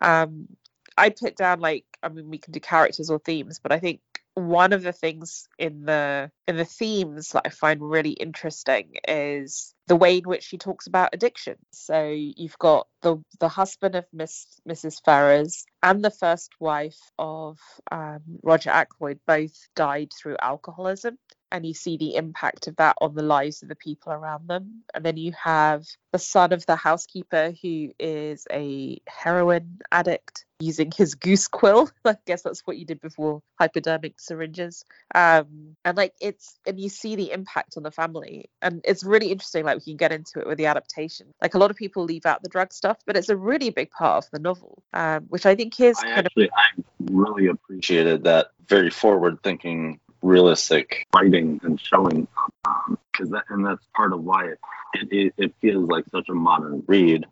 Um, 0.00 0.48
I 0.96 1.10
put 1.10 1.36
down 1.36 1.60
like 1.60 1.84
I 2.02 2.08
mean 2.08 2.30
we 2.30 2.38
can 2.38 2.52
do 2.52 2.60
characters 2.60 3.10
or 3.10 3.18
themes, 3.18 3.60
but 3.62 3.72
I 3.72 3.78
think 3.78 4.00
one 4.34 4.72
of 4.72 4.82
the 4.82 4.92
things 4.92 5.46
in 5.58 5.84
the 5.84 6.30
in 6.48 6.56
the 6.56 6.64
themes 6.64 7.30
that 7.30 7.42
I 7.44 7.50
find 7.50 7.82
really 7.82 8.12
interesting 8.12 8.96
is 9.06 9.74
the 9.88 9.96
way 9.96 10.18
in 10.18 10.24
which 10.24 10.44
she 10.44 10.56
talks 10.56 10.86
about 10.86 11.10
addiction. 11.12 11.56
So 11.70 12.08
you've 12.10 12.58
got 12.58 12.86
the 13.02 13.22
the 13.40 13.48
husband 13.48 13.94
of 13.94 14.06
Miss 14.12 14.60
Mrs. 14.68 15.02
Ferrers 15.04 15.66
and 15.82 16.02
the 16.02 16.10
first 16.10 16.52
wife 16.60 16.98
of 17.18 17.58
um, 17.90 18.20
Roger 18.42 18.70
Ackroyd 18.70 19.20
both 19.26 19.68
died 19.74 20.10
through 20.18 20.36
alcoholism, 20.40 21.18
and 21.52 21.66
you 21.66 21.74
see 21.74 21.98
the 21.98 22.16
impact 22.16 22.66
of 22.66 22.76
that 22.76 22.96
on 23.00 23.14
the 23.14 23.22
lives 23.22 23.62
of 23.62 23.68
the 23.68 23.76
people 23.76 24.10
around 24.10 24.48
them. 24.48 24.82
And 24.94 25.04
then 25.04 25.18
you 25.18 25.32
have 25.32 25.86
the 26.10 26.18
son 26.18 26.52
of 26.52 26.64
the 26.64 26.76
housekeeper 26.76 27.52
who 27.62 27.92
is 27.98 28.46
a 28.50 28.98
heroin 29.06 29.78
addict 29.92 30.46
using 30.58 30.90
his 30.96 31.14
goose 31.14 31.48
quill. 31.48 31.90
I 32.06 32.16
guess 32.26 32.42
that's 32.42 32.62
what 32.66 32.78
you 32.78 32.86
did 32.86 33.00
before 33.00 33.42
hypodermic 33.58 34.18
syringes. 34.18 34.84
Um, 35.14 35.76
and 35.84 35.96
like 35.96 36.14
it's 36.20 36.58
and 36.66 36.80
you 36.80 36.88
see 36.88 37.16
the 37.16 37.32
impact 37.32 37.74
on 37.76 37.82
the 37.82 37.90
family. 37.90 38.48
And 38.62 38.80
it's 38.84 39.04
really 39.04 39.30
interesting, 39.30 39.64
like 39.64 39.76
we 39.76 39.84
can 39.84 39.96
get 39.96 40.12
into 40.12 40.40
it 40.40 40.46
with 40.46 40.56
the 40.56 40.66
adaptation. 40.66 41.26
Like 41.42 41.54
a 41.54 41.58
lot 41.58 41.70
of 41.70 41.76
people 41.76 42.04
leave 42.04 42.24
out 42.24 42.42
the 42.42 42.48
drug 42.48 42.72
stuff, 42.72 42.98
but 43.06 43.16
it's 43.16 43.28
a 43.28 43.36
really 43.36 43.70
big 43.70 43.90
part 43.90 44.24
of 44.24 44.30
the 44.30 44.38
novel. 44.38 44.82
Um, 44.94 45.24
which 45.28 45.44
I 45.44 45.54
think 45.54 45.78
is 45.80 45.98
I 45.98 46.14
kind 46.14 46.26
actually, 46.26 46.44
of 46.46 46.52
I 46.56 46.82
really 47.10 47.48
appreciated 47.48 48.24
that 48.24 48.52
very 48.68 48.90
forward 48.90 49.42
thinking 49.42 50.00
realistic 50.22 51.06
writing 51.14 51.60
and 51.64 51.80
showing 51.80 52.26
because 53.12 53.30
that 53.30 53.44
and 53.50 53.66
that's 53.66 53.86
part 53.94 54.12
of 54.12 54.22
why 54.22 54.46
it, 54.46 54.58
it, 55.10 55.34
it 55.36 55.54
feels 55.60 55.88
like 55.88 56.04
such 56.12 56.28
a 56.28 56.34
modern 56.34 56.82
read 56.86 57.26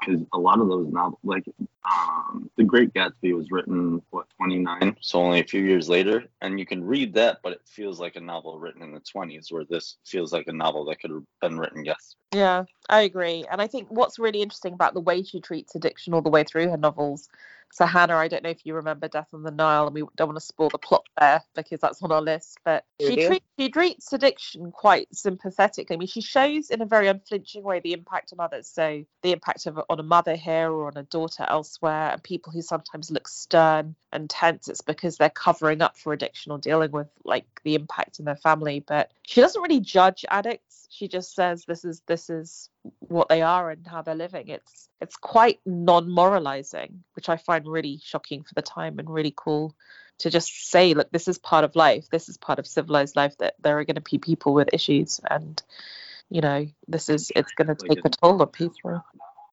because 0.00 0.22
a 0.32 0.38
lot 0.38 0.60
of 0.60 0.68
those 0.68 0.88
novels 0.92 1.18
like 1.24 1.44
um, 1.90 2.50
the 2.56 2.64
great 2.64 2.92
gatsby 2.92 3.34
was 3.34 3.50
written 3.50 4.02
what 4.10 4.26
29 4.36 4.96
so 5.00 5.20
only 5.20 5.40
a 5.40 5.44
few 5.44 5.62
years 5.62 5.88
later 5.88 6.24
and 6.42 6.58
you 6.58 6.66
can 6.66 6.84
read 6.84 7.14
that 7.14 7.38
but 7.42 7.52
it 7.52 7.60
feels 7.64 7.98
like 7.98 8.16
a 8.16 8.20
novel 8.20 8.58
written 8.58 8.82
in 8.82 8.92
the 8.92 9.00
20s 9.00 9.50
where 9.50 9.64
this 9.64 9.96
feels 10.04 10.32
like 10.32 10.46
a 10.46 10.52
novel 10.52 10.84
that 10.84 11.00
could 11.00 11.10
have 11.10 11.24
been 11.40 11.58
written 11.58 11.84
yesterday 11.84 12.16
Yeah, 12.32 12.64
I 12.88 13.02
agree. 13.02 13.44
And 13.50 13.62
I 13.62 13.66
think 13.66 13.88
what's 13.88 14.18
really 14.18 14.42
interesting 14.42 14.74
about 14.74 14.94
the 14.94 15.00
way 15.00 15.22
she 15.22 15.40
treats 15.40 15.74
addiction 15.74 16.12
all 16.12 16.22
the 16.22 16.30
way 16.30 16.44
through 16.44 16.68
her 16.70 16.76
novels. 16.76 17.28
So, 17.72 17.84
Hannah, 17.84 18.16
I 18.16 18.28
don't 18.28 18.42
know 18.42 18.50
if 18.50 18.64
you 18.64 18.74
remember 18.74 19.06
Death 19.08 19.28
on 19.34 19.42
the 19.42 19.50
Nile, 19.50 19.86
and 19.86 19.94
we 19.94 20.02
don't 20.16 20.28
want 20.28 20.38
to 20.38 20.44
spoil 20.44 20.70
the 20.70 20.78
plot 20.78 21.04
there 21.20 21.42
because 21.54 21.80
that's 21.80 22.02
on 22.02 22.10
our 22.10 22.22
list. 22.22 22.58
But 22.64 22.84
she, 23.00 23.16
do? 23.16 23.26
treat, 23.26 23.42
she 23.58 23.68
treats 23.68 24.12
addiction 24.12 24.72
quite 24.72 25.08
sympathetically. 25.14 25.94
I 25.94 25.98
mean, 25.98 26.08
she 26.08 26.22
shows 26.22 26.70
in 26.70 26.80
a 26.80 26.86
very 26.86 27.08
unflinching 27.08 27.62
way 27.62 27.80
the 27.80 27.92
impact 27.92 28.32
on 28.32 28.40
others. 28.40 28.68
So, 28.68 29.04
the 29.22 29.32
impact 29.32 29.66
of 29.66 29.78
on 29.90 30.00
a 30.00 30.02
mother 30.02 30.36
here 30.36 30.70
or 30.70 30.86
on 30.86 30.96
a 30.96 31.02
daughter 31.02 31.44
elsewhere, 31.48 32.12
and 32.12 32.22
people 32.22 32.52
who 32.52 32.62
sometimes 32.62 33.10
look 33.10 33.28
stern 33.28 33.94
and 34.12 34.30
tense. 34.30 34.68
It's 34.68 34.80
because 34.80 35.16
they're 35.18 35.28
covering 35.28 35.82
up 35.82 35.98
for 35.98 36.12
addiction 36.12 36.52
or 36.52 36.58
dealing 36.58 36.92
with 36.92 37.08
like 37.24 37.46
the 37.64 37.74
impact 37.74 38.18
in 38.18 38.24
their 38.24 38.36
family. 38.36 38.80
But 38.80 39.10
she 39.22 39.40
doesn't 39.40 39.60
really 39.60 39.80
judge 39.80 40.24
addicts. 40.30 40.85
She 40.90 41.08
just 41.08 41.34
says 41.34 41.64
this 41.66 41.84
is 41.84 42.02
this 42.06 42.30
is 42.30 42.70
what 42.98 43.28
they 43.28 43.42
are 43.42 43.70
and 43.70 43.86
how 43.86 44.02
they're 44.02 44.14
living. 44.14 44.48
It's 44.48 44.88
it's 45.00 45.16
quite 45.16 45.60
non-moralizing, 45.66 47.04
which 47.14 47.28
I 47.28 47.36
find 47.36 47.66
really 47.66 48.00
shocking 48.02 48.42
for 48.42 48.54
the 48.54 48.62
time 48.62 48.98
and 48.98 49.08
really 49.08 49.34
cool 49.34 49.74
to 50.18 50.30
just 50.30 50.70
say, 50.70 50.94
look, 50.94 51.10
this 51.10 51.28
is 51.28 51.38
part 51.38 51.64
of 51.64 51.76
life. 51.76 52.08
This 52.10 52.28
is 52.28 52.38
part 52.38 52.58
of 52.58 52.66
civilized 52.66 53.16
life 53.16 53.36
that 53.38 53.54
there 53.60 53.78
are 53.78 53.84
going 53.84 53.96
to 53.96 54.00
be 54.00 54.18
people 54.18 54.54
with 54.54 54.70
issues 54.72 55.20
and 55.28 55.62
you 56.30 56.40
know 56.40 56.66
this 56.88 57.08
is 57.08 57.30
it's 57.36 57.52
going 57.52 57.68
to 57.68 57.88
take 57.88 58.04
a 58.04 58.08
toll 58.08 58.40
on 58.40 58.48
people. 58.48 59.04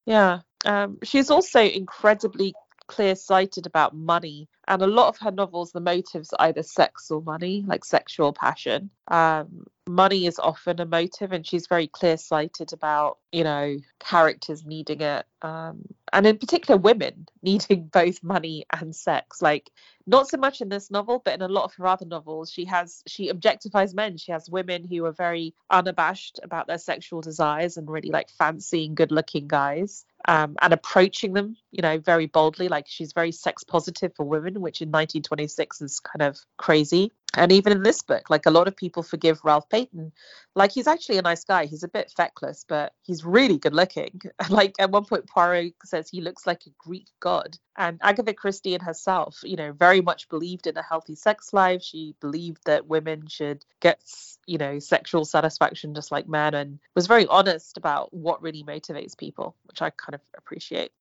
Yeah. 0.06 0.39
Um, 0.65 1.00
she's 1.04 1.30
also 1.30 1.62
incredibly 1.62 2.54
clear 2.88 3.15
sighted 3.15 3.65
about 3.65 3.96
money. 3.96 4.48
And 4.67 4.82
a 4.82 4.88
lot 4.88 5.10
of 5.10 5.17
her 5.19 5.32
novels, 5.32 5.72
the 5.72 5.80
motives 5.80 6.34
either 6.39 6.63
sex 6.63 7.12
or 7.12 7.22
money, 7.22 7.63
like 7.67 7.84
sexual 7.84 8.34
passion. 8.34 8.89
Um, 9.10 9.65
money 9.88 10.26
is 10.26 10.39
often 10.39 10.80
a 10.80 10.86
motive, 10.86 11.32
and 11.32 11.46
she's 11.46 11.67
very 11.67 11.88
clear 11.88 12.17
sighted 12.17 12.74
about, 12.74 13.17
you 13.32 13.43
know, 13.43 13.78
characters 14.00 14.65
needing 14.65 15.02
it. 15.02 15.26
Um, 15.41 15.84
and 16.12 16.26
in 16.26 16.38
particular, 16.38 16.80
women 16.80 17.28
needing 17.41 17.88
both 17.88 18.24
money 18.24 18.65
and 18.72 18.96
sex. 18.96 19.41
Like, 19.41 19.69
not 20.05 20.27
so 20.27 20.37
much 20.37 20.61
in 20.61 20.69
this 20.69 20.91
novel, 20.91 21.21
but 21.23 21.35
in 21.35 21.41
a 21.41 21.47
lot 21.47 21.63
of 21.63 21.73
her 21.75 21.87
other 21.87 22.05
novels, 22.05 22.51
she 22.51 22.65
has 22.65 23.03
she 23.07 23.31
objectifies 23.31 23.93
men. 23.93 24.17
She 24.17 24.31
has 24.31 24.49
women 24.49 24.83
who 24.83 25.05
are 25.05 25.11
very 25.11 25.53
unabashed 25.69 26.39
about 26.43 26.67
their 26.67 26.77
sexual 26.77 27.21
desires 27.21 27.77
and 27.77 27.89
really 27.89 28.09
like 28.09 28.29
fancying 28.29 28.95
good-looking 28.95 29.47
guys 29.47 30.05
um, 30.27 30.55
and 30.61 30.73
approaching 30.73 31.33
them, 31.33 31.57
you 31.71 31.81
know, 31.81 31.99
very 31.99 32.27
boldly. 32.27 32.67
Like 32.67 32.85
she's 32.87 33.13
very 33.13 33.31
sex 33.31 33.63
positive 33.63 34.13
for 34.15 34.25
women, 34.25 34.61
which 34.61 34.81
in 34.81 34.89
1926 34.89 35.81
is 35.81 35.99
kind 35.99 36.21
of 36.21 36.39
crazy. 36.57 37.11
And 37.35 37.51
even 37.51 37.73
in 37.73 37.81
this 37.81 38.01
book, 38.03 38.29
like 38.29 38.45
a 38.45 38.51
lot 38.51 38.67
of 38.67 38.75
people 38.75 39.01
forgive 39.01 39.43
Ralph 39.43 39.67
Paton. 39.67 40.11
Like 40.55 40.71
he's 40.71 40.87
actually 40.87 41.17
a 41.17 41.23
nice 41.23 41.43
guy. 41.43 41.65
He's 41.65 41.83
a 41.83 41.87
bit 41.87 42.13
feckless, 42.15 42.63
but 42.67 42.93
he's 43.01 43.25
really 43.25 43.57
good 43.57 43.73
looking. 43.73 44.21
Like 44.49 44.75
at 44.77 44.91
one 44.91 45.05
point, 45.05 45.27
Poirot 45.27 45.73
says 45.83 46.09
he 46.09 46.21
looks 46.21 46.45
like 46.45 46.61
a 46.67 46.69
Greek 46.77 47.07
god. 47.19 47.57
And 47.75 47.99
Agatha 48.03 48.33
Christie 48.33 48.75
and 48.75 48.83
herself, 48.83 49.39
you 49.43 49.55
know, 49.55 49.71
very 49.71 49.92
much 50.01 50.29
believed 50.29 50.67
in 50.67 50.77
a 50.77 50.84
healthy 50.84 51.15
sex 51.15 51.53
life. 51.53 51.82
She 51.82 52.15
believed 52.19 52.65
that 52.65 52.88
women 52.88 53.27
should 53.27 53.65
get, 53.79 53.99
you 54.45 54.58
know, 54.58 54.79
sexual 54.79 55.25
satisfaction 55.25 55.93
just 55.93 56.12
like 56.12 56.27
men 56.27 56.53
and 56.53 56.79
was 56.95 57.08
very 57.08 57.25
honest 57.27 57.77
about 57.77 58.13
what 58.13 58.41
really 58.41 58.63
motivates 58.63 59.17
people, 59.17 59.56
which 59.65 59.82
I 59.82 59.89
kind 59.91 60.15
of 60.15 60.21
appreciate. 60.38 60.91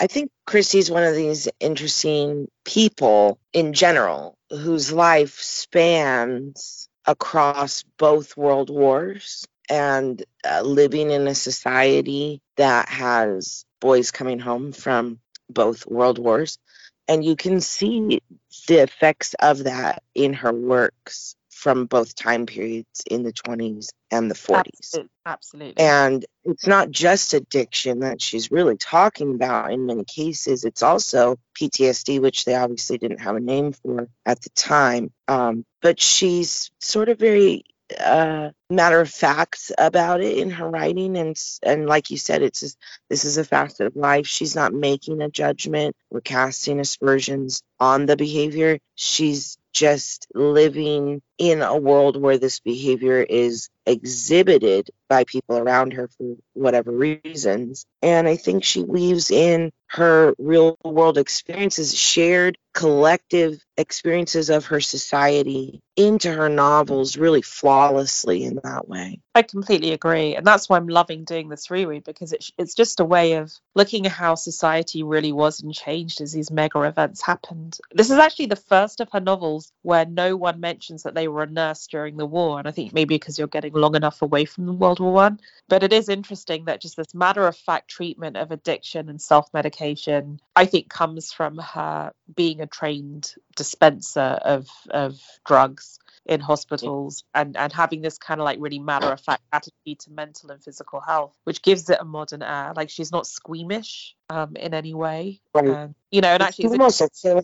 I 0.00 0.06
think 0.06 0.30
Christie's 0.46 0.90
one 0.90 1.04
of 1.04 1.14
these 1.14 1.48
interesting 1.60 2.48
people 2.64 3.38
in 3.52 3.74
general 3.74 4.38
whose 4.50 4.90
life 4.90 5.38
spans 5.40 6.88
across 7.04 7.84
both 7.98 8.36
world 8.36 8.70
wars 8.70 9.46
and 9.68 10.24
uh, 10.44 10.62
living 10.62 11.10
in 11.10 11.28
a 11.28 11.34
society 11.34 12.40
that 12.56 12.88
has 12.88 13.64
boys 13.80 14.10
coming 14.10 14.38
home 14.38 14.72
from 14.72 15.20
both 15.48 15.86
world 15.86 16.18
wars. 16.18 16.58
And 17.06 17.24
you 17.24 17.36
can 17.36 17.60
see 17.60 18.22
the 18.70 18.78
effects 18.78 19.34
of 19.40 19.64
that 19.64 20.00
in 20.14 20.32
her 20.32 20.52
works 20.52 21.34
from 21.50 21.86
both 21.86 22.14
time 22.14 22.46
periods 22.46 23.02
in 23.10 23.24
the 23.24 23.32
20s 23.32 23.88
and 24.12 24.30
the 24.30 24.34
40s. 24.36 25.08
Absolutely. 25.26 25.82
And 25.82 26.24
it's 26.44 26.68
not 26.68 26.88
just 26.88 27.34
addiction 27.34 27.98
that 28.00 28.22
she's 28.22 28.52
really 28.52 28.76
talking 28.76 29.34
about 29.34 29.72
in 29.72 29.86
many 29.86 30.04
cases, 30.04 30.64
it's 30.64 30.84
also 30.84 31.36
PTSD, 31.60 32.20
which 32.20 32.44
they 32.44 32.54
obviously 32.54 32.96
didn't 32.96 33.18
have 33.18 33.34
a 33.34 33.40
name 33.40 33.72
for 33.72 34.08
at 34.24 34.40
the 34.40 34.50
time. 34.50 35.10
Um, 35.26 35.66
but 35.82 36.00
she's 36.00 36.70
sort 36.78 37.08
of 37.08 37.18
very 37.18 37.64
uh, 37.98 38.50
matter 38.68 39.00
of 39.00 39.10
fact 39.10 39.72
about 39.78 40.20
it 40.20 40.38
in 40.38 40.50
her 40.50 40.68
writing 40.68 41.16
and 41.16 41.36
and 41.62 41.86
like 41.86 42.10
you 42.10 42.16
said 42.16 42.42
it's 42.42 42.60
just, 42.60 42.78
this 43.08 43.24
is 43.24 43.38
a 43.38 43.44
facet 43.44 43.86
of 43.86 43.96
life. 43.96 44.26
She's 44.26 44.54
not 44.54 44.72
making 44.72 45.22
a 45.22 45.28
judgment. 45.30 45.96
Or 46.10 46.20
casting 46.20 46.80
aspersions 46.80 47.62
on 47.78 48.06
the 48.06 48.16
behavior. 48.16 48.78
She's 48.96 49.58
just 49.72 50.26
living 50.34 51.22
in 51.38 51.62
a 51.62 51.76
world 51.76 52.20
where 52.20 52.38
this 52.38 52.60
behavior 52.60 53.22
is 53.22 53.68
exhibited 53.86 54.90
by 55.10 55.24
people 55.24 55.58
around 55.58 55.92
her 55.92 56.08
for 56.08 56.36
whatever 56.54 56.92
reasons. 56.92 57.84
And 58.00 58.28
I 58.28 58.36
think 58.36 58.64
she 58.64 58.82
weaves 58.82 59.30
in 59.30 59.72
her 59.88 60.34
real 60.38 60.78
world 60.84 61.18
experiences, 61.18 61.98
shared 61.98 62.56
collective 62.72 63.60
experiences 63.76 64.48
of 64.50 64.66
her 64.66 64.80
society 64.80 65.80
into 65.96 66.32
her 66.32 66.48
novels 66.48 67.16
really 67.16 67.42
flawlessly 67.42 68.44
in 68.44 68.60
that 68.62 68.88
way. 68.88 69.18
I 69.34 69.42
completely 69.42 69.92
agree. 69.92 70.36
And 70.36 70.46
that's 70.46 70.68
why 70.68 70.76
I'm 70.76 70.88
loving 70.88 71.24
doing 71.24 71.48
this 71.48 71.70
reread 71.70 72.04
because 72.04 72.32
it's, 72.32 72.52
it's 72.56 72.74
just 72.74 73.00
a 73.00 73.04
way 73.04 73.34
of 73.34 73.52
looking 73.74 74.06
at 74.06 74.12
how 74.12 74.36
society 74.36 75.02
really 75.02 75.32
was 75.32 75.60
and 75.60 75.74
changed 75.74 76.20
as 76.20 76.32
these 76.32 76.52
mega 76.52 76.82
events 76.82 77.20
happened. 77.20 77.76
This 77.92 78.10
is 78.10 78.18
actually 78.18 78.46
the 78.46 78.56
first 78.56 79.00
of 79.00 79.10
her 79.12 79.20
novels 79.20 79.72
where 79.82 80.06
no 80.06 80.36
one 80.36 80.60
mentions 80.60 81.02
that 81.02 81.14
they 81.14 81.26
were 81.26 81.42
a 81.42 81.50
nurse 81.50 81.88
during 81.88 82.16
the 82.16 82.26
war. 82.26 82.60
And 82.60 82.68
I 82.68 82.70
think 82.70 82.92
maybe 82.92 83.16
because 83.16 83.38
you're 83.38 83.48
getting 83.48 83.72
long 83.72 83.96
enough 83.96 84.22
away 84.22 84.44
from 84.44 84.66
the 84.66 84.72
World 84.72 84.99
One. 85.08 85.40
But 85.68 85.82
it 85.82 85.92
is 85.92 86.08
interesting 86.08 86.64
that 86.64 86.80
just 86.80 86.96
this 86.96 87.14
matter 87.14 87.46
of 87.46 87.56
fact 87.56 87.88
treatment 87.88 88.36
of 88.36 88.50
addiction 88.50 89.08
and 89.08 89.20
self 89.20 89.52
medication, 89.54 90.40
I 90.56 90.66
think, 90.66 90.88
comes 90.88 91.32
from 91.32 91.58
her 91.58 92.12
being 92.34 92.60
a 92.60 92.66
trained 92.66 93.34
dispenser 93.56 94.20
of 94.20 94.68
of 94.90 95.20
drugs 95.44 95.98
in 96.26 96.40
hospitals 96.40 97.24
and, 97.34 97.56
and 97.56 97.72
having 97.72 98.02
this 98.02 98.18
kind 98.18 98.40
of 98.40 98.44
like 98.44 98.58
really 98.60 98.78
matter 98.78 99.10
of 99.10 99.20
fact 99.20 99.42
attitude 99.52 99.98
to 99.98 100.10
mental 100.12 100.50
and 100.50 100.62
physical 100.62 101.00
health, 101.00 101.36
which 101.44 101.62
gives 101.62 101.88
it 101.88 101.98
a 102.00 102.04
modern 102.04 102.42
air. 102.42 102.72
Like 102.76 102.90
she's 102.90 103.10
not 103.10 103.26
squeamish 103.26 104.14
um, 104.28 104.56
in 104.56 104.74
any 104.74 104.94
way. 104.94 105.40
Right. 105.54 105.68
Um, 105.68 105.94
you 106.10 106.20
know, 106.20 106.28
and 106.28 106.42
it's 106.42 106.60
actually, 106.60 106.78
almost 106.78 107.00
it's 107.00 107.24
a 107.24 107.42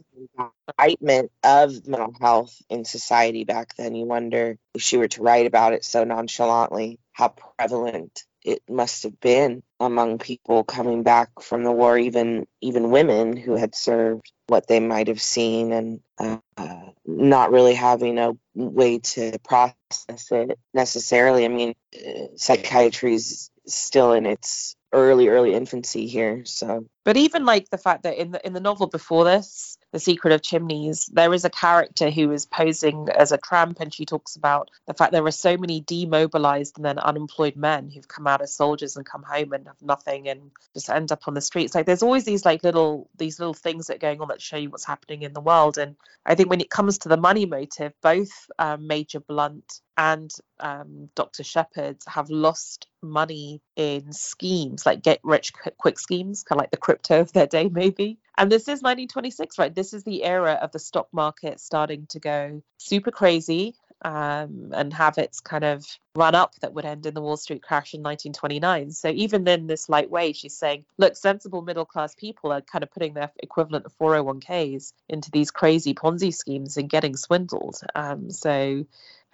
indictment 0.78 1.32
of 1.42 1.86
mental 1.86 2.14
health 2.20 2.60
in 2.68 2.84
society 2.84 3.44
back 3.44 3.74
then. 3.76 3.94
You 3.94 4.06
wonder 4.06 4.58
if 4.74 4.82
she 4.82 4.96
were 4.96 5.08
to 5.08 5.22
write 5.22 5.46
about 5.46 5.72
it 5.72 5.84
so 5.84 6.04
nonchalantly, 6.04 6.98
how 7.16 7.28
prevalent 7.28 8.24
it 8.44 8.60
must 8.68 9.04
have 9.04 9.18
been 9.20 9.62
among 9.80 10.18
people 10.18 10.64
coming 10.64 11.02
back 11.02 11.30
from 11.40 11.64
the 11.64 11.72
war, 11.72 11.96
even 11.96 12.46
even 12.60 12.90
women 12.90 13.38
who 13.38 13.56
had 13.56 13.74
served 13.74 14.30
what 14.48 14.68
they 14.68 14.80
might 14.80 15.08
have 15.08 15.20
seen 15.20 15.72
and 15.72 16.00
uh, 16.18 16.90
not 17.06 17.52
really 17.52 17.72
having 17.72 18.18
a 18.18 18.32
way 18.54 18.98
to 18.98 19.38
process 19.42 20.30
it 20.30 20.58
necessarily. 20.74 21.46
I 21.46 21.48
mean, 21.48 21.74
uh, 21.94 22.26
psychiatry 22.36 23.14
is 23.14 23.50
still 23.66 24.12
in 24.12 24.26
its 24.26 24.76
early 24.92 25.28
early 25.28 25.52
infancy 25.52 26.06
here 26.06 26.44
so 26.44 26.86
but 27.04 27.16
even 27.16 27.44
like 27.44 27.68
the 27.70 27.76
fact 27.76 28.04
that 28.04 28.16
in 28.16 28.30
the 28.30 28.46
in 28.46 28.52
the 28.52 28.60
novel 28.60 28.86
before 28.86 29.24
this 29.24 29.76
the 29.92 30.00
secret 30.00 30.32
of 30.32 30.42
chimneys. 30.42 31.06
There 31.06 31.32
is 31.32 31.44
a 31.44 31.50
character 31.50 32.10
who 32.10 32.32
is 32.32 32.46
posing 32.46 33.08
as 33.08 33.32
a 33.32 33.38
tramp 33.38 33.80
and 33.80 33.92
she 33.92 34.04
talks 34.04 34.36
about 34.36 34.70
the 34.86 34.94
fact 34.94 35.12
there 35.12 35.24
are 35.24 35.30
so 35.30 35.56
many 35.56 35.80
demobilized 35.80 36.76
and 36.76 36.84
then 36.84 36.98
unemployed 36.98 37.56
men 37.56 37.90
who've 37.90 38.08
come 38.08 38.26
out 38.26 38.42
as 38.42 38.54
soldiers 38.54 38.96
and 38.96 39.06
come 39.06 39.22
home 39.22 39.52
and 39.52 39.66
have 39.66 39.80
nothing 39.80 40.28
and 40.28 40.50
just 40.74 40.90
end 40.90 41.12
up 41.12 41.26
on 41.26 41.34
the 41.34 41.40
streets. 41.40 41.74
Like 41.74 41.86
there's 41.86 42.02
always 42.02 42.24
these 42.24 42.44
like 42.44 42.64
little 42.64 43.08
these 43.16 43.38
little 43.38 43.54
things 43.54 43.86
that 43.86 43.96
are 43.96 43.98
going 43.98 44.20
on 44.20 44.28
that 44.28 44.42
show 44.42 44.56
you 44.56 44.70
what's 44.70 44.84
happening 44.84 45.22
in 45.22 45.32
the 45.32 45.40
world. 45.40 45.78
And 45.78 45.96
i 46.24 46.34
think 46.34 46.50
when 46.50 46.60
it 46.60 46.70
comes 46.70 46.98
to 46.98 47.08
the 47.08 47.16
money 47.16 47.46
motive 47.46 47.92
both 48.02 48.30
um, 48.58 48.86
major 48.86 49.20
blunt 49.20 49.80
and 49.96 50.30
um, 50.60 51.08
Dr. 51.14 51.42
Sheppard 51.42 51.98
have 52.06 52.30
lost 52.30 52.86
money 53.02 53.62
in 53.76 54.12
schemes 54.12 54.84
like 54.84 55.02
get 55.02 55.20
rich 55.22 55.52
quick 55.78 55.98
schemes, 55.98 56.42
kind 56.42 56.58
of 56.58 56.62
like 56.62 56.70
the 56.70 56.76
crypto 56.76 57.20
of 57.20 57.32
their 57.32 57.46
day, 57.46 57.68
maybe. 57.68 58.18
And 58.36 58.50
this 58.52 58.62
is 58.62 58.82
1926, 58.82 59.58
right? 59.58 59.74
This 59.74 59.94
is 59.94 60.04
the 60.04 60.24
era 60.24 60.58
of 60.60 60.72
the 60.72 60.78
stock 60.78 61.08
market 61.12 61.60
starting 61.60 62.06
to 62.08 62.20
go 62.20 62.62
super 62.78 63.10
crazy 63.10 63.74
um, 64.02 64.72
and 64.74 64.92
have 64.92 65.16
its 65.18 65.40
kind 65.40 65.64
of 65.64 65.84
run 66.14 66.34
up 66.34 66.54
that 66.60 66.74
would 66.74 66.84
end 66.84 67.06
in 67.06 67.14
the 67.14 67.22
Wall 67.22 67.36
Street 67.36 67.62
crash 67.62 67.94
in 67.94 68.02
1929. 68.02 68.90
So 68.90 69.08
even 69.08 69.44
then, 69.44 69.66
this 69.66 69.88
light 69.88 70.10
wage, 70.10 70.36
she's 70.36 70.56
saying, 70.56 70.84
look, 70.98 71.16
sensible 71.16 71.62
middle 71.62 71.86
class 71.86 72.14
people 72.14 72.52
are 72.52 72.60
kind 72.60 72.82
of 72.82 72.90
putting 72.90 73.14
their 73.14 73.30
equivalent 73.42 73.86
of 73.86 73.96
401ks 73.98 74.92
into 75.08 75.30
these 75.30 75.50
crazy 75.50 75.94
Ponzi 75.94 76.34
schemes 76.34 76.76
and 76.76 76.90
getting 76.90 77.16
swindled. 77.16 77.80
Um, 77.94 78.30
so 78.30 78.84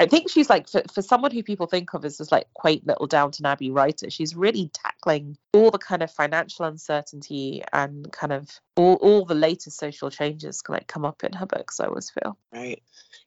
I 0.03 0.07
think 0.07 0.29
she's 0.29 0.51
like 0.51 0.69
for, 0.69 0.83
for 0.93 1.01
someone 1.01 1.31
who 1.31 1.43
people 1.43 1.67
think 1.67 1.95
of 1.95 2.05
as 2.05 2.19
this 2.19 2.33
like 2.33 2.53
quaint 2.55 2.87
little 2.87 3.07
Downton 3.07 3.47
Abbey 3.47 3.71
writer, 3.71 4.11
she's 4.11 4.35
really 4.35 4.71
tackling 4.75 5.37
all 5.53 5.71
the 5.71 5.79
kind 5.79 6.03
of 6.03 6.11
financial 6.11 6.65
uncertainty 6.65 7.63
and 7.73 8.11
kind 8.13 8.33
of 8.33 8.51
all, 8.77 8.95
all 8.95 9.25
the 9.25 9.35
latest 9.35 9.79
social 9.79 10.11
changes 10.11 10.63
like 10.69 10.87
come 10.87 11.05
up 11.05 11.23
in 11.23 11.33
her 11.35 11.47
books. 11.47 11.79
I 11.79 11.87
always 11.87 12.11
feel 12.11 12.37
right. 12.53 12.83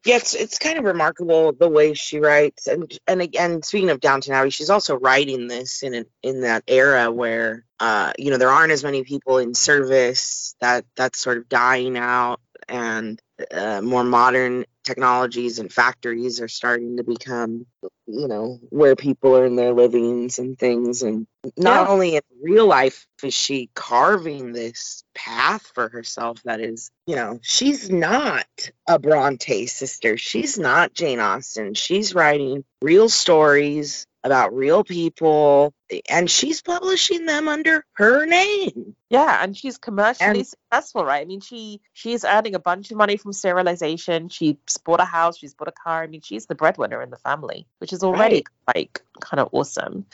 Yeah, 0.05 0.17
it's 0.17 0.35
it's 0.35 0.59
kind 0.59 0.77
of 0.77 0.83
remarkable 0.83 1.53
the 1.53 1.69
way 1.69 1.93
she 1.93 2.19
writes, 2.19 2.67
and 2.67 2.91
and 3.07 3.21
again, 3.21 3.63
speaking 3.63 3.89
of 3.89 4.01
Downton 4.01 4.33
Abbey, 4.33 4.49
she's 4.49 4.69
also 4.69 4.97
writing 4.97 5.47
this 5.47 5.81
in 5.81 5.93
an, 5.93 6.05
in 6.21 6.41
that 6.41 6.63
era 6.67 7.11
where 7.11 7.65
uh 7.79 8.11
you 8.17 8.31
know 8.31 8.37
there 8.37 8.49
aren't 8.49 8.71
as 8.71 8.83
many 8.83 9.03
people 9.03 9.37
in 9.37 9.53
service 9.53 10.55
that 10.59 10.85
that's 10.95 11.19
sort 11.19 11.37
of 11.37 11.49
dying 11.49 11.97
out 11.97 12.39
and 12.67 13.21
uh, 13.51 13.81
more 13.81 14.03
modern 14.03 14.65
technologies 14.83 15.59
and 15.59 15.73
factories 15.73 16.39
are 16.39 16.47
starting 16.47 16.97
to 16.97 17.03
become 17.03 17.65
you 18.07 18.27
know 18.27 18.59
where 18.69 18.95
people 18.95 19.35
are 19.35 19.45
in 19.45 19.55
their 19.55 19.73
livings 19.73 20.39
and 20.39 20.57
things. 20.57 21.01
And 21.01 21.27
not 21.57 21.85
yeah. 21.85 21.87
only 21.87 22.15
in 22.15 22.21
real 22.41 22.67
life 22.67 23.07
is 23.23 23.33
she 23.33 23.69
carving 23.73 24.51
this 24.51 25.03
path 25.15 25.63
for 25.73 25.89
herself 25.89 26.41
that 26.43 26.61
is 26.61 26.91
you 27.07 27.15
know 27.15 27.39
she's 27.41 27.89
not 27.89 28.45
a 28.87 28.99
bronte 28.99 29.65
sister. 29.65 30.17
She's 30.17 30.57
not 30.57 30.93
jane 30.93 31.19
austen. 31.19 31.73
She's 31.73 32.13
writing 32.13 32.63
real 32.81 33.09
stories 33.09 34.05
about 34.25 34.55
real 34.55 34.83
people 34.83 35.73
and 36.09 36.29
she's 36.29 36.61
publishing 36.63 37.27
them 37.27 37.47
under 37.47 37.85
her 37.93 38.25
name. 38.25 38.95
Yeah 39.09 39.43
and 39.43 39.55
she's 39.55 39.77
commercially 39.77 40.39
and, 40.39 40.47
successful 40.47 41.05
right? 41.05 41.21
I 41.21 41.25
mean 41.25 41.41
she 41.41 41.79
she's 41.93 42.25
earning 42.25 42.55
a 42.55 42.59
bunch 42.59 42.89
of 42.89 42.97
money 42.97 43.17
from 43.17 43.33
serialization 43.33 44.31
she's 44.31 44.57
bought 44.83 44.99
a 44.99 45.05
house 45.05 45.37
she's 45.37 45.53
bought 45.53 45.67
a 45.67 45.71
car. 45.71 46.03
I 46.03 46.07
mean 46.07 46.21
she's 46.21 46.47
the 46.47 46.55
breadwinner 46.55 47.01
in 47.03 47.11
the 47.11 47.17
family 47.17 47.67
which 47.77 47.93
is 47.93 48.03
already 48.03 48.43
right. 48.67 48.75
like 48.75 49.01
kind 49.21 49.39
of 49.39 49.49
awesome 49.51 50.05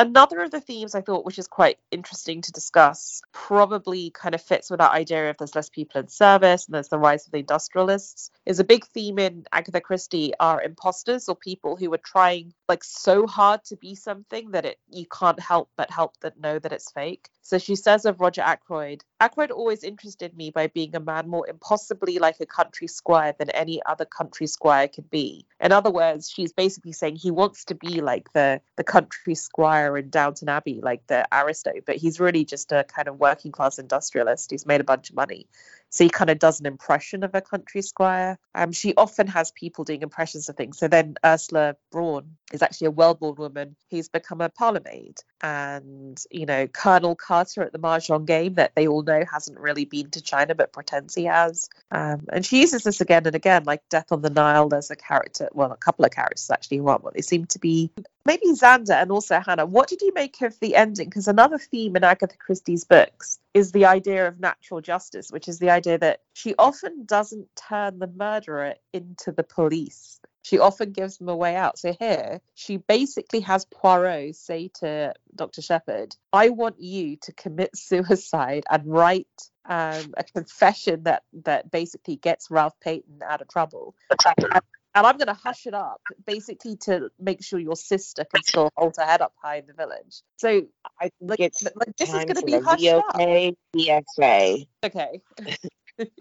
another 0.00 0.40
of 0.40 0.50
the 0.50 0.60
themes 0.60 0.94
I 0.94 1.02
thought, 1.02 1.26
which 1.26 1.38
is 1.38 1.46
quite 1.46 1.78
interesting 1.90 2.40
to 2.42 2.52
discuss, 2.52 3.20
probably 3.32 4.10
kind 4.10 4.34
of 4.34 4.40
fits 4.40 4.70
with 4.70 4.78
that 4.80 4.92
idea 4.92 5.28
of 5.28 5.36
there's 5.36 5.54
less 5.54 5.68
people 5.68 6.00
in 6.00 6.08
service 6.08 6.66
and 6.66 6.74
there's 6.74 6.88
the 6.88 6.98
rise 6.98 7.26
of 7.26 7.32
the 7.32 7.38
industrialists, 7.38 8.30
is 8.46 8.58
a 8.58 8.64
big 8.64 8.86
theme 8.86 9.18
in 9.18 9.44
Agatha 9.52 9.80
Christie 9.80 10.32
are 10.40 10.62
imposters 10.62 11.28
or 11.28 11.36
people 11.36 11.76
who 11.76 11.92
are 11.92 11.98
trying 11.98 12.54
like 12.68 12.82
so 12.82 13.26
hard 13.26 13.62
to 13.64 13.76
be 13.76 13.94
something 13.94 14.52
that 14.52 14.64
it 14.64 14.78
you 14.88 15.04
can't 15.06 15.40
help 15.40 15.68
but 15.76 15.90
help 15.90 16.16
that 16.20 16.40
know 16.40 16.58
that 16.58 16.72
it's 16.72 16.92
fake. 16.92 17.28
So 17.42 17.58
she 17.58 17.74
says 17.74 18.04
of 18.04 18.20
Roger 18.20 18.42
Ackroyd, 18.42 19.04
Ackroyd 19.20 19.50
always 19.50 19.82
interested 19.82 20.36
me 20.36 20.50
by 20.50 20.68
being 20.68 20.94
a 20.94 21.00
man 21.00 21.28
more 21.28 21.48
impossibly 21.48 22.18
like 22.18 22.36
a 22.40 22.46
country 22.46 22.86
squire 22.86 23.34
than 23.38 23.50
any 23.50 23.82
other 23.84 24.04
country 24.04 24.46
squire 24.46 24.88
could 24.88 25.10
be. 25.10 25.46
In 25.60 25.72
other 25.72 25.90
words, 25.90 26.30
she's 26.30 26.52
basically 26.52 26.92
saying 26.92 27.16
he 27.16 27.30
wants 27.30 27.66
to 27.66 27.74
be 27.74 28.00
like 28.00 28.32
the 28.32 28.60
the 28.76 28.84
country 28.84 29.34
squire 29.34 29.89
in 29.96 30.10
Downton 30.10 30.48
Abbey, 30.48 30.80
like 30.82 31.06
the 31.06 31.26
aristo, 31.32 31.72
but 31.86 31.96
he's 31.96 32.20
really 32.20 32.44
just 32.44 32.72
a 32.72 32.84
kind 32.84 33.08
of 33.08 33.18
working 33.18 33.52
class 33.52 33.78
industrialist 33.78 34.50
who's 34.50 34.66
made 34.66 34.80
a 34.80 34.84
bunch 34.84 35.10
of 35.10 35.16
money. 35.16 35.46
So 35.90 36.04
he 36.04 36.10
kind 36.10 36.30
of 36.30 36.38
does 36.38 36.60
an 36.60 36.66
impression 36.66 37.24
of 37.24 37.34
a 37.34 37.40
country 37.40 37.82
squire. 37.82 38.38
Um, 38.54 38.72
she 38.72 38.94
often 38.94 39.26
has 39.26 39.50
people 39.50 39.84
doing 39.84 40.02
impressions 40.02 40.48
of 40.48 40.56
things. 40.56 40.78
So 40.78 40.88
then 40.88 41.16
Ursula 41.24 41.76
Bourne 41.90 42.36
is 42.52 42.62
actually 42.62 42.88
a 42.88 42.92
well-born 42.92 43.34
woman 43.36 43.76
who's 43.90 44.08
become 44.08 44.40
a 44.40 44.48
parlour 44.48 44.80
maid. 44.84 45.16
And, 45.42 46.22
you 46.30 46.46
know, 46.46 46.66
Colonel 46.68 47.16
Carter 47.16 47.62
at 47.62 47.72
the 47.72 47.78
Mahjong 47.78 48.26
game 48.26 48.54
that 48.54 48.72
they 48.76 48.86
all 48.86 49.02
know 49.02 49.24
hasn't 49.30 49.58
really 49.58 49.84
been 49.84 50.10
to 50.10 50.22
China 50.22 50.54
but 50.54 50.72
pretends 50.72 51.14
he 51.14 51.24
has. 51.24 51.68
Um, 51.90 52.26
and 52.32 52.46
she 52.46 52.60
uses 52.60 52.84
this 52.84 53.00
again 53.00 53.26
and 53.26 53.34
again, 53.34 53.64
like 53.64 53.88
Death 53.88 54.12
on 54.12 54.22
the 54.22 54.30
Nile. 54.30 54.68
There's 54.68 54.90
a 54.90 54.96
character, 54.96 55.48
well, 55.52 55.72
a 55.72 55.76
couple 55.76 56.04
of 56.04 56.12
characters 56.12 56.50
actually 56.50 56.78
who 56.78 56.88
aren't 56.88 57.02
what 57.02 57.14
they 57.14 57.22
seem 57.22 57.46
to 57.46 57.58
be. 57.58 57.90
Maybe 58.24 58.46
Xander 58.52 58.90
and 58.90 59.10
also 59.10 59.40
Hannah. 59.40 59.66
What 59.66 59.88
did 59.88 60.02
you 60.02 60.12
make 60.14 60.40
of 60.42 60.58
the 60.60 60.76
ending? 60.76 61.08
Because 61.08 61.26
another 61.26 61.58
theme 61.58 61.96
in 61.96 62.04
Agatha 62.04 62.36
Christie's 62.36 62.84
books 62.84 63.38
is 63.54 63.72
the 63.72 63.86
idea 63.86 64.28
of 64.28 64.38
natural 64.38 64.80
justice, 64.80 65.32
which 65.32 65.48
is 65.48 65.58
the 65.58 65.70
idea 65.70 65.79
that 65.84 66.20
she 66.32 66.54
often 66.58 67.04
doesn't 67.04 67.48
turn 67.56 67.98
the 67.98 68.06
murderer 68.06 68.74
into 68.92 69.32
the 69.32 69.42
police. 69.42 70.20
She 70.42 70.58
often 70.58 70.92
gives 70.92 71.18
them 71.18 71.28
a 71.28 71.36
way 71.36 71.54
out. 71.54 71.78
So 71.78 71.94
here, 71.98 72.40
she 72.54 72.78
basically 72.78 73.40
has 73.40 73.66
Poirot 73.66 74.34
say 74.36 74.70
to 74.80 75.14
Dr. 75.34 75.60
Sheppard, 75.60 76.16
I 76.32 76.48
want 76.48 76.80
you 76.80 77.16
to 77.22 77.32
commit 77.32 77.70
suicide 77.76 78.64
and 78.70 78.82
write 78.86 79.26
um, 79.68 80.14
a 80.16 80.24
confession 80.24 81.04
that, 81.04 81.24
that 81.44 81.70
basically 81.70 82.16
gets 82.16 82.50
Ralph 82.50 82.78
Paton 82.80 83.20
out 83.26 83.42
of 83.42 83.48
trouble. 83.48 83.94
And 84.94 85.00
and 85.00 85.06
I'm 85.06 85.16
going 85.16 85.34
to 85.34 85.40
hush 85.40 85.66
it 85.66 85.72
up, 85.72 86.02
basically 86.26 86.76
to 86.82 87.10
make 87.18 87.42
sure 87.42 87.58
your 87.58 87.76
sister 87.76 88.24
can 88.24 88.42
still 88.42 88.70
hold 88.76 88.94
her 88.98 89.04
head 89.04 89.22
up 89.22 89.32
high 89.42 89.56
in 89.56 89.66
the 89.66 89.72
village. 89.72 90.20
So 90.36 90.66
I 91.00 91.10
think 91.18 91.30
like, 91.30 91.40
like 91.74 91.96
this 91.96 92.08
is 92.08 92.14
going 92.14 92.26
to 92.28 92.40
for 92.40 92.46
be 92.46 92.52
the 92.52 92.62
hushed 92.62 92.86
up. 92.86 93.16
VOK 93.16 93.54
PSA. 93.76 94.56
Okay. 94.84 95.20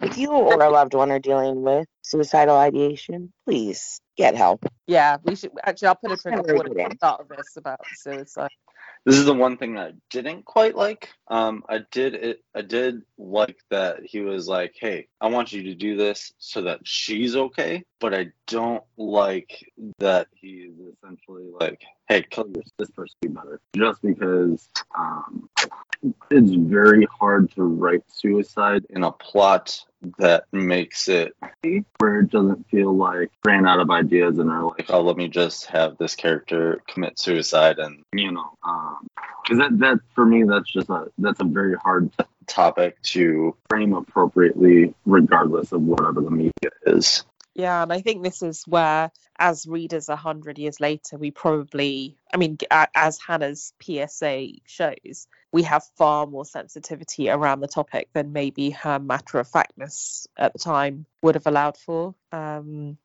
If 0.01 0.17
you 0.17 0.31
or 0.31 0.61
a 0.61 0.69
loved 0.69 0.93
one 0.93 1.09
are 1.09 1.19
dealing 1.19 1.61
with 1.61 1.87
suicidal 2.01 2.57
ideation, 2.57 3.31
please 3.45 4.01
get 4.17 4.35
help. 4.35 4.65
Yeah, 4.87 5.17
we 5.23 5.37
should 5.37 5.51
actually. 5.63 5.87
I'll 5.87 5.95
put 5.95 6.11
a 6.11 6.17
trigger 6.17 6.41
Very 6.43 6.57
warning 6.57 6.73
good. 6.73 6.81
at 6.81 6.89
the 6.89 6.95
start 6.97 7.21
of 7.21 7.29
this 7.29 7.55
about 7.55 7.79
suicide. 7.95 8.49
This 9.05 9.15
is 9.15 9.23
the 9.23 9.33
one 9.33 9.55
thing 9.55 9.75
that 9.75 9.87
I 9.87 9.91
didn't 10.09 10.43
quite 10.43 10.75
like. 10.75 11.07
Um, 11.29 11.63
I 11.69 11.79
did 11.91 12.13
it. 12.13 12.43
I 12.53 12.61
did 12.61 13.03
like 13.17 13.57
that 13.69 13.99
he 14.03 14.19
was 14.19 14.49
like, 14.49 14.75
"Hey, 14.77 15.07
I 15.21 15.27
want 15.27 15.51
you 15.51 15.63
to 15.63 15.75
do 15.75 15.97
this 15.97 16.33
so 16.37 16.61
that 16.61 16.79
she's 16.83 17.35
okay," 17.35 17.83
but 17.99 18.13
I 18.13 18.31
don't 18.47 18.83
like 18.97 19.65
that 19.99 20.27
he's 20.33 20.71
essentially 20.93 21.51
like, 21.59 21.83
"Hey, 22.07 22.23
kill 22.23 22.45
this, 22.45 22.71
this 22.77 22.89
person 22.91 23.15
be 23.21 23.27
better," 23.27 23.59
just 23.75 24.01
because 24.01 24.69
um, 24.97 25.49
it's 26.31 26.51
very 26.51 27.05
hard 27.19 27.51
to 27.55 27.63
write 27.63 28.03
suicide 28.07 28.85
in 28.89 29.03
a 29.03 29.11
plot 29.11 29.83
that 30.17 30.45
makes 30.53 31.09
it 31.09 31.35
where 31.97 32.21
it 32.21 32.29
doesn't 32.29 32.69
feel 32.69 32.95
like 32.95 33.29
ran 33.45 33.67
out 33.67 33.79
of 33.79 33.89
ideas 33.91 34.37
and 34.37 34.49
are 34.49 34.63
like, 34.63 34.89
oh, 34.89 35.01
let 35.01 35.17
me 35.17 35.27
just 35.27 35.65
have 35.65 35.97
this 35.97 36.15
character 36.15 36.81
commit 36.87 37.19
suicide 37.19 37.79
and 37.79 38.03
you 38.13 38.31
know, 38.31 38.57
um, 38.63 39.07
because 39.43 39.57
that 39.57 39.77
that 39.79 39.99
for 40.15 40.25
me 40.25 40.43
that's 40.43 40.71
just 40.71 40.89
a 40.89 41.07
that's 41.17 41.41
a 41.41 41.45
very 41.45 41.75
hard 41.75 42.09
topic 42.49 43.01
to 43.03 43.55
frame 43.69 43.93
appropriately, 43.93 44.93
regardless 45.05 45.71
of 45.71 45.81
whatever 45.81 46.21
the 46.21 46.31
media 46.31 46.71
is. 46.85 47.23
Yeah, 47.55 47.83
and 47.83 47.91
I 47.91 48.01
think 48.01 48.23
this 48.23 48.41
is 48.41 48.63
where, 48.67 49.11
as 49.37 49.67
readers 49.67 50.07
a 50.07 50.15
hundred 50.15 50.59
years 50.59 50.79
later, 50.79 51.17
we 51.17 51.31
probably, 51.31 52.15
I 52.33 52.37
mean, 52.37 52.57
as 52.95 53.19
Hannah's 53.19 53.73
PSA 53.81 54.47
shows, 54.65 55.27
we 55.51 55.63
have 55.63 55.83
far 55.97 56.25
more 56.25 56.45
sensitivity 56.45 57.29
around 57.29 57.59
the 57.59 57.67
topic 57.67 58.09
than 58.13 58.31
maybe 58.31 58.69
her 58.69 58.99
matter 58.99 59.39
of 59.39 59.47
factness 59.47 60.27
at 60.37 60.53
the 60.53 60.59
time 60.59 61.05
would 61.21 61.35
have 61.35 61.47
allowed 61.47 61.75
for. 61.75 62.15
Um, 62.31 62.97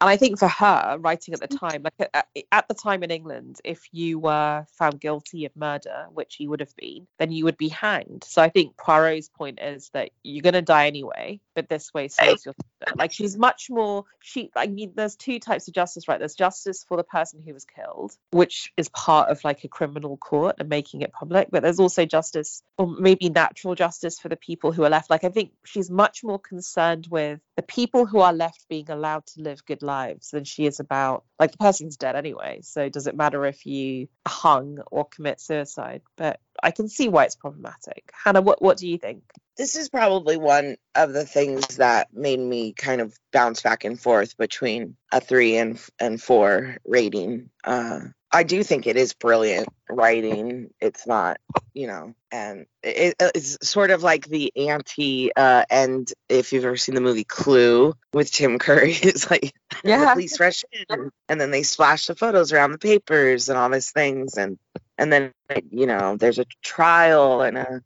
and 0.00 0.10
I 0.10 0.16
think 0.18 0.38
for 0.38 0.48
her, 0.48 0.98
writing 1.00 1.32
at 1.32 1.40
the 1.40 1.48
mm-hmm. 1.48 1.66
time, 1.66 1.82
like 1.82 1.94
uh, 2.00 2.06
at, 2.12 2.28
at 2.52 2.68
the 2.68 2.74
time 2.74 3.02
in 3.02 3.10
England, 3.10 3.60
if 3.64 3.88
you 3.92 4.18
were 4.18 4.66
found 4.72 5.00
guilty 5.00 5.46
of 5.46 5.56
murder, 5.56 6.06
which 6.12 6.38
you 6.38 6.50
would 6.50 6.60
have 6.60 6.76
been, 6.76 7.06
then 7.18 7.32
you 7.32 7.44
would 7.44 7.56
be 7.56 7.68
hanged. 7.68 8.24
So 8.24 8.42
I 8.42 8.50
think 8.50 8.76
Poirot's 8.76 9.30
point 9.30 9.58
is 9.60 9.88
that 9.94 10.10
you're 10.22 10.42
going 10.42 10.54
to 10.54 10.62
die 10.62 10.86
anyway, 10.86 11.40
but 11.54 11.70
this 11.70 11.94
way 11.94 12.08
saves 12.08 12.44
your 12.44 12.54
sister. 12.54 12.94
Like 12.96 13.10
she's 13.10 13.38
much 13.38 13.70
more. 13.70 14.04
She, 14.20 14.50
I 14.54 14.66
mean, 14.66 14.92
there's 14.94 15.16
two 15.16 15.38
types 15.38 15.66
of 15.66 15.74
justice, 15.74 16.08
right? 16.08 16.18
There's 16.18 16.34
justice 16.34 16.84
for 16.86 16.98
the 16.98 17.04
person 17.04 17.40
who 17.44 17.54
was 17.54 17.64
killed, 17.64 18.14
which 18.32 18.72
is 18.76 18.90
part 18.90 19.30
of 19.30 19.42
like 19.44 19.64
a 19.64 19.68
criminal 19.68 20.18
court 20.18 20.56
and 20.58 20.68
making 20.68 21.00
it 21.00 21.12
public, 21.12 21.48
but 21.50 21.62
there's 21.62 21.80
also 21.80 22.04
justice, 22.04 22.62
or 22.76 22.86
maybe 22.86 23.30
natural 23.30 23.74
justice 23.74 24.20
for 24.20 24.28
the 24.28 24.36
people 24.36 24.72
who 24.72 24.84
are 24.84 24.90
left. 24.90 25.08
Like 25.08 25.24
I 25.24 25.30
think 25.30 25.52
she's 25.64 25.90
much 25.90 26.22
more 26.22 26.38
concerned 26.38 27.06
with 27.10 27.40
the 27.56 27.62
people 27.62 28.04
who 28.04 28.20
are 28.20 28.34
left 28.34 28.66
being 28.68 28.90
allowed 28.90 29.26
to 29.28 29.40
live 29.40 29.64
good 29.64 29.82
lives 29.86 30.30
than 30.30 30.44
she 30.44 30.66
is 30.66 30.80
about 30.80 31.24
like 31.40 31.52
the 31.52 31.58
person's 31.58 31.96
dead 31.96 32.16
anyway 32.16 32.60
so 32.62 32.88
does 32.88 33.06
it 33.06 33.16
matter 33.16 33.46
if 33.46 33.64
you 33.64 34.08
hung 34.28 34.78
or 34.90 35.06
commit 35.06 35.40
suicide 35.40 36.02
but 36.16 36.38
i 36.62 36.70
can 36.70 36.88
see 36.88 37.08
why 37.08 37.24
it's 37.24 37.36
problematic 37.36 38.10
hannah 38.12 38.42
what, 38.42 38.60
what 38.60 38.76
do 38.76 38.86
you 38.86 38.98
think 38.98 39.22
This 39.56 39.74
is 39.76 39.88
probably 39.88 40.36
one 40.36 40.76
of 40.94 41.14
the 41.14 41.24
things 41.24 41.78
that 41.78 42.12
made 42.12 42.38
me 42.38 42.72
kind 42.74 43.00
of 43.00 43.16
bounce 43.32 43.62
back 43.62 43.84
and 43.84 43.98
forth 43.98 44.36
between 44.36 44.96
a 45.12 45.20
three 45.20 45.56
and 45.56 45.80
and 45.98 46.20
four 46.20 46.76
rating. 46.84 47.48
Uh, 47.64 48.00
I 48.36 48.42
do 48.42 48.62
think 48.62 48.86
it 48.86 48.98
is 48.98 49.14
brilliant 49.14 49.68
writing. 49.88 50.68
It's 50.78 51.06
not, 51.06 51.38
you 51.72 51.86
know, 51.86 52.14
and 52.30 52.66
it, 52.82 53.14
it's 53.18 53.56
sort 53.66 53.90
of 53.90 54.02
like 54.02 54.26
the 54.26 54.52
anti 54.68 55.32
uh, 55.34 55.64
end. 55.70 56.12
If 56.28 56.52
you've 56.52 56.66
ever 56.66 56.76
seen 56.76 56.94
the 56.94 57.00
movie 57.00 57.24
Clue 57.24 57.94
with 58.12 58.30
Tim 58.30 58.58
Curry, 58.58 58.92
it's 59.02 59.30
like 59.30 59.54
the 59.82 59.88
Yeah. 59.88 60.12
police 60.12 60.38
rush 60.38 60.64
in, 60.90 61.10
and 61.30 61.40
then 61.40 61.50
they 61.50 61.62
splash 61.62 62.06
the 62.06 62.14
photos 62.14 62.52
around 62.52 62.72
the 62.72 62.78
papers 62.78 63.48
and 63.48 63.56
all 63.58 63.70
these 63.70 63.90
things, 63.90 64.36
and 64.36 64.58
and 64.98 65.10
then 65.10 65.32
you 65.70 65.86
know 65.86 66.16
there's 66.18 66.38
a 66.38 66.44
trial 66.62 67.40
and 67.40 67.56
a 67.56 67.82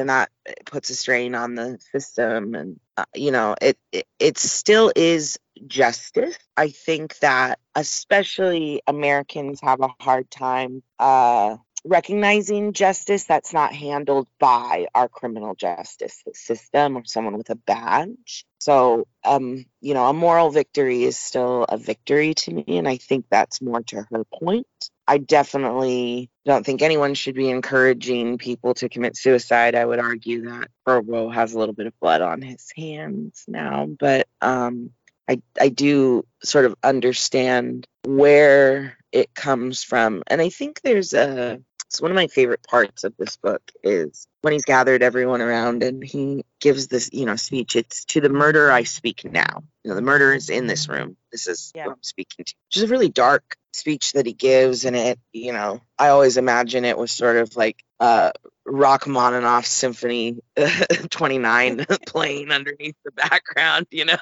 then 0.00 0.06
that 0.08 0.30
puts 0.64 0.90
a 0.90 0.94
strain 0.94 1.34
on 1.34 1.54
the 1.54 1.78
system. 1.92 2.54
And 2.54 2.80
uh, 2.96 3.04
you 3.14 3.30
know 3.30 3.54
it, 3.60 3.78
it 3.92 4.06
it 4.18 4.38
still 4.38 4.92
is 4.96 5.38
justice. 5.66 6.38
I 6.56 6.70
think 6.70 7.18
that 7.20 7.58
especially 7.74 8.82
americans 8.86 9.60
have 9.62 9.80
a 9.80 9.94
hard 10.00 10.30
time 10.30 10.82
uh 10.98 11.56
recognizing 11.84 12.72
justice 12.72 13.24
that's 13.24 13.52
not 13.52 13.72
handled 13.72 14.26
by 14.38 14.86
our 14.94 15.08
criminal 15.08 15.54
justice 15.54 16.22
system 16.34 16.96
or 16.96 17.04
someone 17.06 17.38
with 17.38 17.50
a 17.50 17.54
badge. 17.54 18.44
So 18.58 19.06
um 19.24 19.64
you 19.80 19.94
know 19.94 20.06
a 20.06 20.12
moral 20.12 20.50
victory 20.50 21.04
is 21.04 21.18
still 21.18 21.64
a 21.64 21.78
victory 21.78 22.34
to 22.34 22.52
me 22.52 22.64
and 22.78 22.88
i 22.88 22.96
think 22.96 23.26
that's 23.30 23.62
more 23.62 23.82
to 23.82 24.04
her 24.10 24.24
point 24.24 24.89
I 25.10 25.18
definitely 25.18 26.30
don't 26.46 26.64
think 26.64 26.82
anyone 26.82 27.14
should 27.14 27.34
be 27.34 27.50
encouraging 27.50 28.38
people 28.38 28.74
to 28.74 28.88
commit 28.88 29.16
suicide. 29.16 29.74
I 29.74 29.84
would 29.84 29.98
argue 29.98 30.42
that 30.48 30.68
Poirot 30.86 31.34
has 31.34 31.52
a 31.52 31.58
little 31.58 31.74
bit 31.74 31.88
of 31.88 31.98
blood 31.98 32.20
on 32.20 32.42
his 32.42 32.70
hands 32.76 33.44
now, 33.48 33.86
but 33.86 34.28
um, 34.40 34.90
I 35.28 35.42
I 35.60 35.68
do 35.68 36.24
sort 36.44 36.64
of 36.64 36.76
understand 36.84 37.88
where 38.04 38.98
it 39.10 39.34
comes 39.34 39.82
from, 39.82 40.22
and 40.28 40.40
I 40.40 40.48
think 40.48 40.80
there's 40.82 41.12
a. 41.12 41.60
It's 41.86 42.00
one 42.00 42.12
of 42.12 42.14
my 42.14 42.28
favorite 42.28 42.62
parts 42.62 43.02
of 43.02 43.12
this 43.18 43.36
book 43.36 43.62
is 43.82 44.28
when 44.42 44.52
he's 44.52 44.64
gathered 44.64 45.02
everyone 45.02 45.40
around 45.40 45.82
and 45.82 46.04
he 46.04 46.44
gives 46.60 46.86
this, 46.86 47.10
you 47.12 47.26
know, 47.26 47.34
speech. 47.34 47.74
It's 47.74 48.04
to 48.04 48.20
the 48.20 48.28
murderer 48.28 48.70
I 48.70 48.84
speak 48.84 49.24
now. 49.24 49.64
You 49.82 49.88
know, 49.88 49.96
the 49.96 50.00
murderer 50.02 50.34
is 50.34 50.50
in 50.50 50.68
this 50.68 50.88
room. 50.88 51.16
This 51.32 51.48
is 51.48 51.72
Yeah. 51.74 51.86
who 51.86 51.90
I'm 51.90 52.02
speaking 52.02 52.44
to. 52.44 52.54
Which 52.68 52.76
is 52.76 52.84
a 52.84 52.86
really 52.86 53.08
dark 53.08 53.56
speech 53.72 54.12
that 54.12 54.26
he 54.26 54.32
gives, 54.32 54.84
and 54.84 54.96
it, 54.96 55.18
you 55.32 55.52
know, 55.52 55.80
I 55.98 56.08
always 56.08 56.36
imagine 56.36 56.84
it 56.84 56.98
was 56.98 57.12
sort 57.12 57.36
of 57.36 57.56
like 57.56 57.82
uh, 57.98 58.32
Rachmaninoff 58.66 59.66
Symphony 59.66 60.40
29 61.10 61.86
playing 62.06 62.50
underneath 62.50 62.96
the 63.04 63.12
background, 63.12 63.86
you 63.90 64.06
know, 64.06 64.18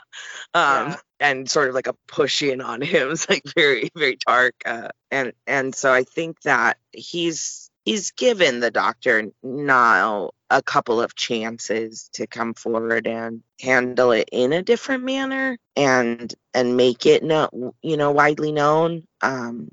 um, 0.54 0.88
yeah. 0.88 0.96
and 1.20 1.50
sort 1.50 1.68
of 1.68 1.74
like 1.74 1.86
a 1.86 1.94
push 2.06 2.42
in 2.42 2.60
on 2.60 2.80
him. 2.80 3.10
It's 3.10 3.28
like 3.28 3.42
very, 3.56 3.90
very 3.94 4.18
dark, 4.26 4.54
uh, 4.64 4.88
and 5.10 5.32
and 5.46 5.74
so 5.74 5.92
I 5.92 6.04
think 6.04 6.40
that 6.42 6.78
he's 6.92 7.67
he's 7.88 8.10
given 8.10 8.60
the 8.60 8.70
doctor 8.70 9.30
now 9.42 10.30
a 10.50 10.62
couple 10.62 11.00
of 11.00 11.14
chances 11.14 12.10
to 12.12 12.26
come 12.26 12.52
forward 12.52 13.06
and 13.06 13.42
handle 13.60 14.12
it 14.12 14.28
in 14.30 14.52
a 14.52 14.62
different 14.62 15.04
manner 15.04 15.56
and 15.74 16.34
and 16.52 16.76
make 16.76 17.06
it 17.06 17.22
no 17.22 17.72
you 17.82 17.96
know 17.96 18.10
widely 18.10 18.52
known. 18.52 19.04
Um 19.22 19.70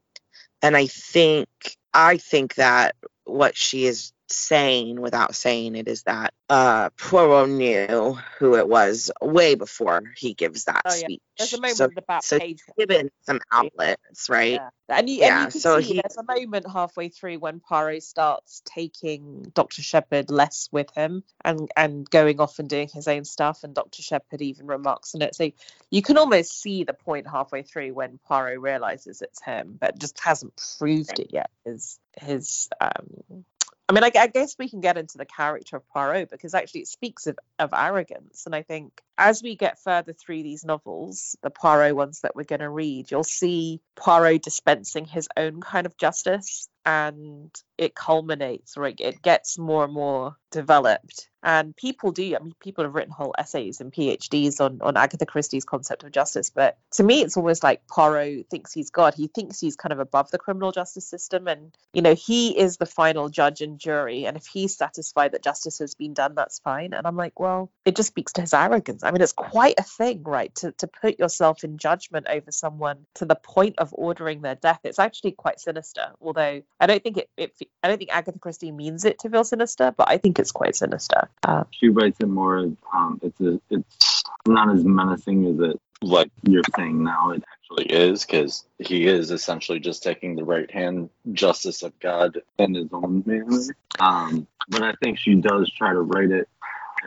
and 0.62 0.78
i 0.78 0.88
think 0.88 1.50
i 1.94 2.16
think 2.18 2.56
that 2.56 2.96
what 3.26 3.58
she 3.58 3.86
is 3.86 4.14
saying 4.28 5.00
without 5.00 5.36
saying 5.36 5.76
it 5.76 5.88
is 5.88 6.04
that 6.04 6.34
uh 6.50 6.90
Poirot 6.92 7.50
knew 7.50 8.18
who 8.40 8.56
it 8.56 8.68
was 8.68 9.12
way 9.22 9.56
before 9.56 10.02
he 10.18 10.34
gives 10.34 10.66
that 10.66 10.82
oh, 10.86 10.94
yeah. 10.94 11.06
speech. 11.06 11.22
There's 11.38 11.54
a 11.54 11.58
moment 11.58 11.78
so, 11.78 11.90
about 11.98 12.24
so 12.24 12.40
page 12.40 12.60
given 12.78 13.12
some 13.24 13.40
outlets, 13.52 14.30
right? 14.30 14.54
Yeah. 14.54 14.70
And 14.88 15.10
you, 15.10 15.16
yeah, 15.18 15.38
and 15.38 15.46
you 15.46 15.52
can 15.52 15.62
so 15.62 15.82
see 15.82 15.88
he, 15.88 15.94
there's 15.96 16.18
a 16.18 16.24
moment 16.24 16.68
halfway 16.72 17.10
through 17.10 17.40
when 17.40 17.60
Poirot 17.60 18.04
starts 18.04 18.62
taking 18.66 19.44
Dr. 19.54 19.82
Sheppard 19.82 20.30
less 20.30 20.70
with 20.72 20.92
him 20.94 21.24
and 21.44 21.70
and 21.76 22.08
going 22.10 22.40
off 22.40 22.60
and 22.60 22.70
doing 22.70 22.90
his 22.94 23.08
own 23.08 23.26
stuff, 23.26 23.64
and 23.64 23.74
Dr. 23.74 24.04
Sheppard 24.04 24.42
even 24.42 24.68
remarks 24.68 25.16
on 25.16 25.24
it. 25.24 25.36
So 25.36 25.52
you 25.90 26.02
can 26.04 26.18
almost 26.18 26.62
see 26.62 26.84
the 26.84 26.94
point 26.94 27.28
halfway 27.28 27.64
through 27.64 27.94
when 27.94 28.20
Poirot 28.28 28.60
realizes 28.60 29.22
it's 29.22 29.42
him, 29.42 29.78
but 29.80 30.00
just 30.00 30.20
hasn't 30.20 30.54
proved 30.78 31.20
it 31.20 31.32
yet. 31.32 31.50
His 31.66 32.00
his 32.18 32.70
um 32.80 33.46
I 33.88 33.94
mean, 33.94 34.04
I, 34.04 34.12
I, 34.18 34.28
guess 34.28 34.56
we 34.58 34.68
can 34.68 34.82
get 34.82 34.98
into 34.98 35.18
the 35.18 35.26
character 35.26 35.78
of 35.78 35.88
Poirot 35.90 36.32
because 36.32 36.56
actually 36.56 36.82
it 36.82 36.88
speaks 36.88 37.28
of, 37.28 37.38
of 37.60 37.70
arrogance. 37.74 38.46
And 38.46 38.56
I 38.56 38.64
think 38.64 39.02
as 39.18 39.42
we 39.42 39.56
get 39.56 39.80
further 39.80 40.14
through 40.14 40.44
these 40.44 40.66
novels, 40.66 41.36
the 41.42 41.50
Poirot 41.50 41.96
ones 41.96 42.22
that 42.22 42.36
we're 42.36 42.44
going 42.44 42.60
to 42.60 42.70
read, 42.70 43.12
you'll 43.12 43.24
see 43.24 43.82
Poirot 43.96 44.44
dispensing 44.44 45.06
his 45.06 45.28
own 45.38 45.62
kind 45.62 45.86
of 45.86 45.98
justice 45.98 46.70
and 46.86 47.52
it 47.78 47.96
culminates 47.96 48.78
or 48.78 48.86
it, 48.86 49.02
it 49.02 49.22
gets 49.22 49.58
more 49.58 49.84
and 49.84 49.94
more 49.94 50.38
developed. 50.52 51.30
And 51.44 51.76
people 51.76 52.12
do 52.12 52.36
i 52.36 52.40
mean 52.40 52.56
people 52.60 52.86
have 52.86 52.96
written 52.96 53.12
whole 53.12 53.36
essays 53.38 53.80
and 53.80 53.94
phds 53.94 54.60
on 54.60 54.80
on 54.82 54.98
agatha 54.98 55.28
christie's 55.28 55.64
concept 55.64 56.04
of 56.04 56.12
justice 56.12 56.50
but 56.50 56.80
to 56.94 57.04
me 57.04 57.22
it's 57.22 57.38
almost 57.38 57.64
like 57.64 57.86
poirot 57.86 58.48
thinks 58.50 58.74
he's 58.74 58.90
god. 58.90 59.14
He 59.14 59.28
thinks 59.28 59.60
he's 59.60 59.76
kind 59.76 59.94
of 59.94 60.00
above 60.00 60.32
the 60.32 60.40
criminal 60.40 60.72
justice 60.72 61.08
system 61.08 61.48
and 61.48 61.72
you 61.94 62.02
know 62.02 62.16
he 62.16 62.58
is 62.58 62.78
the 62.78 62.88
final 62.88 63.30
judge 63.30 63.62
and 63.62 63.78
jury 63.78 64.26
and 64.26 64.38
if 64.38 64.48
he's 64.48 64.76
satisfied 64.76 65.34
that 65.34 65.44
justice 65.44 65.78
has 65.80 65.94
been 65.94 66.16
done 66.16 66.34
that's 66.34 66.58
fine. 66.60 66.94
And 66.94 67.06
i'm 67.06 67.18
like 67.18 67.40
well 67.40 67.70
it 67.86 67.96
just 67.96 68.08
speaks 68.08 68.34
to 68.34 68.42
his 68.42 68.54
arrogance 68.54 69.04
i 69.06 69.12
mean 69.12 69.22
it's 69.22 69.32
quite 69.32 69.76
a 69.78 69.84
thing 69.84 70.24
right 70.24 70.54
to, 70.56 70.72
to 70.74 70.88
put 70.88 71.20
yourself 71.20 71.64
in 71.64 71.78
judgment 71.78 72.28
over 72.30 72.52
someone 72.52 73.06
to 73.16 73.26
the 73.26 73.36
point 73.36 73.76
of 73.78 73.90
ordering 73.94 74.42
their 74.42 74.56
death 74.56 74.80
it's 74.84 75.00
actually 75.00 75.32
quite 75.32 75.60
sinister 75.60 76.12
although 76.22 76.62
i 76.80 76.88
don't 76.88 77.04
think 77.04 77.18
it, 77.18 77.30
it 77.38 77.54
i 77.84 77.88
don't 77.88 77.98
think 77.98 78.14
agatha 78.14 78.40
christie 78.40 78.72
means 78.72 79.06
it 79.06 79.20
to 79.20 79.30
feel 79.30 79.44
sinister 79.44 79.94
but 79.96 80.10
i 80.10 80.18
think 80.18 80.40
it's 80.40 80.52
quite 80.52 80.76
sinister 80.76 81.30
uh, 81.46 81.64
she 81.72 81.90
writes 81.90 82.18
it 82.20 82.28
more. 82.28 82.72
Um, 82.94 83.20
it's 83.22 83.40
a, 83.42 83.60
it's 83.70 84.24
not 84.48 84.74
as 84.74 84.84
menacing 84.84 85.46
as 85.46 85.70
it 85.70 85.82
like 86.02 86.32
you're 86.44 86.64
saying 86.76 87.04
now. 87.04 87.32
It 87.32 87.44
actually 87.54 87.86
is 87.86 88.26
because 88.26 88.66
he 88.80 89.08
is 89.08 89.32
essentially 89.32 89.80
just 89.80 90.04
taking 90.04 90.36
the 90.36 90.44
right 90.44 90.70
hand 90.70 91.10
justice 91.34 91.84
of 91.84 91.98
God 92.00 92.40
in 92.58 92.76
his 92.76 92.90
own 92.92 93.24
manner. 93.26 93.76
Um, 94.00 94.48
but 94.70 94.84
I 94.84 94.94
think 95.04 95.20
she 95.20 95.36
does 95.36 95.72
try 95.72 95.94
to 95.94 96.02
write 96.02 96.32
it 96.32 96.50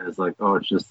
as 0.05 0.17
like, 0.17 0.35
oh, 0.39 0.55
it's 0.55 0.69
just 0.69 0.89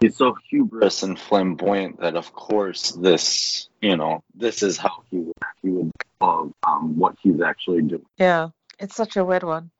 he's 0.00 0.16
so 0.16 0.36
hubris 0.48 1.02
and 1.02 1.18
flamboyant 1.18 2.00
that 2.00 2.16
of 2.16 2.32
course 2.32 2.92
this 2.92 3.68
you 3.80 3.96
know 3.96 4.22
this 4.34 4.62
is 4.62 4.76
how 4.76 5.02
he 5.10 5.18
would 5.18 5.34
he 5.62 5.68
would 5.70 5.92
love 6.20 6.52
um, 6.66 6.98
what 6.98 7.16
he's 7.22 7.40
actually 7.40 7.82
doing. 7.82 8.06
Yeah, 8.18 8.48
it's 8.78 8.96
such 8.96 9.16
a 9.16 9.24
weird 9.24 9.44
one. 9.44 9.70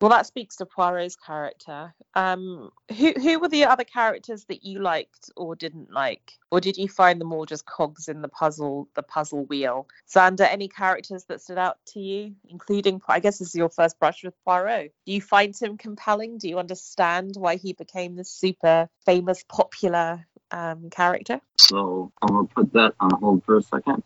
Well, 0.00 0.10
that 0.10 0.26
speaks 0.26 0.56
to 0.56 0.66
Poirot's 0.66 1.16
character. 1.16 1.92
Um, 2.14 2.70
who 2.96 3.12
who 3.14 3.40
were 3.40 3.48
the 3.48 3.64
other 3.64 3.82
characters 3.82 4.44
that 4.44 4.62
you 4.64 4.80
liked 4.80 5.30
or 5.36 5.56
didn't 5.56 5.92
like, 5.92 6.34
or 6.52 6.60
did 6.60 6.76
you 6.76 6.88
find 6.88 7.20
them 7.20 7.32
all 7.32 7.46
just 7.46 7.66
cogs 7.66 8.08
in 8.08 8.22
the 8.22 8.28
puzzle, 8.28 8.88
the 8.94 9.02
puzzle 9.02 9.44
wheel? 9.46 9.88
Xander, 10.08 10.46
any 10.48 10.68
characters 10.68 11.24
that 11.24 11.40
stood 11.40 11.58
out 11.58 11.78
to 11.88 12.00
you, 12.00 12.34
including 12.48 13.00
I 13.08 13.18
guess 13.18 13.38
this 13.38 13.48
is 13.48 13.54
your 13.56 13.70
first 13.70 13.98
brush 13.98 14.22
with 14.22 14.34
Poirot. 14.44 14.92
Do 15.04 15.12
you 15.12 15.20
find 15.20 15.56
him 15.58 15.76
compelling? 15.76 16.38
Do 16.38 16.48
you 16.48 16.60
understand 16.60 17.34
why 17.36 17.56
he 17.56 17.72
became 17.72 18.14
this 18.14 18.30
super 18.30 18.88
famous, 19.04 19.44
popular 19.48 20.26
um, 20.50 20.90
character? 20.90 21.40
So 21.58 22.12
I'm 22.22 22.28
gonna 22.28 22.48
put 22.48 22.72
that 22.72 22.94
on 23.00 23.10
hold 23.20 23.44
for 23.44 23.58
a 23.58 23.62
second. 23.62 24.02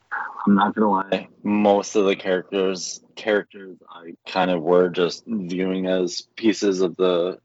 I'm 0.46 0.55
not 0.55 0.74
gonna 0.74 0.90
lie, 0.90 1.28
most 1.42 1.96
of 1.96 2.07
the 2.07 2.16
characters 2.16 3.00
characters 3.14 3.76
I 3.88 4.14
kind 4.26 4.50
of 4.50 4.62
were 4.62 4.88
just 4.88 5.24
viewing 5.26 5.87
as 5.87 6.22
pieces 6.37 6.81
of 6.81 6.96
the 6.96 7.38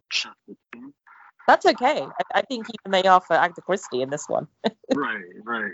That's 1.48 1.66
okay. 1.66 2.02
I, 2.04 2.40
I, 2.40 2.42
think 2.42 2.68
even 2.68 2.92
they 2.92 3.08
are 3.08 3.22
for 3.22 3.36
Agatha 3.36 3.62
Christie 3.62 4.02
in 4.02 4.10
this 4.10 4.28
one. 4.28 4.48
right, 4.96 5.24
right. 5.44 5.74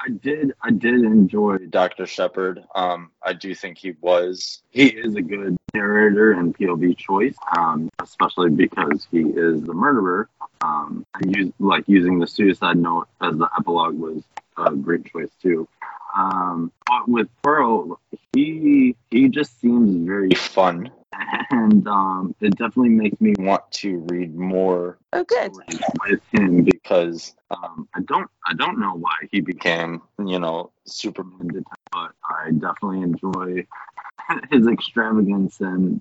I 0.00 0.10
did 0.10 0.52
I 0.62 0.70
did 0.70 1.02
enjoy 1.02 1.58
Dr. 1.70 2.06
Sheppard. 2.06 2.62
Um, 2.74 3.10
I 3.22 3.32
do 3.32 3.54
think 3.54 3.78
he 3.78 3.94
was 4.00 4.62
he 4.70 4.88
is 4.88 5.14
a 5.14 5.22
good 5.22 5.56
narrator 5.74 6.32
and 6.32 6.56
POV 6.56 6.96
choice, 6.96 7.34
um, 7.56 7.90
especially 8.00 8.50
because 8.50 9.06
he 9.10 9.20
is 9.20 9.62
the 9.62 9.74
murderer. 9.74 10.28
Um, 10.62 11.04
use, 11.26 11.52
like 11.58 11.84
using 11.86 12.18
the 12.18 12.26
suicide 12.26 12.78
note 12.78 13.08
as 13.20 13.36
the 13.36 13.48
epilogue 13.58 13.98
was 13.98 14.22
a 14.56 14.70
great 14.74 15.04
choice 15.04 15.30
too. 15.42 15.68
Um, 16.16 16.72
but 16.86 17.08
with 17.08 17.28
Poirot, 17.42 17.98
he 18.32 18.96
he 19.10 19.28
just 19.28 19.60
seems 19.60 20.06
very 20.06 20.30
fun, 20.30 20.90
and 21.50 21.86
um, 21.88 22.34
it 22.40 22.56
definitely 22.56 22.90
makes 22.90 23.20
me 23.20 23.34
want 23.38 23.70
to 23.72 23.98
read 24.08 24.34
more. 24.34 24.98
Oh, 25.12 25.24
good. 25.24 25.52
With 26.06 26.20
him 26.32 26.64
because 26.64 27.34
um, 27.50 27.88
I 27.94 28.00
don't 28.00 28.30
I 28.46 28.54
don't 28.54 28.78
know 28.78 28.94
why 28.94 29.14
he 29.30 29.40
became 29.40 30.02
you 30.18 30.38
know 30.38 30.70
Superman, 30.86 31.64
but 31.92 32.12
I 32.24 32.50
definitely 32.52 33.02
enjoy 33.02 33.66
his 34.50 34.66
extravagance 34.66 35.60
and 35.60 36.00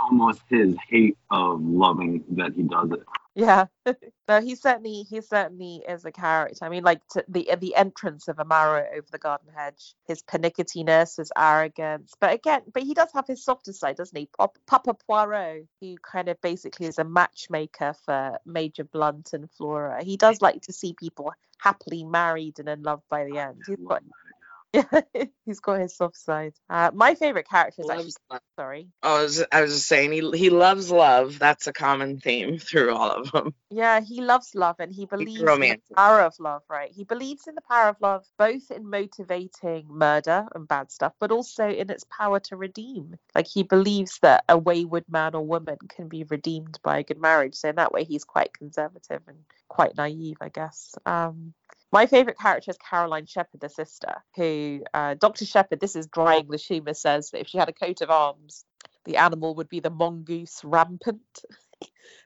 almost 0.00 0.40
his 0.48 0.74
hate 0.88 1.16
of 1.30 1.62
loving 1.62 2.24
that 2.30 2.54
he 2.54 2.62
does 2.62 2.90
it. 2.92 3.02
Yeah, 3.38 3.66
no, 4.28 4.40
he 4.40 4.56
certainly 4.56 5.04
he 5.08 5.20
certainly 5.20 5.84
is 5.88 6.04
a 6.04 6.10
character. 6.10 6.64
I 6.64 6.68
mean, 6.68 6.82
like 6.82 7.00
the 7.28 7.52
uh, 7.52 7.56
the 7.56 7.76
entrance 7.76 8.26
of 8.26 8.36
Amaro 8.38 8.84
over 8.92 9.06
the 9.12 9.18
garden 9.18 9.48
hedge, 9.56 9.94
his 10.08 10.24
pernicketyness, 10.24 11.18
his 11.18 11.30
arrogance, 11.36 12.14
but 12.20 12.34
again, 12.34 12.62
but 12.74 12.82
he 12.82 12.94
does 12.94 13.10
have 13.14 13.28
his 13.28 13.44
softer 13.44 13.72
side, 13.72 13.94
doesn't 13.94 14.18
he? 14.18 14.28
Papa 14.66 14.94
Poirot, 15.06 15.68
who 15.80 15.94
kind 16.02 16.28
of 16.28 16.40
basically 16.40 16.86
is 16.86 16.98
a 16.98 17.04
matchmaker 17.04 17.94
for 18.04 18.38
Major 18.44 18.82
Blunt 18.82 19.30
and 19.32 19.48
Flora. 19.52 20.02
He 20.02 20.16
does 20.16 20.42
like 20.42 20.62
to 20.62 20.72
see 20.72 20.94
people 20.98 21.32
happily 21.60 22.02
married 22.02 22.58
and 22.58 22.68
in 22.68 22.82
love 22.82 23.02
by 23.08 23.24
the 23.24 23.38
end. 23.38 23.62
He's 23.68 23.78
got 23.86 24.02
yeah, 24.72 24.82
he's 25.46 25.60
got 25.60 25.80
his 25.80 25.96
soft 25.96 26.16
side. 26.16 26.52
Uh, 26.68 26.90
my 26.92 27.14
favorite 27.14 27.48
character 27.48 27.82
is 27.82 27.90
actually. 27.90 28.12
Love. 28.30 28.40
Sorry. 28.56 28.88
Oh, 29.02 29.18
I 29.18 29.22
was, 29.22 29.44
I 29.52 29.62
was 29.62 29.74
just 29.74 29.86
saying 29.86 30.12
he 30.12 30.30
he 30.36 30.50
loves 30.50 30.90
love. 30.90 31.38
That's 31.38 31.66
a 31.66 31.72
common 31.72 32.18
theme 32.18 32.58
through 32.58 32.94
all 32.94 33.10
of 33.10 33.30
them. 33.32 33.54
Yeah, 33.70 34.00
he 34.00 34.20
loves 34.20 34.54
love 34.54 34.76
and 34.78 34.92
he 34.92 35.06
believes 35.06 35.40
in 35.40 35.60
the 35.60 35.80
power 35.94 36.20
of 36.20 36.34
love. 36.38 36.62
Right, 36.68 36.90
he 36.92 37.04
believes 37.04 37.46
in 37.46 37.54
the 37.54 37.62
power 37.62 37.88
of 37.88 37.96
love, 38.00 38.26
both 38.38 38.70
in 38.70 38.88
motivating 38.88 39.86
murder 39.88 40.46
and 40.54 40.68
bad 40.68 40.90
stuff, 40.90 41.14
but 41.18 41.30
also 41.30 41.68
in 41.68 41.90
its 41.90 42.04
power 42.04 42.40
to 42.40 42.56
redeem. 42.56 43.16
Like 43.34 43.46
he 43.46 43.62
believes 43.62 44.18
that 44.22 44.44
a 44.48 44.58
wayward 44.58 45.04
man 45.08 45.34
or 45.34 45.46
woman 45.46 45.78
can 45.88 46.08
be 46.08 46.24
redeemed 46.24 46.78
by 46.82 46.98
a 46.98 47.04
good 47.04 47.20
marriage. 47.20 47.54
So 47.54 47.70
in 47.70 47.76
that 47.76 47.92
way, 47.92 48.04
he's 48.04 48.24
quite 48.24 48.52
conservative 48.52 49.22
and 49.26 49.38
quite 49.68 49.96
naive, 49.96 50.36
I 50.40 50.48
guess. 50.50 50.94
Um, 51.06 51.54
my 51.92 52.06
favourite 52.06 52.38
character 52.38 52.70
is 52.70 52.78
Caroline 52.78 53.26
Sheppard, 53.26 53.60
the 53.60 53.68
sister, 53.68 54.14
who 54.36 54.82
uh, 54.94 55.14
Dr. 55.14 55.46
Sheppard, 55.46 55.80
this 55.80 55.96
is 55.96 56.06
drying 56.08 56.46
Lashima 56.46 56.94
says 56.96 57.30
that 57.30 57.40
if 57.40 57.48
she 57.48 57.58
had 57.58 57.68
a 57.68 57.72
coat 57.72 58.00
of 58.02 58.10
arms, 58.10 58.64
the 59.04 59.16
animal 59.16 59.54
would 59.54 59.68
be 59.68 59.80
the 59.80 59.90
mongoose 59.90 60.62
rampant. 60.64 61.20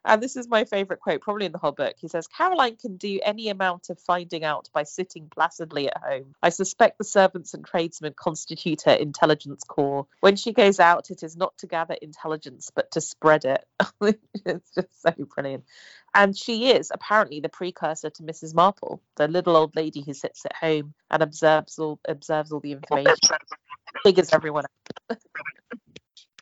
and 0.05 0.23
this 0.23 0.37
is 0.37 0.49
my 0.49 0.65
favourite 0.65 1.01
quote, 1.01 1.21
probably 1.21 1.47
in 1.47 1.53
the 1.53 1.59
whole 1.59 1.73
book. 1.73 1.95
He 1.99 2.09
says, 2.09 2.27
Caroline 2.27 2.77
can 2.77 2.97
do 2.97 3.21
any 3.23 3.49
amount 3.49 3.91
of 3.91 4.01
finding 4.01 4.45
out 4.45 4.69
by 4.73 4.83
sitting 4.83 5.29
placidly 5.29 5.89
at 5.89 5.97
home. 5.97 6.35
I 6.43 6.49
suspect 6.49 6.99
the 6.99 7.05
servants 7.05 7.55
and 7.55 7.65
tradesmen 7.65 8.15
constitute 8.17 8.83
her 8.83 8.93
intelligence 8.93 9.63
corps. 9.65 10.07
When 10.21 10.37
she 10.37 10.53
goes 10.53 10.81
out, 10.81 11.11
it 11.11 11.23
is 11.23 11.37
not 11.37 11.57
to 11.59 11.67
gather 11.67 11.95
intelligence, 11.95 12.71
but 12.75 12.91
to 12.93 13.01
spread 13.01 13.45
it. 13.45 13.65
it's 14.01 14.75
just 14.75 15.03
so 15.03 15.15
brilliant. 15.35 15.65
And 16.15 16.37
she 16.37 16.71
is 16.71 16.91
apparently 16.93 17.41
the 17.41 17.49
precursor 17.49 18.11
to 18.11 18.23
Mrs. 18.23 18.55
Marple, 18.55 19.01
the 19.17 19.29
little 19.29 19.57
old 19.57 19.77
lady 19.77 20.03
who 20.03 20.15
sits 20.15 20.45
at 20.45 20.55
home 20.55 20.95
and 21.11 21.23
observes 21.23 21.79
all 21.79 22.01
observes 22.07 22.53
all 22.53 22.61
the 22.61 22.73
information. 22.73 23.15
as 24.05 24.33
everyone 24.33 24.65
else. 25.11 25.23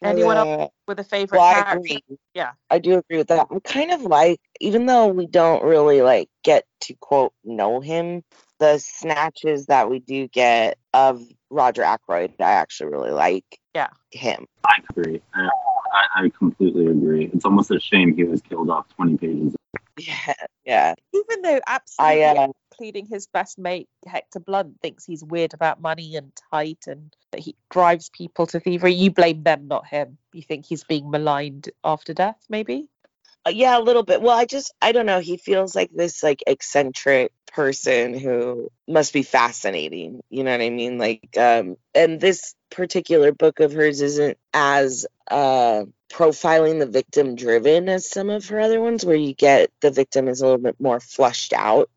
Anyone 0.03 0.37
Yeah. 0.37 0.43
else 0.43 0.73
with 0.87 0.99
a 1.01 1.05
favorite 1.05 1.39
Well, 1.39 1.47
I 1.47 1.63
character? 1.63 1.79
agree. 1.79 2.03
Yeah. 2.35 2.53
I 2.71 2.79
do 2.79 2.99
agree 2.99 3.19
with 3.19 3.29
that. 3.29 3.47
I'm 3.51 3.61
kind 3.61 3.93
of 3.93 4.03
like, 4.03 4.41
even 4.61 4.87
though 4.87 5.09
we 5.09 5.27
don't 5.27 5.63
really 5.63 6.03
like 6.03 6.29
get 6.43 6.65
to 6.83 6.95
quote 6.95 7.33
know 7.45 7.81
him, 7.81 8.23
the 8.59 8.79
snatches 8.79 9.67
that 9.67 9.91
we 9.91 9.99
do 10.01 10.29
get 10.29 10.79
of 10.95 11.23
Roger 11.51 11.83
Ackroyd, 11.83 12.35
I 12.41 12.53
actually 12.53 12.91
really 12.91 13.11
like. 13.11 13.45
Yeah. 13.75 13.89
Him. 14.11 14.47
I 14.65 14.79
agree. 14.91 15.21
I, 15.35 15.49
I, 15.93 16.25
I 16.25 16.29
completely 16.31 16.87
agree. 16.87 17.31
It's 17.33 17.45
almost 17.45 17.71
a 17.71 17.81
shame 17.81 18.15
he 18.15 18.25
was 18.25 18.41
killed 18.43 18.71
off 18.71 18.87
20 18.97 19.19
pages. 19.19 19.57
Yeah. 19.99 20.35
Yeah. 20.65 20.95
Even 21.13 21.43
though 21.43 21.61
I 21.67 21.75
absolutely 21.75 22.25
uh, 22.25 22.49
including 22.73 23.07
his 23.07 23.27
best 23.27 23.59
mate 23.59 23.89
Hector 24.07 24.41
Blunt 24.41 24.81
thinks 24.81 25.05
he's 25.05 25.23
weird 25.23 25.53
about 25.53 25.81
money 25.81 26.17
and 26.17 26.33
tight 26.51 26.85
and 26.87 27.15
that 27.33 27.41
he 27.41 27.55
drives 27.71 28.09
people 28.11 28.47
to 28.47 28.61
thievery. 28.61 28.95
You 28.95 29.11
blame 29.11 29.43
them, 29.43 29.69
not 29.69 29.87
him. 29.87 30.17
You 30.33 30.43
think 30.43 30.65
he's 30.65 30.85
being 30.85 31.11
maligned 31.11 31.71
after 31.85 32.15
death, 32.15 32.39
maybe? 32.49 32.89
Uh, 33.47 33.51
yeah, 33.51 33.79
a 33.79 33.81
little 33.81 34.03
bit. 34.03 34.21
Well, 34.21 34.37
I 34.37 34.45
just 34.45 34.75
I 34.83 34.93
don't 34.93 35.07
know. 35.07 35.21
He 35.21 35.37
feels 35.37 35.75
like 35.75 35.91
this 35.93 36.23
like 36.23 36.43
eccentric 36.47 37.33
person 37.47 38.19
who 38.19 38.71
must 38.87 39.13
be 39.13 39.23
fascinating. 39.23 40.21
You 40.29 40.45
know 40.45 40.53
what 40.53 40.61
I 40.61 40.71
mean? 40.71 40.99
Like, 40.99 41.37
um, 41.37 41.77
and 41.95 42.21
this 42.21 42.55
particular 42.71 43.33
book 43.33 43.61
of 43.61 43.73
hers 43.73 44.01
isn't 44.01 44.39
as 44.53 45.07
uh 45.31 45.85
profiling 46.13 46.81
the 46.81 46.87
victim 46.87 47.35
driven 47.37 47.89
as 47.89 48.09
some 48.09 48.31
of 48.31 48.47
her 48.49 48.61
other 48.61 48.81
ones, 48.81 49.05
where 49.05 49.17
you 49.17 49.33
get 49.33 49.71
the 49.81 49.91
victim 49.91 50.29
is 50.29 50.41
a 50.41 50.45
little 50.45 50.61
bit 50.61 50.81
more 50.81 51.01
flushed 51.01 51.53
out 51.53 51.91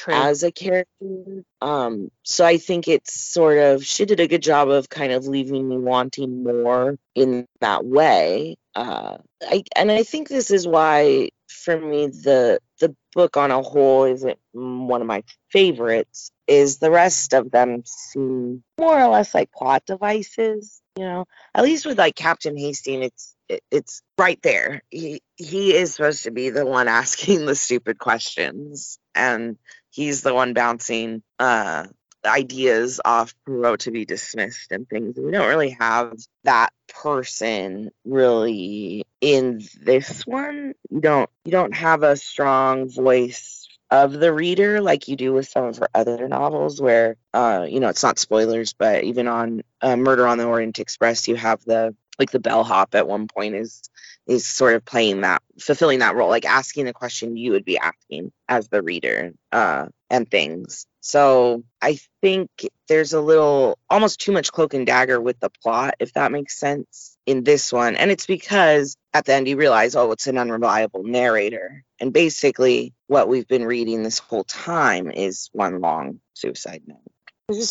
True. 0.00 0.14
as 0.14 0.42
a 0.42 0.50
character. 0.50 1.44
Um, 1.60 2.10
so 2.22 2.46
I 2.46 2.56
think 2.56 2.88
it's 2.88 3.20
sort 3.20 3.58
of 3.58 3.84
she 3.84 4.06
did 4.06 4.18
a 4.18 4.28
good 4.28 4.42
job 4.42 4.70
of 4.70 4.88
kind 4.88 5.12
of 5.12 5.26
leaving 5.26 5.68
me 5.68 5.76
wanting 5.76 6.42
more 6.42 6.96
in 7.14 7.46
that 7.60 7.84
way. 7.84 8.56
Uh, 8.74 9.18
I 9.42 9.62
and 9.76 9.92
I 9.92 10.02
think 10.02 10.28
this 10.28 10.50
is 10.50 10.66
why 10.66 11.28
for 11.50 11.78
me 11.78 12.06
the 12.06 12.60
the 12.80 12.96
book 13.12 13.36
on 13.36 13.50
a 13.50 13.60
whole 13.60 14.04
isn't 14.04 14.38
one 14.52 15.02
of 15.02 15.06
my 15.06 15.22
favorites. 15.50 16.30
Is 16.46 16.78
the 16.78 16.90
rest 16.90 17.34
of 17.34 17.50
them 17.50 17.82
seem 17.84 18.64
more 18.78 18.98
or 18.98 19.08
less 19.08 19.34
like 19.34 19.52
plot 19.52 19.84
devices? 19.84 20.80
You 20.96 21.04
know, 21.04 21.24
at 21.54 21.62
least 21.62 21.84
with 21.84 21.98
like 21.98 22.16
Captain 22.16 22.56
Hastings, 22.56 23.04
it's 23.04 23.36
it, 23.50 23.62
it's 23.70 24.02
right 24.16 24.40
there. 24.42 24.82
He 24.88 25.20
he 25.36 25.74
is 25.74 25.94
supposed 25.94 26.24
to 26.24 26.30
be 26.30 26.48
the 26.48 26.64
one 26.64 26.88
asking 27.02 27.44
the 27.44 27.54
stupid 27.54 27.98
questions, 27.98 28.98
and 29.14 29.58
he's 29.90 30.22
the 30.22 30.34
one 30.34 30.54
bouncing 30.54 31.22
uh 31.38 31.86
ideas 32.24 33.00
off 33.04 33.34
Poirot 33.46 33.80
to 33.80 33.90
be 33.90 34.04
dismissed 34.04 34.72
and 34.72 34.88
things. 34.88 35.16
We 35.18 35.30
don't 35.30 35.48
really 35.48 35.76
have 35.80 36.18
that 36.44 36.70
person 36.88 37.90
really 38.04 39.04
in 39.20 39.62
this 39.80 40.26
one. 40.26 40.74
You 40.90 41.00
don't 41.00 41.30
you 41.44 41.52
don't 41.52 41.74
have 41.74 42.02
a 42.02 42.16
strong 42.16 42.90
voice 42.90 43.68
of 43.90 44.12
the 44.12 44.32
reader 44.32 44.80
like 44.80 45.08
you 45.08 45.16
do 45.16 45.32
with 45.32 45.48
some 45.48 45.64
of 45.64 45.78
her 45.78 45.88
other 45.94 46.28
novels 46.28 46.80
where 46.80 47.16
uh 47.34 47.66
you 47.68 47.80
know 47.80 47.88
it's 47.88 48.04
not 48.04 48.20
spoilers 48.20 48.72
but 48.72 49.02
even 49.02 49.26
on 49.26 49.62
uh, 49.80 49.96
Murder 49.96 50.28
on 50.28 50.38
the 50.38 50.44
Orient 50.44 50.78
Express 50.78 51.26
you 51.26 51.34
have 51.34 51.64
the 51.64 51.94
like 52.20 52.30
the 52.30 52.38
bellhop 52.38 52.94
at 52.94 53.08
one 53.08 53.26
point 53.26 53.54
is 53.54 53.82
is 54.26 54.46
sort 54.46 54.74
of 54.74 54.84
playing 54.84 55.22
that 55.22 55.42
fulfilling 55.58 55.98
that 56.00 56.14
role 56.14 56.28
like 56.28 56.44
asking 56.44 56.84
the 56.84 56.92
question 56.92 57.36
you 57.36 57.52
would 57.52 57.64
be 57.64 57.78
asking 57.78 58.30
as 58.48 58.68
the 58.68 58.82
reader 58.82 59.32
uh 59.50 59.86
and 60.10 60.30
things. 60.30 60.86
So 61.00 61.64
i 61.80 61.98
think 62.20 62.50
there's 62.88 63.14
a 63.14 63.20
little 63.20 63.78
almost 63.88 64.20
too 64.20 64.32
much 64.32 64.52
cloak 64.52 64.74
and 64.74 64.86
dagger 64.86 65.20
with 65.20 65.40
the 65.40 65.50
plot 65.62 65.94
if 65.98 66.12
that 66.12 66.30
makes 66.30 66.58
sense 66.58 67.16
in 67.26 67.42
this 67.42 67.72
one. 67.72 67.96
And 67.96 68.10
it's 68.10 68.26
because 68.26 68.96
at 69.14 69.24
the 69.24 69.34
end 69.34 69.48
you 69.48 69.56
realize 69.56 69.96
oh 69.96 70.12
it's 70.12 70.26
an 70.26 70.38
unreliable 70.38 71.04
narrator. 71.04 71.84
And 71.98 72.12
basically 72.12 72.92
what 73.06 73.28
we've 73.28 73.48
been 73.48 73.64
reading 73.64 74.02
this 74.02 74.18
whole 74.18 74.44
time 74.44 75.10
is 75.10 75.48
one 75.52 75.80
long 75.80 76.20
suicide 76.34 76.82
note 76.86 77.00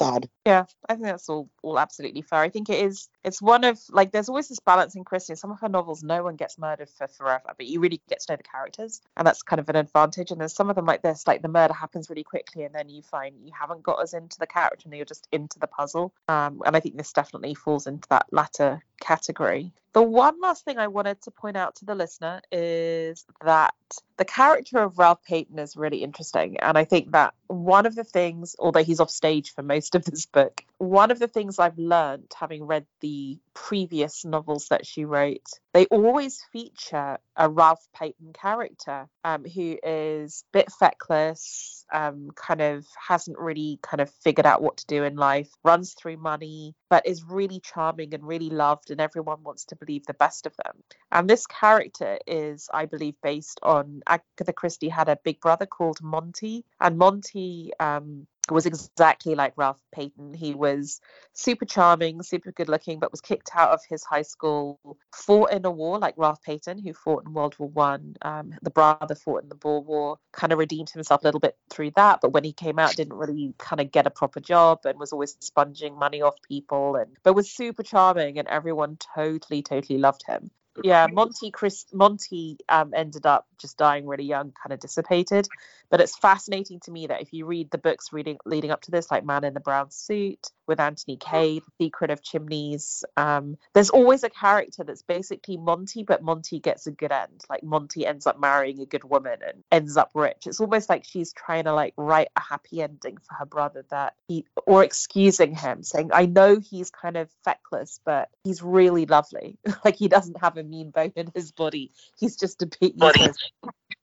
odd 0.02 0.30
Yeah, 0.46 0.66
I 0.88 0.94
think 0.94 1.06
that's 1.06 1.30
all 1.30 1.50
all 1.64 1.80
absolutely 1.80 2.22
fair. 2.22 2.40
I 2.40 2.50
think 2.50 2.70
it 2.70 2.86
is. 2.86 3.10
It's 3.24 3.42
one 3.42 3.64
of 3.64 3.80
like 3.90 4.12
there's 4.12 4.30
always 4.30 4.48
this 4.50 4.60
balance 4.60 4.96
in 4.96 5.04
Christie. 5.04 5.36
Some 5.36 5.52
of 5.52 5.60
her 5.62 5.70
novels, 5.70 6.04
no 6.04 6.24
one 6.24 6.36
gets 6.36 6.58
murdered 6.58 6.90
for 6.90 7.08
forever, 7.08 7.54
but 7.58 7.68
you 7.68 7.80
really 7.80 8.02
get 8.10 8.20
to 8.22 8.34
know 8.34 8.38
the 8.38 8.44
characters, 8.44 9.02
and 9.18 9.26
that's 9.26 9.44
kind 9.44 9.60
of 9.60 9.70
an 9.70 9.76
advantage. 9.76 10.32
And 10.32 10.40
there's 10.40 10.56
some 10.56 10.70
of 10.70 10.76
them 10.76 10.86
like 10.86 11.02
this, 11.02 11.28
like 11.28 11.42
the 11.42 11.48
murder 11.48 11.74
happens 11.74 12.10
really 12.10 12.24
quickly, 12.24 12.64
and 12.64 12.74
then 12.74 12.90
you 12.90 13.02
find 13.02 13.36
you 13.44 13.52
haven't 13.58 13.84
got 13.84 14.00
us 14.00 14.14
into 14.14 14.38
the 14.40 14.48
character, 14.48 14.84
and 14.86 14.94
you're 14.96 15.06
just 15.06 15.28
into 15.32 15.60
the 15.60 15.68
puzzle. 15.68 16.14
Um, 16.28 16.62
and 16.66 16.76
I 16.76 16.80
think 16.80 16.98
this 16.98 17.14
definitely 17.14 17.56
falls 17.56 17.88
into 17.88 18.08
that 18.10 18.28
latter 18.32 18.84
category. 19.00 19.74
The 19.94 20.04
one 20.04 20.40
last 20.40 20.66
thing 20.66 20.78
I 20.78 20.88
wanted 20.88 21.22
to 21.24 21.32
point 21.32 21.58
out 21.58 21.76
to 21.78 21.86
the 21.86 21.96
listener 21.96 22.42
is 22.52 23.26
that 23.44 23.74
the 24.18 24.26
character 24.26 24.80
of 24.80 25.00
Ralph 25.00 25.24
Paton 25.24 25.58
is 25.58 25.76
really 25.76 26.04
interesting. 26.04 26.60
And 26.60 26.78
I 26.78 26.86
think 26.86 27.12
that 27.12 27.34
one 27.48 27.86
of 27.86 27.96
the 27.96 28.04
things, 28.04 28.56
although 28.60 28.84
he's 28.84 29.00
off 29.00 29.10
stage 29.10 29.54
for 29.54 29.64
most 29.64 29.96
of 29.96 30.06
this 30.06 30.28
book, 30.28 30.64
one 30.78 31.10
of 31.10 31.18
the 31.18 31.28
things 31.28 31.58
I've 31.58 31.78
learned 31.80 32.32
having 32.40 32.66
read 32.66 32.86
the 33.00 33.40
previous 33.68 34.24
novels 34.24 34.68
that 34.70 34.86
she 34.86 35.04
wrote, 35.04 35.48
they 35.74 35.86
always 35.88 36.42
feature 36.54 37.18
a 37.36 37.50
Ralph 37.50 37.86
Paton 37.94 38.32
character 38.34 39.08
um, 39.26 39.44
who 39.44 39.78
is 39.84 40.46
a 40.48 40.58
bit 40.58 40.72
feckless, 40.72 41.86
um, 41.92 42.30
kind 42.36 42.62
of 42.62 42.86
hasn't 43.08 43.38
really 43.38 43.78
kind 43.82 44.00
of 44.00 44.10
figured 44.24 44.46
out 44.46 44.62
what 44.62 44.78
to 44.78 44.86
do 44.88 45.04
in 45.04 45.18
life, 45.18 45.50
runs 45.64 45.94
through 45.94 46.18
money, 46.18 46.74
but 46.90 47.06
is 47.06 47.24
really 47.24 47.60
charming 47.60 48.14
and 48.14 48.24
really 48.24 48.50
loved, 48.50 48.92
and 48.92 49.02
everyone 49.02 49.44
wants 49.44 49.66
to 49.66 49.76
believe 49.76 50.06
the 50.06 50.14
best 50.14 50.46
of 50.46 50.56
them. 50.64 50.78
And 51.12 51.30
this 51.30 51.46
character 51.46 52.18
is, 52.26 52.70
I 52.74 52.86
believe, 52.86 53.16
based 53.22 53.60
on 53.62 54.02
Agatha 54.08 54.54
Christie 54.54 54.90
had 54.90 55.10
a 55.10 55.20
big 55.24 55.42
brother 55.42 55.66
called 55.66 56.02
Monty, 56.02 56.64
and 56.80 56.98
Monty 56.98 57.72
um, 57.80 58.26
was 58.52 58.66
exactly 58.66 59.36
like 59.36 59.54
Ralph 59.56 59.82
Paton. 59.94 60.34
He 60.34 60.54
was 60.54 61.00
super 61.34 61.66
charming, 61.66 62.24
super 62.24 62.52
good 62.52 62.70
looking, 62.70 63.00
but 63.00 63.12
was 63.12 63.22
kicked 63.22 63.52
out 63.54 63.72
of 63.72 63.82
his 63.88 64.04
high 64.04 64.24
school, 64.24 64.80
fought 65.14 65.52
in 65.52 65.66
a 65.66 65.72
war 65.72 66.00
like 66.00 66.16
Ralph 66.18 66.42
Paton, 66.42 66.80
who 66.80 66.94
fought 66.94 67.26
in 67.26 67.34
World 67.34 67.56
War 67.58 67.70
One. 67.70 68.16
Um, 68.22 68.54
the 68.62 68.70
brother 68.70 69.16
fought 69.16 69.44
in 69.44 69.50
the 69.50 69.56
Boer 69.56 69.82
War, 69.82 70.18
kind 70.32 70.54
of 70.54 70.60
redeemed 70.60 70.90
himself 70.90 71.24
a 71.24 71.28
little 71.28 71.40
bit 71.40 71.58
through 71.70 71.92
that, 71.92 72.20
but 72.22 72.34
when 72.34 72.44
he 72.44 72.54
came 72.54 72.80
out, 72.80 72.96
didn't 72.96 73.14
really 73.14 73.54
kind 73.58 73.80
of 73.80 73.92
get 73.92 74.08
a 74.08 74.12
proper 74.12 74.40
job 74.40 74.80
and 74.86 75.00
was 75.00 75.14
always 75.14 75.36
sponging 75.40 75.98
money 75.98 76.22
off 76.22 76.36
people, 76.48 76.96
and 76.96 77.16
but 77.24 77.34
was 77.34 77.50
super 77.50 77.84
charming, 77.84 78.40
and 78.40 78.48
everyone 78.48 78.98
totally, 79.16 79.62
totally 79.62 80.00
loved 80.00 80.24
him 80.26 80.52
yeah 80.84 81.08
monty 81.12 81.52
chris 81.52 81.86
monty 81.92 82.58
um, 82.70 82.94
ended 82.96 83.26
up 83.26 83.48
just 83.60 83.78
dying 83.78 84.06
really 84.06 84.24
young 84.24 84.52
kind 84.52 84.74
of 84.74 84.80
dissipated. 84.80 85.48
But 85.90 86.02
it's 86.02 86.18
fascinating 86.18 86.80
to 86.82 86.92
me 86.92 87.08
that 87.08 87.22
if 87.22 87.34
you 87.34 87.46
read 87.46 87.72
the 87.72 87.78
books 87.78 88.14
reading 88.14 88.38
leading 88.46 88.72
up 88.72 88.82
to 88.84 88.92
this 88.92 89.10
like 89.10 89.26
man 89.26 89.44
in 89.44 89.54
the 89.54 89.60
brown 89.60 89.92
suit 89.92 90.52
with 90.68 90.80
anthony 90.80 91.18
Cade, 91.18 91.64
secret 91.80 92.12
of 92.12 92.22
chimneys 92.22 93.04
um, 93.18 93.58
there's 93.74 93.90
always 93.90 94.24
a 94.24 94.30
character 94.30 94.84
that's 94.84 95.02
basically 95.02 95.58
monty 95.58 96.04
but 96.04 96.22
monty 96.22 96.60
gets 96.60 96.88
a 96.88 96.92
good 96.92 97.12
end. 97.12 97.44
Like 97.50 97.64
monty 97.64 98.06
ends 98.06 98.28
up 98.28 98.40
marrying 98.40 98.80
a 98.82 98.86
good 98.86 99.04
woman 99.04 99.40
and 99.46 99.64
ends 99.72 99.98
up 99.98 100.12
rich. 100.14 100.46
It's 100.46 100.60
almost 100.60 100.90
like 100.90 101.06
she's 101.06 101.34
trying 101.34 101.64
to 101.64 101.74
like 101.74 101.94
write 101.98 102.30
a 102.36 102.42
happy 102.42 102.82
ending 102.82 103.18
for 103.18 103.36
her 103.36 103.46
brother 103.46 103.86
that 103.90 104.14
he 104.28 104.46
or 104.66 104.84
excusing 104.84 105.56
him 105.56 105.84
saying 105.84 106.10
i 106.14 106.26
know 106.26 106.60
he's 106.60 106.92
kind 106.92 107.18
of 107.18 107.30
feckless 107.44 108.00
but 108.06 108.30
he's 108.44 108.62
really 108.62 109.06
lovely. 109.06 109.58
Like 109.86 109.96
he 109.96 110.08
doesn't 110.08 110.42
have 110.42 110.58
a 110.58 110.64
mean 110.64 110.92
bone 110.92 111.14
in 111.16 111.32
his 111.34 111.52
body. 111.52 111.92
He's 112.20 112.36
just 112.36 112.62
a 112.62 112.66
bit 112.66 112.96
useless. 112.98 113.49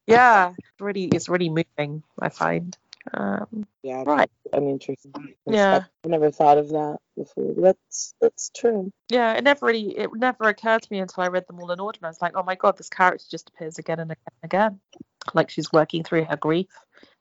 Yeah, 0.07 0.53
it's 0.57 0.81
really, 0.81 1.05
it's 1.05 1.29
really 1.29 1.49
moving. 1.49 2.03
I 2.21 2.29
find. 2.29 2.77
Um, 3.15 3.67
Yeah, 3.83 4.03
right. 4.05 4.31
I'm 4.53 4.69
interested. 4.69 5.15
Yeah. 5.47 5.85
I 6.05 6.09
never 6.09 6.31
thought 6.31 6.59
of 6.59 6.69
that 6.71 6.99
before. 7.17 7.55
That's 7.57 8.15
that's 8.21 8.51
true. 8.51 8.93
Yeah, 9.09 9.35
it 9.35 9.45
never 9.45 9.67
really, 9.67 9.97
it 9.97 10.11
never 10.15 10.45
occurred 10.45 10.83
to 10.83 10.93
me 10.93 10.99
until 10.99 11.23
I 11.23 11.29
read 11.29 11.47
them 11.47 11.61
all 11.61 11.71
in 11.71 11.81
order. 11.81 11.99
And 11.99 12.07
I 12.07 12.11
was 12.11 12.23
like, 12.23 12.37
oh 12.37 12.43
my 12.43 12.57
god, 12.57 12.77
this 12.77 12.89
character 12.89 13.25
just 13.31 13.51
appears 13.51 13.79
again 13.79 14.01
and 14.01 14.11
again 14.11 14.33
and 14.43 14.51
again, 14.51 14.81
like 15.35 15.51
she's 15.51 15.73
working 15.73 16.03
through 16.03 16.25
her 16.25 16.37
grief. 16.37 16.67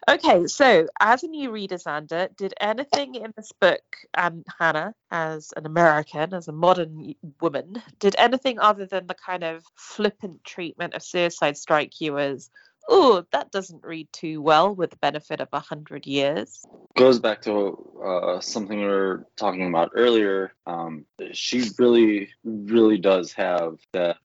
Okay, 0.07 0.45
so 0.45 0.87
as 0.99 1.23
a 1.23 1.27
new 1.27 1.49
reader, 1.49 1.77
Xander, 1.77 2.35
did 2.37 2.53
anything 2.61 3.15
in 3.15 3.33
this 3.35 3.51
book, 3.59 3.81
and 4.13 4.45
Hannah, 4.59 4.93
as 5.09 5.51
an 5.57 5.65
American, 5.65 6.31
as 6.35 6.47
a 6.47 6.51
modern 6.51 7.15
woman, 7.41 7.81
did 7.99 8.15
anything 8.19 8.59
other 8.59 8.85
than 8.85 9.07
the 9.07 9.15
kind 9.15 9.43
of 9.43 9.63
flippant 9.75 10.43
treatment 10.43 10.93
of 10.93 11.01
suicide 11.01 11.57
strike 11.57 11.99
you 11.99 12.19
as, 12.19 12.51
oh, 12.87 13.25
that 13.31 13.51
doesn't 13.51 13.83
read 13.83 14.07
too 14.13 14.43
well 14.43 14.75
with 14.75 14.91
the 14.91 14.97
benefit 14.97 15.41
of 15.41 15.47
a 15.51 15.59
hundred 15.59 16.05
years? 16.05 16.63
goes 16.95 17.19
back 17.19 17.41
to 17.41 17.75
uh, 18.05 18.39
something 18.39 18.79
we 18.79 18.85
were 18.85 19.25
talking 19.35 19.67
about 19.67 19.91
earlier. 19.95 20.53
Um, 20.67 21.05
she 21.31 21.63
really, 21.79 22.29
really 22.43 22.99
does 22.99 23.33
have 23.33 23.79
that 23.91 24.17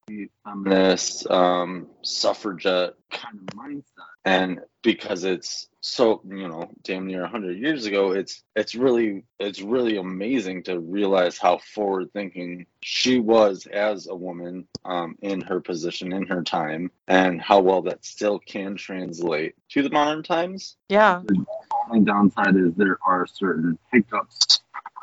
feminist, 0.45 1.28
um, 1.31 1.89
suffragette 2.03 2.95
kind 3.11 3.39
of 3.39 3.57
mindset, 3.57 3.83
and 4.26 4.61
because 4.83 5.24
it's 5.24 5.70
so 5.81 6.20
you 6.26 6.49
know 6.49 6.70
damn 6.83 7.07
near 7.07 7.22
100 7.22 7.59
years 7.59 7.87
ago 7.87 8.12
it's 8.12 8.43
it's 8.55 8.74
really 8.74 9.24
it's 9.39 9.62
really 9.62 9.97
amazing 9.97 10.62
to 10.62 10.78
realize 10.78 11.39
how 11.39 11.59
forward 11.59 12.12
thinking 12.12 12.66
she 12.83 13.18
was 13.18 13.66
as 13.66 14.07
a 14.07 14.14
woman 14.14 14.66
um, 14.85 15.16
in 15.22 15.41
her 15.41 15.61
position 15.61 16.12
in 16.12 16.26
her 16.26 16.43
time 16.43 16.91
and 17.09 17.41
how 17.41 17.61
well 17.61 17.83
that 17.83 18.05
still 18.05 18.39
can 18.39 18.76
translate 18.76 19.55
to 19.70 19.83
the 19.83 19.91
modern 19.91 20.22
times. 20.22 20.76
Yeah. 20.89 21.22
The 21.24 21.45
only 21.89 22.05
downside 22.05 22.57
is 22.57 22.74
there 22.74 22.99
are 23.05 23.26
certain 23.26 23.78
hiccups 23.93 24.61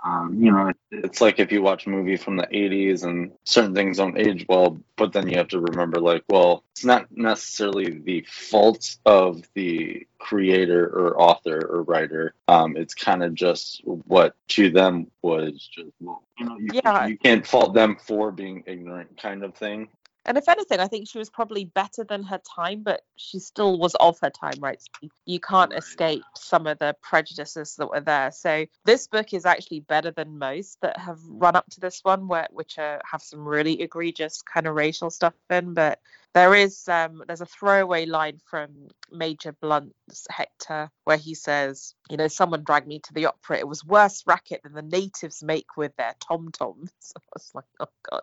um, 0.08 0.38
you 0.42 0.52
know, 0.52 0.72
it's 0.92 1.20
like 1.20 1.40
if 1.40 1.52
you 1.52 1.62
watch 1.62 1.86
a 1.86 1.90
movie 1.90 2.16
from 2.16 2.38
the 2.38 2.48
80s 2.48 3.04
and 3.04 3.32
certain 3.44 3.76
things 3.76 3.98
don't 3.98 4.18
age 4.18 4.46
well, 4.48 4.80
but 4.96 5.12
then 5.12 5.28
you 5.28 5.38
have 5.38 5.50
to 5.50 5.60
remember, 5.60 6.00
like, 6.00 6.24
well, 6.30 6.64
it's 6.72 6.86
not 6.86 7.08
necessarily 7.12 8.00
the 8.00 8.26
fault 8.30 8.96
of 9.06 9.42
the 9.54 10.08
creator 10.18 10.86
or 10.88 11.20
author 11.22 11.60
or 11.70 11.84
writer. 11.84 12.34
Um, 12.48 12.78
it's 12.78 12.94
kind 12.94 13.22
of 13.22 13.34
just 13.34 13.82
what 13.84 14.34
to 14.50 14.70
them 14.70 15.12
was 15.22 15.70
just, 15.74 15.92
well, 16.00 16.24
you 16.40 16.46
know, 16.46 16.58
you, 16.58 16.70
Yeah. 16.86 17.08
you 17.08 17.18
can't 17.18 17.46
fault 17.46 17.74
them 17.74 17.98
for 18.02 18.32
being 18.32 18.64
ignorant, 18.66 19.22
kind 19.22 19.44
of 19.44 19.56
thing. 19.56 19.90
And 20.28 20.38
if 20.38 20.50
anything, 20.50 20.82
I 20.82 20.88
think 20.88 21.08
she 21.08 21.18
was 21.18 21.30
probably 21.30 21.64
better 21.64 22.04
than 22.04 22.22
her 22.24 22.40
time, 22.40 22.84
but 22.84 23.02
she 23.16 23.40
still 23.40 23.80
was 23.80 23.96
of 23.96 24.20
her 24.20 24.30
time, 24.30 24.60
right? 24.60 24.80
So 24.82 25.10
You 25.26 25.40
can't 25.40 25.74
escape 25.74 26.22
some 26.36 26.68
of 26.68 26.80
the 26.80 26.96
prejudices 27.02 27.78
that 27.78 27.90
were 27.90 28.02
there. 28.02 28.32
So 28.32 28.66
this 28.84 29.08
book 29.08 29.34
is 29.34 29.46
actually 29.46 29.80
better 29.80 30.12
than 30.12 30.38
most 30.38 30.82
that 30.82 30.98
have 30.98 31.20
run 31.30 31.56
up 31.56 31.70
to 31.72 31.80
this 31.80 32.02
one, 32.04 32.28
where 32.28 32.48
which 32.52 32.78
are, 32.78 33.02
have 33.10 33.22
some 33.22 33.48
really 33.48 33.82
egregious 33.82 34.42
kind 34.42 34.68
of 34.68 34.76
racial 34.76 35.10
stuff 35.10 35.34
in. 35.50 35.74
But 35.74 36.02
there 36.38 36.54
is 36.54 36.88
um, 36.88 37.24
there's 37.26 37.42
a 37.42 37.48
throwaway 37.48 38.06
line 38.06 38.40
from 38.46 38.90
Major 39.12 39.54
Blunt's 39.54 40.28
Hector 40.30 40.92
where 41.04 41.18
he 41.18 41.34
says, 41.34 41.96
you 42.12 42.18
know, 42.18 42.28
someone 42.28 42.64
dragged 42.64 42.88
me 42.88 43.00
to 43.00 43.14
the 43.14 43.26
opera. 43.26 43.58
It 43.58 43.68
was 43.68 43.84
worse 43.84 44.24
racket 44.28 44.62
than 44.62 44.74
the 44.74 44.84
natives 44.84 45.42
make 45.42 45.78
with 45.78 45.96
their 45.96 46.14
tom 46.20 46.52
toms. 46.52 46.92
I 47.18 47.22
was 47.34 47.52
like, 47.56 47.66
oh 47.80 47.88
god. 48.08 48.22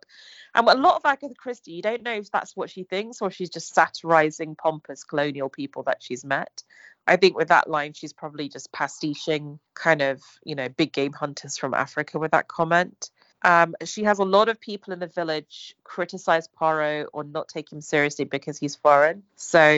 And 0.54 0.68
a 0.68 0.76
lot 0.76 0.94
of 0.94 1.02
Agatha 1.04 1.34
Christie, 1.36 1.72
you 1.72 1.82
don't 1.82 2.04
know 2.04 2.14
if 2.14 2.30
that's 2.30 2.56
what 2.56 2.70
she 2.70 2.84
thinks 2.84 3.20
or 3.20 3.32
she's 3.32 3.50
just 3.50 3.74
satirizing 3.74 4.54
pompous 4.54 5.02
colonial 5.02 5.48
people 5.48 5.82
that 5.82 6.00
she's 6.00 6.24
met. 6.24 6.62
I 7.08 7.16
think 7.16 7.36
with 7.36 7.48
that 7.48 7.68
line, 7.68 7.94
she's 7.94 8.12
probably 8.12 8.48
just 8.48 8.72
pastiching 8.72 9.58
kind 9.74 10.02
of, 10.02 10.22
you 10.44 10.54
know, 10.54 10.68
big 10.68 10.92
game 10.92 11.12
hunters 11.12 11.58
from 11.58 11.74
Africa 11.74 12.20
with 12.20 12.30
that 12.30 12.46
comment. 12.46 13.10
Um, 13.44 13.74
she 13.84 14.04
has 14.04 14.18
a 14.18 14.24
lot 14.24 14.48
of 14.48 14.58
people 14.58 14.92
in 14.92 14.98
the 14.98 15.06
village 15.06 15.76
criticize 15.84 16.48
Poirot 16.48 17.08
or 17.12 17.24
not 17.24 17.48
take 17.48 17.70
him 17.70 17.82
seriously 17.82 18.24
because 18.24 18.58
he's 18.58 18.74
foreign. 18.74 19.22
So, 19.36 19.68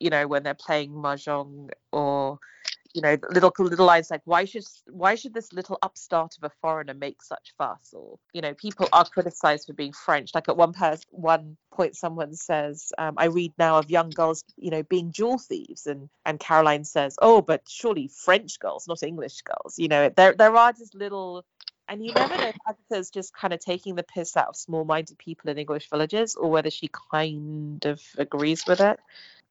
you 0.00 0.10
know, 0.10 0.26
when 0.26 0.42
they're 0.42 0.54
playing 0.54 0.90
mahjong 0.90 1.70
or 1.92 2.38
you 2.94 3.02
know 3.02 3.16
little 3.30 3.52
little 3.58 3.84
lines 3.84 4.08
like 4.08 4.22
why 4.24 4.44
should 4.44 4.64
why 4.88 5.16
should 5.16 5.34
this 5.34 5.52
little 5.52 5.76
upstart 5.82 6.36
of 6.36 6.44
a 6.44 6.50
foreigner 6.62 6.94
make 6.94 7.22
such 7.22 7.52
fuss? 7.58 7.92
Or 7.92 8.18
you 8.32 8.40
know 8.40 8.54
people 8.54 8.88
are 8.92 9.04
criticized 9.04 9.66
for 9.66 9.72
being 9.72 9.92
french. 9.92 10.30
Like 10.32 10.48
at 10.48 10.56
one 10.56 10.72
pers- 10.72 11.04
one 11.10 11.56
point 11.72 11.96
someone 11.96 12.34
says 12.34 12.92
um, 12.98 13.14
i 13.18 13.24
read 13.24 13.52
now 13.58 13.78
of 13.78 13.90
young 13.90 14.10
girls 14.10 14.44
you 14.56 14.70
know 14.70 14.84
being 14.84 15.10
jewel 15.10 15.38
thieves. 15.38 15.88
And 15.88 16.08
and 16.24 16.38
caroline 16.38 16.84
says 16.84 17.16
oh 17.20 17.42
but 17.42 17.62
surely 17.68 18.08
french 18.08 18.60
girls 18.60 18.86
not 18.86 19.02
english 19.02 19.42
girls. 19.42 19.76
You 19.76 19.88
know 19.88 20.08
there 20.16 20.32
there 20.32 20.56
are 20.56 20.72
just 20.72 20.94
little 20.94 21.44
and 21.88 22.04
you 22.04 22.12
never 22.12 22.36
know 22.36 22.48
if 22.48 22.56
Agatha's 22.66 23.10
just 23.10 23.34
kind 23.34 23.52
of 23.52 23.60
taking 23.60 23.94
the 23.94 24.02
piss 24.02 24.36
out 24.36 24.48
of 24.48 24.56
small-minded 24.56 25.18
people 25.18 25.50
in 25.50 25.58
English 25.58 25.88
villages, 25.90 26.34
or 26.34 26.50
whether 26.50 26.70
she 26.70 26.90
kind 27.10 27.84
of 27.84 28.02
agrees 28.16 28.64
with 28.66 28.80
it. 28.80 28.98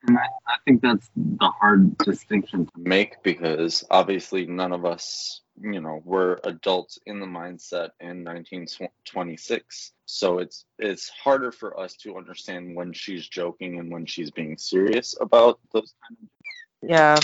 and 0.07 0.17
I, 0.17 0.23
I 0.47 0.55
think 0.65 0.81
that's 0.81 1.09
the 1.15 1.47
hard 1.47 1.97
distinction 1.99 2.65
to 2.65 2.71
make 2.77 3.21
because 3.23 3.83
obviously 3.89 4.45
none 4.45 4.71
of 4.71 4.85
us, 4.85 5.41
you 5.61 5.81
know, 5.81 6.01
were 6.03 6.39
adults 6.43 6.99
in 7.05 7.19
the 7.19 7.25
mindset 7.25 7.89
in 7.99 8.23
1926. 8.23 9.91
So 10.05 10.39
it's 10.39 10.65
it's 10.79 11.09
harder 11.09 11.51
for 11.51 11.79
us 11.79 11.95
to 11.97 12.17
understand 12.17 12.75
when 12.75 12.93
she's 12.93 13.27
joking 13.27 13.79
and 13.79 13.91
when 13.91 14.05
she's 14.05 14.31
being 14.31 14.57
serious 14.57 15.15
about 15.21 15.59
those 15.71 15.93
kind 16.07 16.17
of 16.21 16.89
Yeah, 16.89 17.19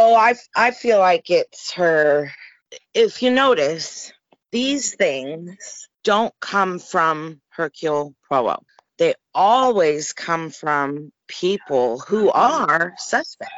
Oh, 0.00 0.14
I 0.14 0.36
I 0.54 0.70
feel 0.70 1.00
like 1.00 1.28
it's 1.28 1.72
her. 1.72 2.30
If 2.94 3.20
you 3.20 3.32
notice, 3.32 4.12
these 4.52 4.94
things 4.94 5.88
don't 6.04 6.34
come 6.40 6.78
from 6.78 7.40
Hercule 7.50 8.14
Poirot. 8.28 8.60
They 8.98 9.14
always 9.34 10.12
come 10.12 10.50
from 10.50 11.12
people 11.28 12.00
who 12.00 12.30
are 12.30 12.94
suspects. 12.98 13.52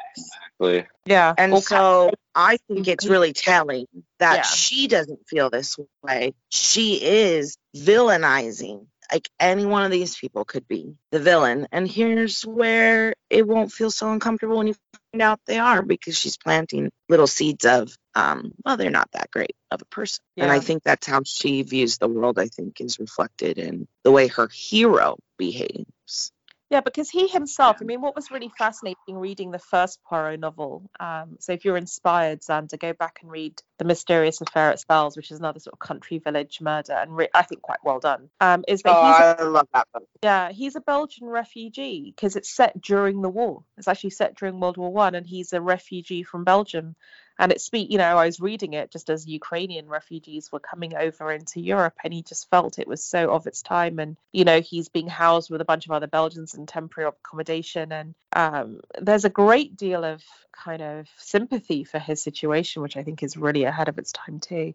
exactly. 0.60 0.86
yeah. 1.06 1.32
And 1.38 1.52
Or 1.54 1.62
so 1.62 2.10
I 2.34 2.58
think 2.68 2.88
it's 2.88 3.06
really 3.06 3.32
telling 3.32 3.86
that 4.18 4.36
Yeah. 4.36 4.42
she 4.42 4.86
doesn't 4.88 5.26
feel 5.28 5.48
this 5.48 5.78
way. 6.02 6.34
She 6.50 7.00
is 7.02 7.56
villainizing. 7.74 8.86
Like 9.12 9.28
any 9.40 9.66
one 9.66 9.84
of 9.84 9.90
these 9.90 10.16
people 10.16 10.44
could 10.44 10.68
be 10.68 10.94
the 11.10 11.18
villain. 11.18 11.66
And 11.72 11.88
here's 11.88 12.42
where 12.42 13.14
it 13.28 13.46
won't 13.46 13.72
feel 13.72 13.90
so 13.90 14.10
uncomfortable 14.12 14.58
when 14.58 14.68
you 14.68 14.76
find 15.12 15.22
out 15.22 15.40
they 15.46 15.58
are 15.58 15.82
because 15.82 16.16
she's 16.16 16.36
planting 16.36 16.90
little 17.08 17.26
seeds 17.26 17.64
of, 17.64 17.96
um, 18.14 18.52
well, 18.64 18.76
they're 18.76 18.90
not 18.90 19.10
that 19.12 19.30
great 19.30 19.56
of 19.70 19.82
a 19.82 19.84
person. 19.86 20.22
And 20.36 20.50
I 20.50 20.60
think 20.60 20.82
that's 20.82 21.06
how 21.06 21.22
she 21.24 21.62
views 21.62 21.98
the 21.98 22.08
world, 22.08 22.38
I 22.38 22.46
think, 22.46 22.80
is 22.80 22.98
reflected 22.98 23.58
in 23.58 23.86
the 24.02 24.10
way 24.10 24.26
her 24.28 24.48
hero 24.48 25.16
behaves. 25.38 26.32
Yeah, 26.70 26.82
because 26.82 27.10
he 27.10 27.26
himself, 27.26 27.78
I 27.80 27.84
mean, 27.84 28.00
what 28.00 28.14
was 28.14 28.30
really 28.30 28.52
fascinating 28.56 29.16
reading 29.16 29.50
the 29.50 29.58
first 29.58 29.98
Poirot 30.04 30.38
novel. 30.38 30.88
Um, 31.00 31.36
so 31.40 31.52
if 31.52 31.64
you're 31.64 31.76
inspired, 31.76 32.42
Xander, 32.42 32.78
go 32.78 32.92
back 32.92 33.18
and 33.22 33.30
read 33.30 33.60
The 33.78 33.84
Mysterious 33.84 34.40
Affair 34.40 34.70
at 34.70 34.78
Styles, 34.78 35.16
which 35.16 35.32
is 35.32 35.40
another 35.40 35.58
sort 35.58 35.72
of 35.72 35.80
country 35.80 36.18
village 36.18 36.60
murder, 36.60 36.92
and 36.92 37.16
re- 37.16 37.28
I 37.34 37.42
think 37.42 37.62
quite 37.62 37.80
well 37.84 37.98
done. 37.98 38.30
Um, 38.40 38.64
is 38.68 38.82
that 38.82 38.96
Oh, 38.96 39.04
he's 39.04 39.16
a, 39.20 39.36
I 39.40 39.48
love 39.48 39.66
that 39.74 39.88
book. 39.92 40.04
yeah 40.22 40.52
he's 40.52 40.76
a 40.76 40.80
Belgian 40.80 41.26
refugee 41.26 42.12
because 42.14 42.36
it's 42.36 42.54
set 42.54 42.80
during 42.80 43.20
the 43.20 43.28
war. 43.28 43.64
It's 43.76 43.88
actually 43.88 44.10
set 44.10 44.36
during 44.36 44.60
World 44.60 44.76
War 44.76 44.92
One, 44.92 45.16
and 45.16 45.26
he's 45.26 45.52
a 45.52 45.60
refugee 45.60 46.22
from 46.22 46.44
Belgium. 46.44 46.94
And 47.40 47.50
it 47.52 47.62
speak, 47.62 47.90
you 47.90 47.96
know, 47.96 48.18
I 48.18 48.26
was 48.26 48.38
reading 48.38 48.74
it 48.74 48.90
just 48.90 49.08
as 49.08 49.26
Ukrainian 49.26 49.88
refugees 49.88 50.52
were 50.52 50.60
coming 50.60 50.94
over 50.94 51.32
into 51.32 51.58
Europe, 51.58 51.94
and 52.04 52.12
he 52.12 52.22
just 52.22 52.50
felt 52.50 52.78
it 52.78 52.86
was 52.86 53.02
so 53.02 53.30
of 53.30 53.46
its 53.46 53.62
time. 53.62 53.98
And 53.98 54.18
you 54.30 54.44
know, 54.44 54.60
he's 54.60 54.90
being 54.90 55.08
housed 55.08 55.48
with 55.48 55.62
a 55.62 55.64
bunch 55.64 55.86
of 55.86 55.92
other 55.92 56.06
Belgians 56.06 56.52
in 56.54 56.66
temporary 56.66 57.08
accommodation, 57.08 57.92
and 57.92 58.14
um, 58.34 58.80
there's 59.00 59.24
a 59.24 59.30
great 59.30 59.74
deal 59.74 60.04
of 60.04 60.22
kind 60.52 60.82
of 60.82 61.08
sympathy 61.16 61.82
for 61.84 61.98
his 61.98 62.22
situation, 62.22 62.82
which 62.82 62.98
I 62.98 63.04
think 63.04 63.22
is 63.22 63.38
really 63.38 63.64
ahead 63.64 63.88
of 63.88 63.96
its 63.96 64.12
time 64.12 64.38
too. 64.38 64.74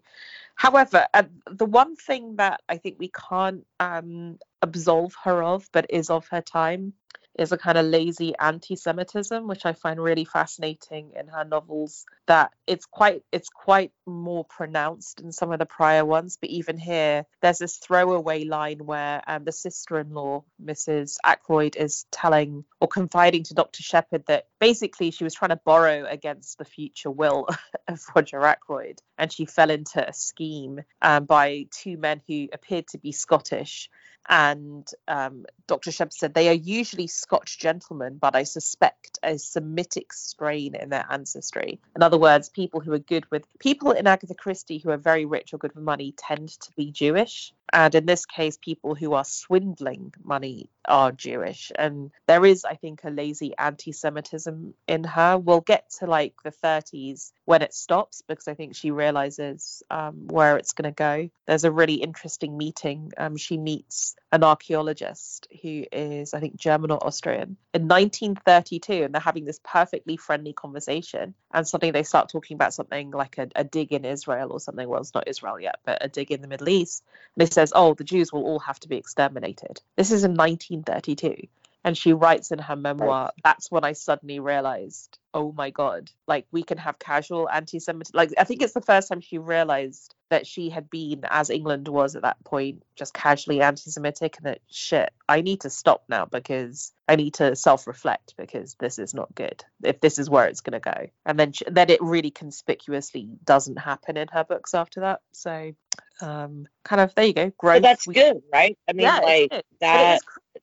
However, 0.56 1.06
uh, 1.14 1.22
the 1.48 1.66
one 1.66 1.94
thing 1.94 2.34
that 2.36 2.62
I 2.68 2.78
think 2.78 2.96
we 2.98 3.12
can't 3.30 3.64
um, 3.78 4.40
absolve 4.60 5.14
her 5.22 5.40
of, 5.40 5.68
but 5.70 5.86
is 5.90 6.10
of 6.10 6.26
her 6.28 6.40
time, 6.40 6.94
is 7.38 7.52
a 7.52 7.58
kind 7.58 7.78
of 7.78 7.86
lazy 7.86 8.34
anti-Semitism, 8.38 9.46
which 9.46 9.66
I 9.66 9.72
find 9.72 10.02
really 10.02 10.24
fascinating 10.24 11.12
in 11.18 11.28
her 11.28 11.44
novels. 11.44 12.06
That 12.26 12.52
it's 12.66 12.86
quite 12.86 13.22
it's 13.32 13.48
quite 13.48 13.92
more 14.06 14.44
pronounced 14.44 15.20
in 15.20 15.32
some 15.32 15.52
of 15.52 15.58
the 15.58 15.66
prior 15.66 16.04
ones, 16.04 16.38
but 16.40 16.50
even 16.50 16.76
here, 16.76 17.24
there's 17.42 17.58
this 17.58 17.76
throwaway 17.76 18.44
line 18.44 18.84
where 18.84 19.22
um, 19.26 19.44
the 19.44 19.52
sister-in-law, 19.52 20.44
Mrs. 20.62 21.16
Ackroyd, 21.24 21.76
is 21.76 22.06
telling 22.10 22.64
or 22.80 22.88
confiding 22.88 23.44
to 23.44 23.54
Dr. 23.54 23.82
Sheppard 23.82 24.24
that 24.26 24.46
basically 24.58 25.10
she 25.10 25.24
was 25.24 25.34
trying 25.34 25.50
to 25.50 25.60
borrow 25.64 26.06
against 26.06 26.58
the 26.58 26.64
future 26.64 27.10
will 27.10 27.48
of 27.88 28.00
Roger 28.14 28.44
Ackroyd, 28.44 29.00
and 29.18 29.32
she 29.32 29.44
fell 29.44 29.70
into 29.70 30.06
a 30.06 30.12
scheme 30.12 30.80
um, 31.02 31.24
by 31.24 31.66
two 31.70 31.96
men 31.96 32.20
who 32.26 32.48
appeared 32.52 32.86
to 32.88 32.98
be 32.98 33.12
Scottish. 33.12 33.90
And 34.28 34.88
um, 35.06 35.46
Dr. 35.68 35.92
Sheppard 35.92 36.12
said 36.12 36.34
they 36.34 36.48
are 36.48 36.52
usually 36.52 37.06
Scotch 37.06 37.60
gentlemen, 37.60 38.18
but 38.20 38.34
I 38.34 38.42
suspect 38.42 39.20
a 39.22 39.38
Semitic 39.38 40.12
strain 40.12 40.74
in 40.74 40.88
their 40.88 41.06
ancestry. 41.08 41.80
In 41.94 42.02
other 42.02 42.18
words, 42.18 42.48
people 42.48 42.80
who 42.80 42.92
are 42.92 42.98
good 42.98 43.30
with 43.30 43.46
people 43.60 43.92
in 43.92 44.08
Agatha 44.08 44.34
Christie 44.34 44.78
who 44.78 44.90
are 44.90 44.96
very 44.96 45.26
rich 45.26 45.54
or 45.54 45.58
good 45.58 45.76
with 45.76 45.84
money 45.84 46.12
tend 46.16 46.48
to 46.48 46.72
be 46.76 46.90
Jewish. 46.90 47.52
And 47.72 47.94
in 47.94 48.06
this 48.06 48.26
case, 48.26 48.56
people 48.56 48.94
who 48.94 49.14
are 49.14 49.24
swindling 49.24 50.14
money 50.22 50.70
are 50.86 51.12
Jewish. 51.12 51.72
And 51.74 52.10
there 52.26 52.44
is, 52.44 52.64
I 52.64 52.74
think, 52.74 53.04
a 53.04 53.10
lazy 53.10 53.54
anti 53.58 53.92
Semitism 53.92 54.74
in 54.86 55.04
her. 55.04 55.38
We'll 55.38 55.60
get 55.60 55.90
to 55.98 56.06
like 56.06 56.34
the 56.44 56.52
30s 56.52 57.32
when 57.46 57.62
it 57.62 57.72
stops 57.72 58.22
because 58.26 58.48
I 58.48 58.54
think 58.54 58.74
she 58.74 58.90
realizes 58.90 59.82
um, 59.88 60.26
where 60.26 60.58
it's 60.58 60.72
going 60.72 60.92
to 60.92 60.94
go. 60.94 61.30
There's 61.46 61.64
a 61.64 61.70
really 61.70 61.94
interesting 61.94 62.58
meeting. 62.58 63.12
Um, 63.16 63.36
she 63.36 63.56
meets 63.56 64.16
an 64.32 64.42
archaeologist 64.42 65.46
who 65.62 65.84
is, 65.92 66.34
I 66.34 66.40
think, 66.40 66.56
German 66.56 66.90
or 66.90 67.06
Austrian 67.06 67.56
in 67.72 67.86
1932, 67.86 69.04
and 69.04 69.14
they're 69.14 69.20
having 69.20 69.44
this 69.44 69.60
perfectly 69.62 70.16
friendly 70.16 70.52
conversation. 70.52 71.34
And 71.52 71.66
suddenly 71.66 71.92
they 71.92 72.02
start 72.02 72.30
talking 72.30 72.56
about 72.56 72.74
something 72.74 73.12
like 73.12 73.38
a, 73.38 73.48
a 73.54 73.62
dig 73.62 73.92
in 73.92 74.04
Israel 74.04 74.50
or 74.50 74.58
something. 74.58 74.88
Well, 74.88 75.00
it's 75.00 75.14
not 75.14 75.28
Israel 75.28 75.60
yet, 75.60 75.78
but 75.84 75.98
a 76.00 76.08
dig 76.08 76.32
in 76.32 76.42
the 76.42 76.48
Middle 76.48 76.68
East. 76.68 77.04
And 77.36 77.46
he 77.46 77.52
says, 77.52 77.72
"Oh, 77.74 77.94
the 77.94 78.02
Jews 78.02 78.32
will 78.32 78.42
all 78.42 78.58
have 78.58 78.80
to 78.80 78.88
be 78.88 78.96
exterminated." 78.96 79.80
This 79.94 80.10
is 80.10 80.24
in 80.24 80.34
1932. 80.34 81.46
And 81.86 81.96
she 81.96 82.14
writes 82.14 82.50
in 82.50 82.58
her 82.58 82.74
memoir, 82.74 83.30
that's 83.44 83.70
when 83.70 83.84
I 83.84 83.92
suddenly 83.92 84.40
realized, 84.40 85.18
oh 85.32 85.52
my 85.52 85.70
God, 85.70 86.10
like 86.26 86.44
we 86.50 86.64
can 86.64 86.78
have 86.78 86.98
casual 86.98 87.48
anti 87.48 87.78
Semitism. 87.78 88.10
Like, 88.12 88.32
I 88.36 88.42
think 88.42 88.60
it's 88.60 88.72
the 88.72 88.80
first 88.80 89.08
time 89.08 89.20
she 89.20 89.38
realized 89.38 90.12
that 90.28 90.48
she 90.48 90.68
had 90.68 90.90
been, 90.90 91.20
as 91.30 91.48
England 91.48 91.86
was 91.86 92.16
at 92.16 92.22
that 92.22 92.42
point, 92.42 92.82
just 92.96 93.14
casually 93.14 93.62
anti 93.62 93.88
Semitic 93.88 94.38
and 94.38 94.46
that 94.46 94.62
shit, 94.68 95.10
I 95.28 95.42
need 95.42 95.60
to 95.60 95.70
stop 95.70 96.02
now 96.08 96.24
because 96.24 96.92
I 97.06 97.14
need 97.14 97.34
to 97.34 97.54
self 97.54 97.86
reflect 97.86 98.34
because 98.36 98.74
this 98.80 98.98
is 98.98 99.14
not 99.14 99.32
good 99.32 99.64
if 99.84 100.00
this 100.00 100.18
is 100.18 100.28
where 100.28 100.46
it's 100.46 100.62
going 100.62 100.80
to 100.80 100.90
go. 100.90 101.06
And 101.24 101.38
then, 101.38 101.52
she, 101.52 101.66
then 101.70 101.88
it 101.88 102.02
really 102.02 102.32
conspicuously 102.32 103.28
doesn't 103.44 103.78
happen 103.78 104.16
in 104.16 104.26
her 104.32 104.42
books 104.42 104.74
after 104.74 105.02
that. 105.02 105.20
So, 105.30 105.72
um, 106.20 106.66
kind 106.82 107.00
of, 107.00 107.14
there 107.14 107.26
you 107.26 107.32
go. 107.32 107.52
Growth. 107.56 107.76
But 107.76 107.82
that's 107.82 108.08
we, 108.08 108.14
good, 108.14 108.42
right? 108.52 108.76
I 108.88 108.92
mean, 108.92 109.04
yeah, 109.04 109.18
like 109.20 109.64
that 109.80 110.20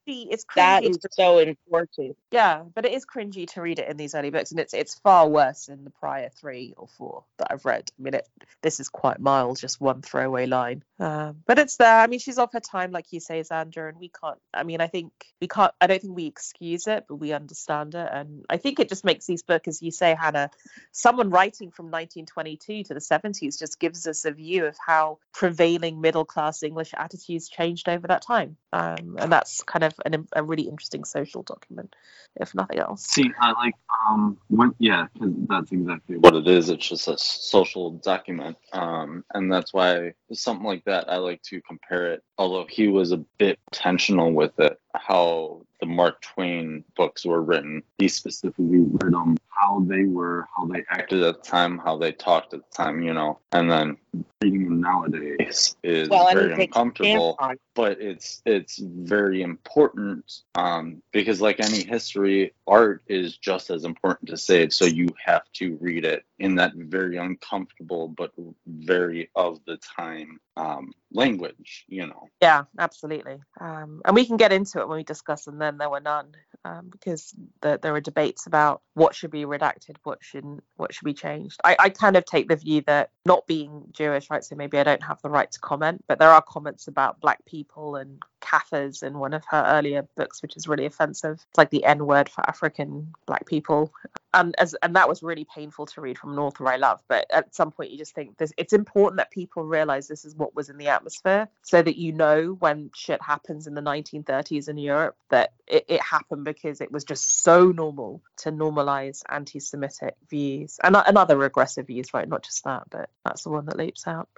cringy. 0.07 0.27
It's 0.29 0.45
cringy. 0.45 0.55
That 0.55 0.83
is 0.83 0.97
so 1.11 1.39
important. 1.39 2.17
Yeah, 2.31 2.63
but 2.73 2.85
it 2.85 2.93
is 2.93 3.05
cringy 3.05 3.47
to 3.51 3.61
read 3.61 3.79
it 3.79 3.89
in 3.89 3.97
these 3.97 4.15
early 4.15 4.29
books, 4.29 4.51
and 4.51 4.59
it's 4.59 4.73
it's 4.73 4.95
far 4.99 5.27
worse 5.27 5.65
than 5.67 5.83
the 5.83 5.89
prior 5.89 6.29
three 6.29 6.73
or 6.77 6.87
four 6.87 7.23
that 7.37 7.47
I've 7.51 7.65
read. 7.65 7.89
I 7.99 8.01
mean, 8.01 8.13
it 8.15 8.27
this 8.61 8.79
is 8.79 8.89
quite 8.89 9.19
mild, 9.19 9.59
just 9.59 9.79
one 9.79 10.01
throwaway 10.01 10.45
line. 10.45 10.83
Um, 10.99 11.43
but 11.45 11.59
it's 11.59 11.77
there. 11.77 11.99
I 11.99 12.07
mean, 12.07 12.19
she's 12.19 12.37
off 12.37 12.53
her 12.53 12.59
time, 12.59 12.91
like 12.91 13.11
you 13.11 13.19
say, 13.19 13.41
Xander, 13.41 13.89
and 13.89 13.99
we 13.99 14.09
can't. 14.09 14.39
I 14.53 14.63
mean, 14.63 14.81
I 14.81 14.87
think 14.87 15.11
we 15.41 15.47
can't. 15.47 15.73
I 15.81 15.87
don't 15.87 16.01
think 16.01 16.15
we 16.15 16.25
excuse 16.25 16.87
it, 16.87 17.05
but 17.07 17.15
we 17.15 17.33
understand 17.33 17.95
it, 17.95 18.09
and 18.11 18.45
I 18.49 18.57
think 18.57 18.79
it 18.79 18.89
just 18.89 19.05
makes 19.05 19.25
these 19.25 19.43
books, 19.43 19.67
as 19.67 19.81
you 19.81 19.91
say, 19.91 20.15
Hannah, 20.19 20.49
someone 20.91 21.29
writing 21.29 21.71
from 21.71 21.85
1922 21.87 22.85
to 22.85 22.93
the 22.93 22.99
70s 22.99 23.59
just 23.59 23.79
gives 23.79 24.07
us 24.07 24.25
a 24.25 24.31
view 24.31 24.65
of 24.65 24.75
how 24.85 25.19
prevailing 25.33 26.01
middle 26.01 26.25
class 26.25 26.63
English 26.63 26.91
attitudes 26.95 27.49
changed 27.49 27.89
over 27.89 28.07
that 28.07 28.21
time, 28.21 28.57
um, 28.71 29.17
and 29.19 29.31
that's 29.31 29.63
kind 29.63 29.83
of 29.83 29.92
an, 30.05 30.27
a 30.33 30.43
really 30.43 30.63
interesting 30.63 31.03
social 31.03 31.43
document, 31.43 31.95
if 32.35 32.53
nothing 32.55 32.79
else. 32.79 33.03
See, 33.03 33.31
I 33.39 33.51
like 33.53 33.75
um 34.07 34.37
when 34.49 34.73
yeah, 34.79 35.07
that's 35.19 35.71
exactly 35.71 36.17
what 36.17 36.35
it 36.35 36.47
is. 36.47 36.69
It's 36.69 36.87
just 36.87 37.07
a 37.07 37.17
social 37.17 37.91
document, 37.91 38.57
um, 38.71 39.23
and 39.33 39.51
that's 39.51 39.73
why 39.73 40.13
something 40.31 40.65
like 40.65 40.85
that 40.85 41.09
I 41.09 41.17
like 41.17 41.41
to 41.43 41.61
compare 41.61 42.13
it. 42.13 42.23
Although 42.37 42.65
he 42.69 42.87
was 42.87 43.11
a 43.11 43.17
bit 43.37 43.59
intentional 43.71 44.31
with 44.33 44.59
it, 44.59 44.79
how 44.95 45.61
the 45.79 45.85
Mark 45.85 46.21
Twain 46.21 46.83
books 46.95 47.25
were 47.25 47.41
written. 47.41 47.83
He 47.97 48.07
specifically 48.07 48.79
read 48.79 49.13
them 49.13 49.37
how 49.49 49.83
they 49.87 50.03
were, 50.03 50.47
how 50.55 50.65
they 50.65 50.83
acted 50.89 51.23
at 51.23 51.43
the 51.43 51.49
time, 51.49 51.77
how 51.77 51.97
they 51.97 52.11
talked 52.11 52.53
at 52.53 52.61
the 52.61 52.75
time, 52.75 53.01
you 53.01 53.13
know. 53.13 53.39
And 53.51 53.69
then 53.69 53.97
reading 54.41 54.65
them 54.65 54.81
nowadays 54.81 55.75
is 55.83 56.09
well, 56.09 56.27
very 56.33 56.53
uncomfortable, 56.53 57.37
but 57.75 57.99
it's 58.01 58.41
it's 58.45 58.77
very 58.77 59.41
important 59.41 60.41
um, 60.55 61.01
because, 61.11 61.41
like 61.41 61.59
any 61.59 61.83
history, 61.83 62.53
art 62.67 63.03
is 63.07 63.37
just 63.37 63.69
as 63.69 63.85
important 63.85 64.29
to 64.29 64.37
save. 64.37 64.73
So 64.73 64.85
you 64.85 65.09
have 65.23 65.43
to 65.53 65.77
read 65.81 66.05
it 66.05 66.23
in 66.39 66.55
that 66.55 66.73
very 66.75 67.17
uncomfortable 67.17 68.09
but 68.09 68.31
very 68.67 69.29
of 69.35 69.59
the 69.65 69.77
time 69.77 70.39
um, 70.57 70.91
language, 71.11 71.85
you 71.87 72.05
know. 72.07 72.27
Yeah, 72.41 72.63
absolutely. 72.77 73.39
Um, 73.59 74.01
and 74.05 74.15
we 74.15 74.25
can 74.25 74.37
get 74.37 74.51
into 74.51 74.81
it 74.83 74.87
when 74.87 74.97
we 74.97 75.03
discuss, 75.03 75.47
and 75.47 75.59
then 75.59 75.77
there 75.77 75.89
were 75.89 75.99
none, 75.99 76.35
um, 76.63 76.89
because 76.91 77.33
the, 77.61 77.79
there 77.81 77.93
were 77.93 78.01
debates 78.01 78.45
about 78.45 78.81
what 78.93 79.15
should 79.15 79.31
be 79.31 79.45
redacted, 79.45 79.95
what 80.03 80.19
shouldn't, 80.21 80.63
what 80.77 80.93
should 80.93 81.05
be 81.05 81.13
changed. 81.13 81.59
I, 81.63 81.75
I 81.79 81.89
kind 81.89 82.15
of 82.15 82.25
take 82.25 82.47
the 82.47 82.55
view 82.55 82.81
that 82.87 83.09
not 83.25 83.47
being 83.47 83.85
Jewish, 83.91 84.29
right, 84.29 84.43
so 84.43 84.55
maybe 84.55 84.77
I 84.77 84.83
don't 84.83 85.03
have 85.03 85.21
the 85.21 85.29
right 85.29 85.51
to 85.51 85.59
comment, 85.59 86.03
but 86.07 86.19
there 86.19 86.29
are 86.29 86.41
comments 86.41 86.87
about 86.87 87.19
black 87.19 87.43
people 87.45 87.95
and 87.95 88.21
Kafirs 88.41 89.03
in 89.03 89.17
one 89.17 89.33
of 89.33 89.43
her 89.49 89.63
earlier 89.67 90.07
books, 90.15 90.41
which 90.41 90.55
is 90.57 90.67
really 90.67 90.85
offensive. 90.85 91.43
It's 91.49 91.57
like 91.57 91.69
the 91.69 91.85
N 91.85 92.05
word 92.05 92.29
for 92.29 92.47
African 92.47 93.13
black 93.25 93.45
people. 93.45 93.91
And 94.33 94.55
as 94.57 94.75
and 94.81 94.95
that 94.95 95.07
was 95.07 95.23
really 95.23 95.45
painful 95.45 95.85
to 95.87 96.01
read 96.01 96.17
from 96.17 96.33
an 96.33 96.39
author 96.39 96.67
I 96.67 96.77
love. 96.77 97.01
But 97.07 97.27
at 97.31 97.53
some 97.53 97.71
point 97.71 97.91
you 97.91 97.97
just 97.97 98.15
think 98.15 98.37
this 98.37 98.53
it's 98.57 98.73
important 98.73 99.17
that 99.17 99.31
people 99.31 99.63
realize 99.63 100.07
this 100.07 100.25
is 100.25 100.35
what 100.35 100.55
was 100.55 100.69
in 100.69 100.77
the 100.77 100.87
atmosphere 100.87 101.47
so 101.61 101.81
that 101.81 101.97
you 101.97 102.11
know 102.11 102.55
when 102.59 102.91
shit 102.95 103.21
happens 103.21 103.67
in 103.67 103.73
the 103.73 103.81
1930s 103.81 104.69
in 104.69 104.77
Europe 104.77 105.15
that 105.29 105.53
it, 105.67 105.85
it 105.87 106.01
happened 106.01 106.45
because 106.45 106.81
it 106.81 106.91
was 106.91 107.03
just 107.03 107.43
so 107.43 107.71
normal 107.71 108.21
to 108.37 108.51
normalize 108.51 109.23
anti-Semitic 109.29 110.15
views 110.29 110.79
and, 110.83 110.95
and 110.95 111.17
other 111.17 111.37
regressive 111.37 111.87
views, 111.87 112.13
right? 112.13 112.27
Not 112.27 112.43
just 112.43 112.63
that, 112.63 112.83
but 112.89 113.09
that's 113.23 113.43
the 113.43 113.49
one 113.49 113.65
that 113.65 113.77
leaps 113.77 114.07
out. 114.07 114.29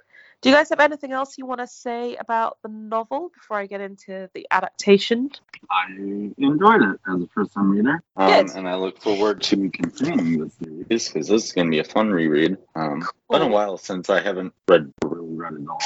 Do 0.42 0.50
you 0.50 0.54
guys 0.54 0.68
have 0.68 0.80
anything 0.80 1.12
else 1.12 1.38
you 1.38 1.46
want 1.46 1.60
to 1.60 1.66
say 1.66 2.16
about 2.16 2.58
the 2.62 2.68
novel 2.68 3.30
before 3.34 3.58
I 3.58 3.66
get 3.66 3.80
into 3.80 4.28
the 4.34 4.46
adaptation? 4.50 5.30
I 5.70 5.90
enjoyed 5.90 6.82
it 6.82 7.00
as 7.08 7.22
a 7.22 7.26
first 7.34 7.54
time 7.54 7.70
reader. 7.70 8.02
Um, 8.16 8.46
and 8.54 8.68
I 8.68 8.76
look 8.76 9.00
forward 9.00 9.42
to 9.42 9.70
continuing 9.70 10.38
this 10.38 10.52
series 10.62 11.08
because 11.08 11.28
this 11.28 11.46
is 11.46 11.52
going 11.52 11.68
to 11.68 11.70
be 11.70 11.78
a 11.78 11.84
fun 11.84 12.10
reread. 12.10 12.58
Um, 12.74 13.00
cool. 13.00 13.38
Been 13.38 13.48
a 13.48 13.50
while 13.50 13.78
since 13.78 14.10
I 14.10 14.20
haven't 14.20 14.52
read 14.68 14.92
really 15.02 15.25
read 15.36 15.54
it 15.54 15.66
all. 15.68 15.80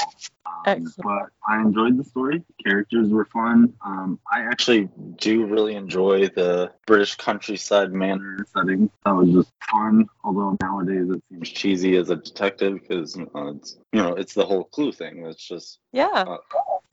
Um, 0.66 0.92
but 1.02 1.28
I 1.48 1.60
enjoyed 1.60 1.96
the 1.96 2.04
story. 2.04 2.42
Characters 2.62 3.08
were 3.08 3.24
fun. 3.26 3.72
Um, 3.84 4.18
I 4.30 4.42
actually 4.42 4.88
do 5.16 5.46
really 5.46 5.74
enjoy 5.74 6.28
the 6.28 6.72
British 6.86 7.16
countryside 7.16 7.92
manor 7.92 8.44
setting. 8.54 8.90
That 9.04 9.12
was 9.14 9.30
just 9.30 9.52
fun. 9.70 10.06
Although 10.24 10.56
nowadays 10.60 11.10
it 11.10 11.22
seems 11.30 11.50
cheesy 11.50 11.96
as 11.96 12.10
a 12.10 12.16
detective 12.16 12.80
because 12.80 13.16
uh, 13.18 13.52
it's 13.52 13.78
you 13.92 14.02
know 14.02 14.14
it's 14.14 14.34
the 14.34 14.44
whole 14.44 14.64
clue 14.64 14.92
thing. 14.92 15.24
It's 15.26 15.46
just 15.46 15.78
yeah. 15.92 16.36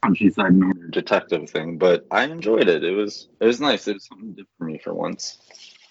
countryside 0.03 0.53
manor 0.53 0.88
detective 0.89 1.49
thing, 1.49 1.78
but 1.78 2.05
I 2.12 2.24
enjoyed 2.24 2.68
it. 2.68 2.84
It 2.84 2.91
was 2.91 3.28
it 3.39 3.45
was 3.45 3.60
nice. 3.60 3.88
It 3.88 3.95
was 3.95 4.08
something 4.08 4.32
different 4.32 4.49
for 4.58 4.66
me 4.66 4.78
for 4.78 4.93
once. 4.93 5.39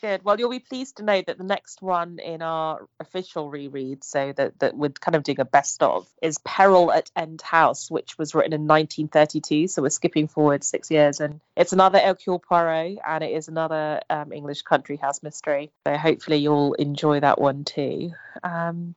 Good. 0.01 0.23
Well, 0.23 0.39
you'll 0.39 0.51
be 0.51 0.59
pleased 0.59 0.99
to 0.99 1.03
know 1.03 1.23
that 1.27 1.39
the 1.39 1.45
next 1.45 1.83
one 1.83 2.19
in 2.19 2.43
our 2.43 2.87
official 3.01 3.49
reread, 3.49 4.05
so 4.05 4.33
that, 4.37 4.59
that 4.59 4.77
we're 4.77 4.91
kind 4.91 5.15
of 5.15 5.23
doing 5.23 5.41
a 5.41 5.45
best 5.45 5.83
of, 5.83 6.07
is 6.23 6.39
Peril 6.39 6.93
at 6.93 7.11
End 7.17 7.41
House, 7.43 7.91
which 7.91 8.19
was 8.19 8.35
written 8.35 8.53
in 8.53 8.67
1932. 8.67 9.69
So 9.69 9.83
we're 9.83 9.91
skipping 9.91 10.29
forward 10.29 10.65
six 10.65 10.91
years. 10.91 11.21
And 11.21 11.41
it's 11.57 11.73
another 11.73 11.99
Hercule 11.99 12.39
Poirot, 12.39 12.99
and 13.07 13.25
it 13.25 13.33
is 13.33 13.49
another 13.49 14.01
um, 14.11 14.33
English 14.33 14.63
country 14.63 14.97
house 14.97 15.23
mystery. 15.23 15.71
So 15.87 15.97
hopefully 15.97 16.39
you'll 16.39 16.75
enjoy 16.75 17.21
that 17.21 17.41
one 17.41 17.65
too. 17.65 18.13
Um, 18.43 18.95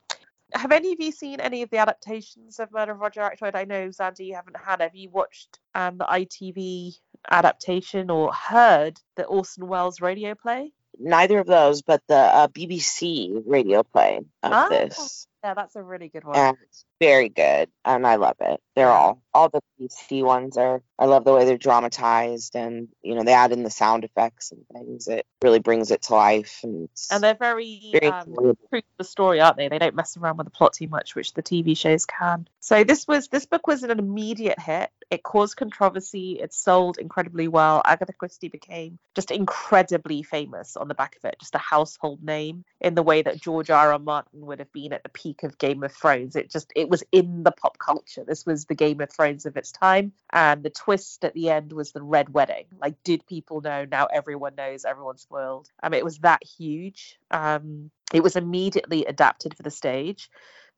have 0.53 0.71
any 0.71 0.93
of 0.93 0.99
you 0.99 1.11
seen 1.11 1.39
any 1.39 1.61
of 1.61 1.69
the 1.69 1.77
adaptations 1.77 2.59
of 2.59 2.71
Murder 2.71 2.93
of 2.93 2.99
Roger 2.99 3.21
Ackroyd? 3.21 3.55
I 3.55 3.65
know, 3.65 3.89
Xander, 3.89 4.25
you 4.25 4.33
haven't 4.33 4.57
had. 4.57 4.81
Have 4.81 4.95
you 4.95 5.09
watched 5.09 5.59
um, 5.75 5.97
the 5.97 6.05
ITV 6.05 6.99
adaptation 7.29 8.09
or 8.09 8.33
heard 8.33 8.99
the 9.15 9.25
Orson 9.25 9.67
Welles 9.67 10.01
radio 10.01 10.33
play? 10.33 10.71
Neither 10.99 11.39
of 11.39 11.47
those, 11.47 11.81
but 11.81 12.01
the 12.07 12.15
uh, 12.15 12.47
BBC 12.47 13.43
radio 13.45 13.83
play 13.83 14.19
of 14.43 14.51
oh, 14.53 14.69
this. 14.69 15.27
Yeah, 15.43 15.53
that's 15.53 15.75
a 15.75 15.83
really 15.83 16.09
good 16.09 16.25
one. 16.25 16.35
And 16.35 16.57
it's 16.63 16.85
very 16.99 17.29
good, 17.29 17.69
and 17.85 18.05
I 18.05 18.15
love 18.15 18.35
it. 18.41 18.59
They're 18.75 18.89
all 18.89 19.21
all 19.33 19.49
the 19.49 19.61
BBC 19.79 20.23
ones 20.23 20.57
are. 20.57 20.81
I 20.97 21.05
love 21.05 21.23
the 21.23 21.33
way 21.33 21.45
they're 21.45 21.57
dramatized, 21.57 22.55
and 22.55 22.89
you 23.01 23.15
know 23.15 23.23
they 23.23 23.33
add 23.33 23.53
in 23.53 23.63
the 23.63 23.69
sound 23.69 24.03
effects 24.03 24.51
and 24.51 24.65
things. 24.73 25.07
It 25.07 25.25
really 25.41 25.59
brings 25.59 25.91
it 25.91 26.01
to 26.03 26.13
life, 26.13 26.59
and 26.63 26.89
and 27.09 27.23
they're 27.23 27.35
very, 27.35 27.89
very 27.93 28.07
um, 28.07 28.33
true 28.69 28.81
to 28.81 28.87
the 28.97 29.03
story, 29.05 29.39
aren't 29.39 29.55
they? 29.55 29.69
They 29.69 29.79
don't 29.79 29.95
mess 29.95 30.17
around 30.17 30.37
with 30.37 30.45
the 30.45 30.51
plot 30.51 30.73
too 30.73 30.89
much, 30.89 31.15
which 31.15 31.33
the 31.33 31.43
TV 31.43 31.77
shows 31.77 32.05
can. 32.05 32.47
So 32.59 32.83
this 32.83 33.07
was 33.07 33.29
this 33.29 33.45
book 33.45 33.65
was 33.65 33.83
an 33.83 33.91
immediate 33.91 34.59
hit. 34.59 34.89
It 35.09 35.23
caused 35.23 35.55
controversy. 35.55 36.39
It 36.41 36.53
sold 36.53 36.97
incredibly 36.97 37.47
well. 37.47 37.81
Agatha 37.85 38.13
Christie 38.13 38.49
became 38.49 38.99
just 39.15 39.31
incredibly 39.31 40.23
famous 40.23 40.75
on 40.75 40.87
the 40.87 40.93
back 40.93 41.15
of 41.15 41.25
it, 41.25 41.37
just 41.39 41.55
a 41.55 41.59
household 41.59 42.23
name 42.23 42.65
in 42.81 42.95
the 42.95 43.03
way 43.03 43.21
that 43.21 43.41
George 43.41 43.69
R. 43.69 43.93
R. 43.93 43.99
Martin 43.99 44.45
would 44.45 44.59
have 44.59 44.71
been 44.71 44.93
at 44.93 45.03
the 45.03 45.09
peak 45.09 45.28
of 45.43 45.57
Game 45.57 45.83
of 45.83 45.91
Thrones. 45.91 46.35
It 46.35 46.49
just 46.49 46.71
it 46.75 46.89
was 46.89 47.03
in 47.11 47.43
the 47.43 47.51
pop 47.51 47.77
culture. 47.77 48.23
This 48.25 48.45
was 48.45 48.65
the 48.65 48.75
Game 48.75 49.01
of 49.01 49.11
Thrones 49.11 49.45
of 49.45 49.57
its 49.57 49.71
time, 49.71 50.13
and 50.31 50.63
the 50.63 50.69
twist 50.69 51.23
at 51.25 51.33
the 51.33 51.49
end 51.49 51.73
was 51.73 51.91
the 51.91 52.01
red 52.01 52.33
wedding. 52.33 52.65
Like, 52.79 53.01
did 53.03 53.25
people 53.25 53.61
know? 53.61 53.85
Now 53.85 54.05
everyone 54.05 54.55
knows. 54.55 54.85
Everyone's 54.85 55.21
spoiled. 55.21 55.69
I 55.81 55.89
mean, 55.89 55.99
it 55.99 56.05
was 56.05 56.19
that 56.19 56.43
huge. 56.43 57.19
Um, 57.31 57.91
it 58.13 58.23
was 58.23 58.35
immediately 58.35 59.05
adapted 59.05 59.55
for 59.55 59.63
the 59.63 59.71
stage. 59.71 60.29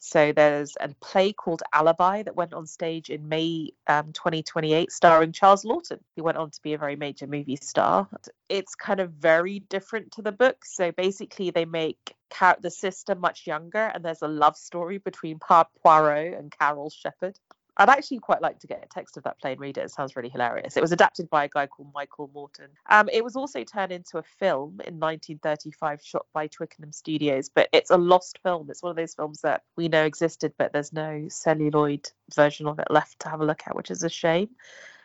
So 0.04 0.32
there's 0.32 0.76
a 0.80 0.89
play 0.99 1.32
called 1.32 1.62
Alibi 1.72 2.24
that 2.24 2.36
went 2.36 2.56
on 2.56 2.66
stage 2.66 3.12
in 3.12 3.30
May 3.30 3.70
um, 3.86 4.14
2028, 4.14 4.91
starring 4.91 5.32
Charles 5.32 5.64
Laughton, 5.64 5.99
who 6.16 6.24
went 6.24 6.39
on 6.39 6.49
to 6.49 6.62
be 6.64 6.74
a 6.74 6.80
very 6.80 6.95
major 6.95 7.28
movie 7.28 7.56
star. 7.56 8.10
It's 8.49 8.74
kind 8.74 8.99
of 8.99 9.12
very 9.12 9.60
different 9.60 10.14
to 10.14 10.24
the 10.24 10.32
book. 10.32 10.66
So 10.66 10.91
basically, 10.91 11.52
they 11.52 11.66
make 11.66 12.16
the 12.62 12.72
sister 12.72 13.14
much 13.14 13.45
younger, 13.45 13.91
and 13.93 14.04
there's 14.04 14.24
a 14.24 14.28
love 14.28 14.58
story 14.58 14.97
between 14.97 15.38
pa- 15.38 15.68
Poirot 15.84 16.34
and 16.34 16.52
Carol 16.52 16.89
Sheppard. 16.89 17.38
I'd 17.82 17.90
actually 17.90 18.20
quite 18.20 18.42
like 18.44 18.60
to 18.60 18.68
get 18.68 18.84
a 18.84 18.88
text 18.88 19.18
of 19.18 19.24
that 19.24 19.40
play 19.40 19.54
and 19.54 19.60
read 19.60 19.78
it. 19.78 19.86
It 19.86 19.92
sounds 19.92 20.16
really 20.16 20.30
hilarious. 20.30 20.78
It 20.78 20.82
was 20.82 20.92
adapted 20.92 21.30
by 21.32 21.46
a 21.46 21.48
guy 21.48 21.66
called 21.66 21.90
Michael 21.96 22.30
Morton. 22.32 22.68
Um, 22.90 23.10
it 23.12 23.24
was 23.24 23.36
also 23.36 23.64
turned 23.64 23.92
into 23.92 24.20
a 24.20 24.24
film 24.24 24.82
in 24.86 25.00
1935, 25.00 26.02
shot 26.04 26.28
by 26.32 26.46
Twickenham 26.46 26.92
Studios, 26.92 27.50
but 27.50 27.70
it's 27.72 27.90
a 27.90 27.98
lost 27.98 28.40
film. 28.44 28.70
It's 28.70 28.84
one 28.84 28.92
of 28.92 28.96
those 28.96 29.16
films 29.16 29.42
that 29.42 29.64
we 29.76 29.88
know 29.88 30.06
existed, 30.06 30.54
but 30.60 30.74
there's 30.74 30.94
no 30.94 31.26
celluloid 31.30 32.08
version 32.36 32.68
of 32.68 32.78
it 32.78 32.92
left 32.92 33.20
to 33.22 33.30
have 33.30 33.42
a 33.42 33.46
look 33.46 33.64
at, 33.66 33.76
which 33.76 33.90
is 33.90 34.04
a 34.04 34.10
shame. 34.10 34.50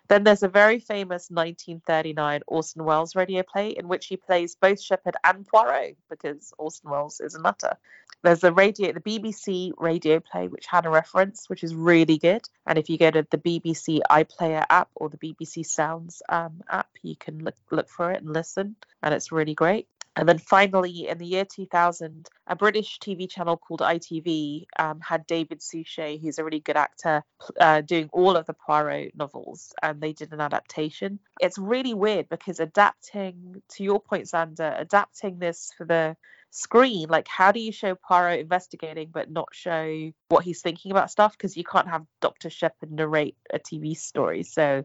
Then 0.09 0.24
there's 0.24 0.42
a 0.42 0.48
very 0.48 0.78
famous 0.78 1.30
1939 1.30 2.42
Orson 2.46 2.84
Welles 2.84 3.16
radio 3.16 3.42
play 3.42 3.70
in 3.70 3.88
which 3.88 4.07
he 4.07 4.16
plays 4.16 4.54
both 4.54 4.80
Sheppard 4.80 5.16
and 5.24 5.46
Poirot 5.46 5.96
because 6.09 6.52
Orson 6.59 6.90
Welles 6.90 7.20
is 7.20 7.34
a 7.34 7.40
nutter. 7.40 7.76
There's 8.22 8.44
a 8.44 8.52
radio, 8.52 8.92
the 8.92 9.00
BBC 9.00 9.72
radio 9.76 10.20
play 10.20 10.48
which 10.48 10.66
had 10.66 10.86
a 10.86 10.90
reference, 10.90 11.48
which 11.48 11.62
is 11.62 11.74
really 11.74 12.18
good. 12.18 12.42
And 12.66 12.78
if 12.78 12.88
you 12.88 12.98
go 12.98 13.11
to 13.11 13.26
the 13.30 13.38
BBC 13.38 14.00
iPlayer 14.11 14.64
app 14.68 14.90
or 14.94 15.09
the 15.09 15.18
BBC 15.18 15.66
Sounds 15.66 16.22
um, 16.28 16.62
app, 16.68 16.88
you 17.02 17.16
can 17.16 17.44
look 17.44 17.57
look 17.70 17.88
for 17.88 18.12
it 18.12 18.22
and 18.22 18.32
listen, 18.32 18.76
and 19.02 19.14
it's 19.14 19.32
really 19.32 19.54
great. 19.54 19.88
And 20.16 20.26
then 20.26 20.38
finally, 20.38 21.08
in 21.08 21.18
the 21.18 21.26
year 21.26 21.44
2000, 21.44 22.28
a 22.46 22.56
British 22.56 22.98
TV 22.98 23.28
channel 23.30 23.58
called 23.58 23.80
ITV 23.80 24.64
um, 24.78 24.98
had 25.00 25.26
David 25.26 25.62
Suchet, 25.62 26.18
who's 26.18 26.38
a 26.38 26.44
really 26.44 26.60
good 26.60 26.78
actor, 26.78 27.22
uh, 27.60 27.82
doing 27.82 28.08
all 28.12 28.34
of 28.34 28.46
the 28.46 28.54
Poirot 28.54 29.14
novels, 29.14 29.74
and 29.82 30.00
they 30.00 30.14
did 30.14 30.32
an 30.32 30.40
adaptation. 30.40 31.18
It's 31.38 31.58
really 31.58 31.92
weird 31.92 32.30
because 32.30 32.60
adapting, 32.60 33.62
to 33.74 33.84
your 33.84 34.00
point, 34.00 34.24
Xander, 34.24 34.80
adapting 34.80 35.38
this 35.38 35.72
for 35.76 35.84
the 35.84 36.16
screen, 36.50 37.08
like 37.10 37.28
how 37.28 37.52
do 37.52 37.60
you 37.60 37.70
show 37.70 37.94
Poirot 37.94 38.40
investigating 38.40 39.10
but 39.12 39.30
not 39.30 39.48
show 39.52 40.10
what 40.28 40.44
he's 40.44 40.62
thinking 40.62 40.92
about 40.92 41.10
stuff? 41.10 41.32
Because 41.32 41.58
you 41.58 41.64
can't 41.64 41.88
have 41.88 42.06
Dr. 42.22 42.48
Sheppard 42.48 42.90
narrate 42.90 43.36
a 43.52 43.58
TV 43.58 43.94
story. 43.94 44.42
So 44.44 44.84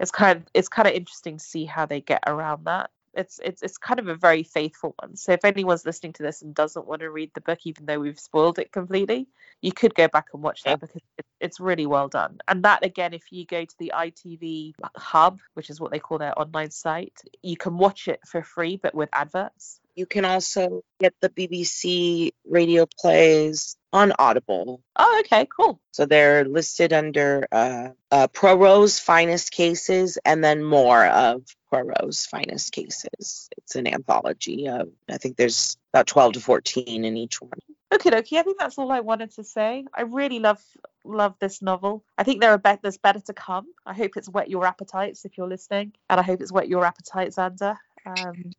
it's 0.00 0.10
kind 0.10 0.38
of 0.38 0.44
it's 0.54 0.68
kind 0.68 0.88
of 0.88 0.94
interesting 0.94 1.36
to 1.36 1.44
see 1.44 1.66
how 1.66 1.84
they 1.84 2.00
get 2.00 2.22
around 2.26 2.64
that 2.64 2.90
it's 3.14 3.40
it's 3.42 3.62
it's 3.62 3.78
kind 3.78 4.00
of 4.00 4.08
a 4.08 4.14
very 4.14 4.42
faithful 4.42 4.94
one. 4.98 5.16
So 5.16 5.32
if 5.32 5.44
anyone's 5.44 5.84
listening 5.84 6.14
to 6.14 6.22
this 6.22 6.42
and 6.42 6.54
doesn't 6.54 6.86
want 6.86 7.00
to 7.00 7.10
read 7.10 7.30
the 7.34 7.40
book, 7.40 7.60
even 7.64 7.86
though 7.86 8.00
we've 8.00 8.18
spoiled 8.18 8.58
it 8.58 8.72
completely, 8.72 9.28
you 9.60 9.72
could 9.72 9.94
go 9.94 10.08
back 10.08 10.26
and 10.32 10.42
watch 10.42 10.62
that 10.64 10.80
because 10.80 11.02
it, 11.18 11.26
it's 11.40 11.60
really 11.60 11.86
well 11.86 12.08
done. 12.08 12.38
And 12.48 12.64
that 12.64 12.84
again, 12.84 13.12
if 13.12 13.24
you 13.30 13.44
go 13.44 13.64
to 13.64 13.74
the 13.78 13.92
ITV 13.94 14.74
Hub, 14.96 15.40
which 15.54 15.70
is 15.70 15.80
what 15.80 15.92
they 15.92 15.98
call 15.98 16.18
their 16.18 16.38
online 16.38 16.70
site, 16.70 17.20
you 17.42 17.56
can 17.56 17.78
watch 17.78 18.08
it 18.08 18.20
for 18.26 18.42
free, 18.42 18.76
but 18.76 18.94
with 18.94 19.08
adverts. 19.12 19.80
You 19.94 20.06
can 20.06 20.24
also 20.24 20.82
get 21.00 21.14
the 21.20 21.28
BBC 21.28 22.32
radio 22.48 22.86
plays 22.98 23.76
on 23.92 24.12
Audible. 24.18 24.80
Oh, 24.96 25.22
okay, 25.24 25.46
cool. 25.54 25.80
So 25.90 26.06
they're 26.06 26.46
listed 26.46 26.94
under 26.94 27.46
uh, 27.52 27.90
uh, 28.10 28.28
Poirot's 28.28 28.98
finest 28.98 29.52
cases 29.52 30.16
and 30.24 30.42
then 30.42 30.64
more 30.64 31.04
of 31.04 31.42
Poirot's 31.72 32.26
finest 32.26 32.72
cases. 32.72 33.48
It's 33.56 33.76
an 33.76 33.86
anthology 33.86 34.68
of, 34.68 34.90
I 35.10 35.16
think 35.16 35.36
there's 35.36 35.78
about 35.92 36.06
12 36.06 36.34
to 36.34 36.40
14 36.40 37.04
in 37.04 37.16
each 37.16 37.40
one. 37.40 37.50
Okay, 37.92 38.14
okay. 38.14 38.38
I 38.38 38.42
think 38.42 38.58
that's 38.58 38.78
all 38.78 38.92
I 38.92 39.00
wanted 39.00 39.30
to 39.32 39.44
say. 39.44 39.84
I 39.94 40.02
really 40.02 40.38
love 40.38 40.62
love 41.04 41.34
this 41.40 41.60
novel. 41.60 42.04
I 42.16 42.24
think 42.24 42.40
there 42.40 42.52
are 42.52 42.58
be- 42.58 42.78
there's 42.82 42.96
better 42.96 43.20
to 43.20 43.32
come. 43.32 43.66
I 43.84 43.92
hope 43.92 44.16
it's 44.16 44.28
whet 44.28 44.48
your 44.48 44.66
appetites 44.66 45.24
if 45.24 45.36
you're 45.36 45.48
listening, 45.48 45.92
and 46.08 46.20
I 46.20 46.22
hope 46.22 46.40
it's 46.40 46.52
whet 46.52 46.68
your 46.68 46.84
appetites, 46.84 47.36
Xander. 47.36 47.76
Um, 48.06 48.52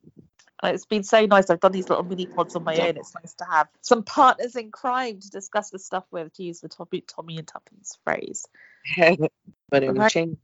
it's 0.63 0.85
been 0.85 1.03
so 1.03 1.25
nice. 1.25 1.49
I've 1.49 1.59
done 1.59 1.71
these 1.71 1.89
little 1.89 2.03
mini 2.03 2.25
pods 2.25 2.55
on 2.55 2.63
my 2.63 2.77
own. 2.77 2.97
It's 2.97 3.13
nice 3.15 3.33
to 3.35 3.45
have 3.49 3.67
some 3.81 4.03
partners 4.03 4.55
in 4.55 4.71
crime 4.71 5.19
to 5.19 5.29
discuss 5.29 5.71
this 5.71 5.85
stuff 5.85 6.05
with, 6.11 6.33
to 6.35 6.43
use 6.43 6.61
the 6.61 6.69
Tommy, 6.69 7.01
Tommy 7.01 7.37
and 7.37 7.47
Tuppence 7.47 7.97
phrase. 8.03 8.45
but 9.69 9.83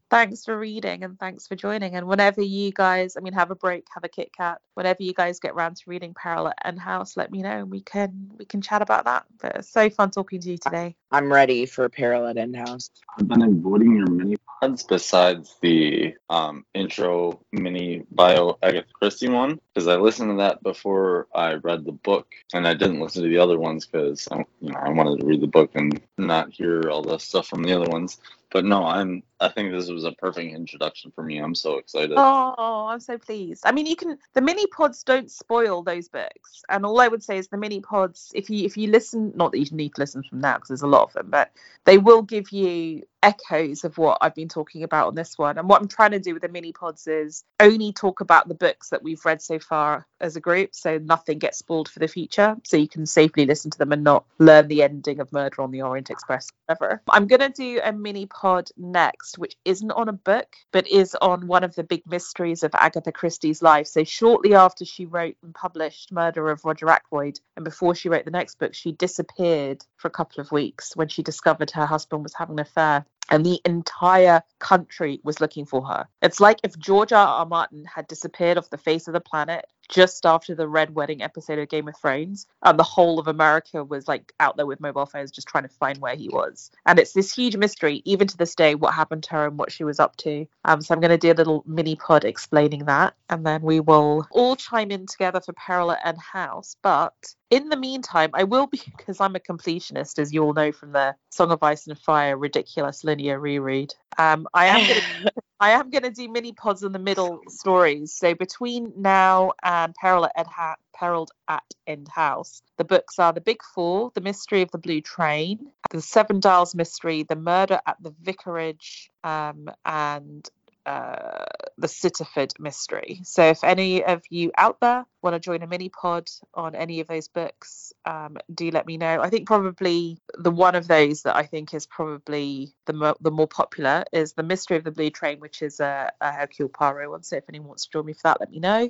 thanks 0.09 0.45
for 0.45 0.57
reading 0.57 1.03
and 1.03 1.19
thanks 1.19 1.47
for 1.47 1.55
joining. 1.55 1.95
And 1.95 2.07
whenever 2.07 2.41
you 2.41 2.71
guys, 2.71 3.15
I 3.15 3.21
mean, 3.21 3.33
have 3.33 3.51
a 3.51 3.55
break, 3.55 3.87
have 3.93 4.03
a 4.03 4.09
Kit 4.09 4.31
Kat. 4.35 4.59
Whenever 4.73 5.03
you 5.03 5.13
guys 5.13 5.39
get 5.39 5.51
around 5.51 5.77
to 5.77 5.83
reading 5.87 6.13
Peril 6.13 6.47
at 6.47 6.57
End 6.65 6.79
House, 6.79 7.15
let 7.15 7.31
me 7.31 7.41
know 7.41 7.59
and 7.59 7.69
we 7.69 7.81
can 7.81 8.31
we 8.37 8.45
can 8.45 8.61
chat 8.61 8.81
about 8.81 9.05
that. 9.05 9.25
But 9.39 9.57
it's 9.57 9.71
so 9.71 9.89
fun 9.89 10.11
talking 10.11 10.41
to 10.41 10.51
you 10.51 10.57
today. 10.57 10.95
I'm 11.11 11.31
ready 11.31 11.65
for 11.65 11.87
Peril 11.89 12.27
at 12.27 12.37
End 12.37 12.55
House. 12.55 12.89
I've 13.17 13.27
been 13.27 13.41
avoiding 13.41 13.95
your 13.95 14.07
mini 14.07 14.37
pods 14.61 14.83
besides 14.83 15.55
the 15.61 16.13
um, 16.29 16.65
intro 16.73 17.39
mini 17.51 18.03
bio 18.11 18.57
Agatha 18.63 18.87
Christie 18.93 19.29
one 19.29 19.59
because 19.73 19.87
I 19.87 19.95
listened 19.95 20.31
to 20.31 20.37
that 20.37 20.63
before 20.63 21.27
I 21.33 21.55
read 21.55 21.85
the 21.85 21.91
book 21.91 22.27
and 22.53 22.67
I 22.67 22.73
didn't 22.73 22.99
listen 22.99 23.23
to 23.23 23.29
the 23.29 23.37
other 23.37 23.59
ones 23.59 23.85
because 23.85 24.27
you 24.61 24.71
know 24.71 24.79
I 24.79 24.89
wanted 24.89 25.19
to 25.19 25.25
read 25.25 25.41
the 25.41 25.47
book 25.47 25.71
and 25.75 25.99
not 26.17 26.51
hear 26.51 26.89
all 26.89 27.01
the 27.01 27.17
stuff 27.17 27.47
from 27.47 27.63
the 27.63 27.73
other 27.73 27.89
ones. 27.89 28.19
But 28.51 28.65
no, 28.65 28.83
I'm. 28.83 29.23
I 29.39 29.49
think 29.49 29.71
this 29.71 29.89
was 29.89 30.05
a 30.05 30.11
perfect 30.11 30.53
introduction 30.53 31.11
for 31.11 31.23
me. 31.23 31.37
I'm 31.37 31.55
so 31.55 31.77
excited. 31.77 32.13
Oh, 32.17 32.87
I'm 32.89 32.99
so 32.99 33.17
pleased. 33.17 33.63
I 33.65 33.71
mean, 33.71 33.85
you 33.85 33.95
can. 33.95 34.17
The 34.33 34.41
mini 34.41 34.65
pods 34.67 35.03
don't 35.03 35.29
spoil 35.29 35.83
those 35.83 36.09
books, 36.09 36.63
and 36.67 36.85
all 36.85 36.99
I 36.99 37.07
would 37.07 37.23
say 37.23 37.37
is 37.37 37.47
the 37.47 37.57
mini 37.57 37.79
pods. 37.79 38.31
If 38.33 38.49
you 38.49 38.65
if 38.65 38.75
you 38.75 38.89
listen, 38.89 39.33
not 39.35 39.51
that 39.51 39.59
you 39.59 39.67
need 39.71 39.93
to 39.95 40.01
listen 40.01 40.23
from 40.23 40.41
now 40.41 40.55
because 40.55 40.69
there's 40.69 40.81
a 40.81 40.87
lot 40.87 41.03
of 41.03 41.13
them, 41.13 41.27
but 41.29 41.51
they 41.85 41.99
will 41.99 42.23
give 42.23 42.51
you 42.51 43.03
echoes 43.21 43.83
of 43.83 43.97
what 43.97 44.19
I've 44.21 44.35
been 44.35 44.49
talking 44.49 44.83
about 44.83 45.07
on 45.07 45.15
this 45.15 45.37
one. 45.37 45.57
And 45.57 45.67
what 45.67 45.81
I'm 45.81 45.87
trying 45.87 46.11
to 46.11 46.19
do 46.19 46.33
with 46.33 46.41
the 46.41 46.49
mini 46.49 46.71
pods 46.71 47.07
is 47.07 47.43
only 47.59 47.91
talk 47.91 48.21
about 48.21 48.47
the 48.47 48.55
books 48.55 48.89
that 48.89 49.03
we've 49.03 49.23
read 49.25 49.41
so 49.41 49.59
far 49.59 50.05
as 50.19 50.35
a 50.35 50.41
group, 50.41 50.73
so 50.73 50.97
nothing 50.97 51.39
gets 51.39 51.59
spoiled 51.59 51.89
for 51.89 51.99
the 51.99 52.07
future. 52.07 52.55
So 52.63 52.77
you 52.77 52.87
can 52.87 53.05
safely 53.05 53.45
listen 53.45 53.71
to 53.71 53.77
them 53.77 53.91
and 53.91 54.03
not 54.03 54.25
learn 54.37 54.67
the 54.67 54.83
ending 54.83 55.19
of 55.19 55.31
Murder 55.31 55.61
on 55.61 55.71
the 55.71 55.81
Orient 55.81 56.09
Express 56.09 56.49
ever. 56.69 57.01
I'm 57.09 57.27
gonna 57.27 57.49
do 57.49 57.79
a 57.83 57.91
mini 57.91 58.25
pod 58.25 58.69
next, 58.77 59.37
which 59.37 59.55
isn't 59.65 59.91
on 59.91 60.09
a 60.09 60.13
book, 60.13 60.55
but 60.71 60.87
is 60.87 61.15
on 61.21 61.47
one 61.47 61.63
of 61.63 61.75
the 61.75 61.83
big 61.83 62.03
mysteries 62.05 62.63
of 62.63 62.75
Agatha 62.75 63.11
Christie's 63.11 63.61
life. 63.61 63.87
So 63.87 64.03
shortly 64.03 64.55
after 64.55 64.85
she 64.85 65.05
wrote 65.05 65.37
and 65.43 65.53
published 65.53 66.11
Murder 66.11 66.49
of 66.49 66.65
Roger 66.65 66.89
Ackroyd, 66.89 67.39
and 67.55 67.63
before 67.63 67.95
she 67.95 68.09
wrote 68.09 68.25
the 68.25 68.31
next 68.31 68.59
book, 68.59 68.73
she 68.73 68.91
disappeared 68.91 69.85
for 69.97 70.07
a 70.07 70.11
couple 70.11 70.41
of 70.41 70.51
weeks 70.51 70.95
when 70.95 71.07
she 71.07 71.23
discovered 71.23 71.71
her 71.71 71.85
husband 71.85 72.23
was 72.23 72.33
having 72.33 72.55
an 72.55 72.61
affair 72.61 73.05
and 73.29 73.45
the 73.45 73.59
entire 73.65 74.41
country 74.59 75.19
was 75.23 75.39
looking 75.39 75.65
for 75.65 75.85
her. 75.85 76.07
It's 76.21 76.39
like 76.39 76.59
if 76.63 76.77
George 76.77 77.11
R. 77.11 77.27
R. 77.27 77.45
Martin 77.45 77.85
had 77.85 78.07
disappeared 78.07 78.57
off 78.57 78.69
the 78.69 78.77
face 78.77 79.07
of 79.07 79.13
the 79.13 79.21
planet 79.21 79.65
just 79.89 80.25
after 80.25 80.55
the 80.55 80.67
Red 80.67 80.95
Wedding 80.95 81.21
episode 81.21 81.59
of 81.59 81.67
Game 81.67 81.87
of 81.87 81.97
Thrones, 81.97 82.47
and 82.63 82.79
the 82.79 82.83
whole 82.83 83.19
of 83.19 83.27
America 83.27 83.83
was 83.83 84.07
like 84.07 84.33
out 84.39 84.55
there 84.55 84.65
with 84.65 84.79
mobile 84.79 85.05
phones 85.05 85.31
just 85.31 85.47
trying 85.47 85.63
to 85.63 85.69
find 85.69 85.97
where 85.97 86.15
he 86.15 86.29
was. 86.29 86.71
And 86.85 86.99
it's 86.99 87.13
this 87.13 87.33
huge 87.33 87.57
mystery, 87.57 88.01
even 88.05 88.27
to 88.27 88.37
this 88.37 88.55
day, 88.55 88.75
what 88.75 88.93
happened 88.93 89.23
to 89.23 89.31
her 89.31 89.47
and 89.47 89.57
what 89.57 89.71
she 89.71 89.83
was 89.83 89.99
up 89.99 90.15
to. 90.17 90.45
Um, 90.65 90.81
so 90.81 90.93
I'm 90.93 91.01
going 91.01 91.09
to 91.09 91.17
do 91.17 91.31
a 91.31 91.33
little 91.33 91.63
mini 91.65 91.95
pod 91.95 92.23
explaining 92.23 92.85
that, 92.85 93.15
and 93.29 93.45
then 93.45 93.61
we 93.61 93.79
will 93.79 94.27
all 94.31 94.55
chime 94.55 94.91
in 94.91 95.05
together 95.07 95.41
for 95.41 95.53
Peril 95.53 95.95
and 96.03 96.17
House. 96.17 96.75
But 96.81 97.13
in 97.49 97.69
the 97.69 97.77
meantime, 97.77 98.29
I 98.33 98.43
will 98.43 98.67
be 98.67 98.81
because 98.97 99.19
I'm 99.19 99.35
a 99.35 99.39
completionist, 99.39 100.19
as 100.19 100.33
you 100.33 100.43
all 100.43 100.53
know 100.53 100.71
from 100.71 100.91
the 100.91 101.15
Song 101.31 101.51
of 101.51 101.63
Ice 101.63 101.87
and 101.87 101.97
Fire 101.97 102.37
ridiculous 102.37 103.03
linear 103.03 103.39
reread. 103.39 103.93
Um, 104.17 104.47
I 104.53 104.65
am 104.67 104.87
gonna, 104.87 105.31
I 105.61 105.71
am 105.71 105.89
going 105.89 106.03
to 106.03 106.11
do 106.11 106.29
mini 106.29 106.53
pods 106.53 106.83
in 106.83 106.93
the 106.93 106.99
middle 106.99 107.41
stories. 107.49 108.13
So 108.13 108.33
between 108.33 108.93
now 108.95 109.51
and 109.61 109.93
Peril 109.93 110.25
at 110.25 110.31
Ed 110.37 110.47
ha- 110.47 110.75
Peril 110.93 111.27
at 111.49 111.63
End 111.85 112.07
House, 112.07 112.61
the 112.77 112.85
books 112.85 113.19
are 113.19 113.33
The 113.33 113.41
Big 113.41 113.61
Four, 113.75 114.11
The 114.15 114.21
Mystery 114.21 114.61
of 114.61 114.71
the 114.71 114.77
Blue 114.77 115.01
Train, 115.01 115.71
The 115.89 116.01
Seven 116.01 116.39
Dials 116.39 116.75
Mystery, 116.75 117.23
The 117.23 117.35
Murder 117.35 117.81
at 117.85 117.97
the 118.01 118.13
Vicarage, 118.21 119.11
um, 119.25 119.69
and 119.85 120.47
uh, 120.85 121.45
the 121.77 121.87
Sitterford 121.87 122.59
mystery. 122.59 123.21
So 123.23 123.43
if 123.43 123.63
any 123.63 124.03
of 124.03 124.23
you 124.29 124.51
out 124.57 124.79
there 124.79 125.05
want 125.21 125.35
to 125.35 125.39
join 125.39 125.61
a 125.61 125.67
mini 125.67 125.89
pod 125.89 126.29
on 126.53 126.75
any 126.75 126.99
of 126.99 127.07
those 127.07 127.27
books, 127.27 127.93
um, 128.05 128.37
do 128.53 128.71
let 128.71 128.85
me 128.87 128.97
know. 128.97 129.21
I 129.21 129.29
think 129.29 129.47
probably 129.47 130.17
the 130.37 130.51
one 130.51 130.75
of 130.75 130.87
those 130.87 131.23
that 131.23 131.35
I 131.35 131.43
think 131.43 131.73
is 131.73 131.85
probably 131.85 132.73
the 132.85 132.93
mo- 132.93 133.17
the 133.21 133.31
more 133.31 133.47
popular 133.47 134.03
is 134.11 134.33
the 134.33 134.43
Mystery 134.43 134.77
of 134.77 134.83
the 134.83 134.91
Blue 134.91 135.09
Train, 135.09 135.39
which 135.39 135.61
is 135.61 135.79
a, 135.79 136.11
a 136.21 136.31
Hercule 136.31 136.69
Poirot 136.69 137.09
one. 137.09 137.23
So 137.23 137.37
if 137.37 137.43
anyone 137.49 137.69
wants 137.69 137.85
to 137.85 137.91
join 137.91 138.05
me 138.05 138.13
for 138.13 138.23
that, 138.23 138.39
let 138.39 138.51
me 138.51 138.59
know 138.59 138.89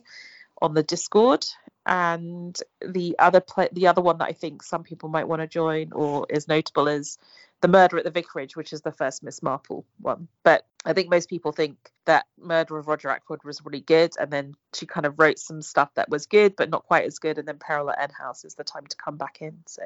on 0.62 0.74
the 0.74 0.84
Discord. 0.84 1.46
And 1.86 2.58
the 2.86 3.16
other 3.18 3.40
pl- 3.40 3.70
the 3.72 3.88
other 3.88 4.02
one 4.02 4.20
that 4.20 4.28
I 4.28 4.34
think 4.34 4.62
some 4.62 4.84
people 4.84 5.10
might 5.10 5.28
want 5.28 5.42
to 5.42 5.48
join 5.48 5.92
or 5.94 6.28
is 6.30 6.48
notable 6.48 6.88
is 6.88 7.18
the 7.62 7.68
Murder 7.68 7.98
at 7.98 8.04
the 8.04 8.12
Vicarage, 8.12 8.56
which 8.56 8.74
is 8.74 8.82
the 8.82 8.92
first 8.92 9.24
Miss 9.24 9.42
Marple 9.42 9.86
one. 10.00 10.28
But 10.44 10.66
I 10.86 10.93
think 10.93 11.09
most 11.09 11.30
people 11.30 11.51
think 11.51 11.77
that 12.05 12.25
Murder 12.39 12.77
of 12.77 12.88
Roger 12.88 13.09
Ackroyd 13.09 13.43
was 13.43 13.63
really 13.65 13.82
good, 13.82 14.13
and 14.19 14.32
then 14.32 14.55
she 14.73 14.86
kind 14.86 15.05
of 15.05 15.19
wrote 15.19 15.38
some 15.38 15.61
stuff 15.61 15.89
that 15.95 16.09
was 16.09 16.25
good, 16.25 16.55
but 16.55 16.69
not 16.69 16.86
quite 16.86 17.05
as 17.05 17.19
good. 17.19 17.38
And 17.38 17.47
then 17.47 17.59
Peril 17.59 17.91
at 17.91 18.01
End 18.01 18.13
House 18.13 18.45
is 18.45 18.55
the 18.55 18.63
time 18.63 18.88
to 18.88 18.95
come 18.95 19.17
back 19.17 19.41
in. 19.41 19.57
So 19.67 19.84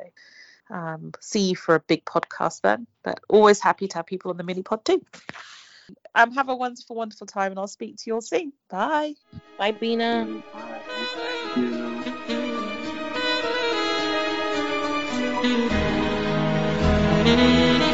um, 0.69 1.11
see 1.19 1.49
you 1.49 1.55
for 1.55 1.75
a 1.75 1.79
big 1.79 2.05
podcast 2.05 2.61
then. 2.61 2.85
But 3.03 3.19
always 3.27 3.59
happy 3.59 3.87
to 3.87 3.97
have 3.97 4.05
people 4.05 4.31
on 4.31 4.37
the 4.37 4.43
mini 4.43 4.61
pod 4.61 4.85
too. 4.85 5.03
Um, 6.15 6.31
have 6.33 6.49
a 6.49 6.55
wonderful, 6.55 6.95
wonderful 6.95 7.27
time, 7.27 7.51
and 7.51 7.59
I'll 7.59 7.67
speak 7.67 7.97
to 7.97 8.03
you 8.05 8.13
all 8.15 8.21
soon. 8.21 8.53
Bye. 8.69 9.15
Bye, 9.57 9.71
Bina. 9.71 10.43
Bye. 17.25 17.89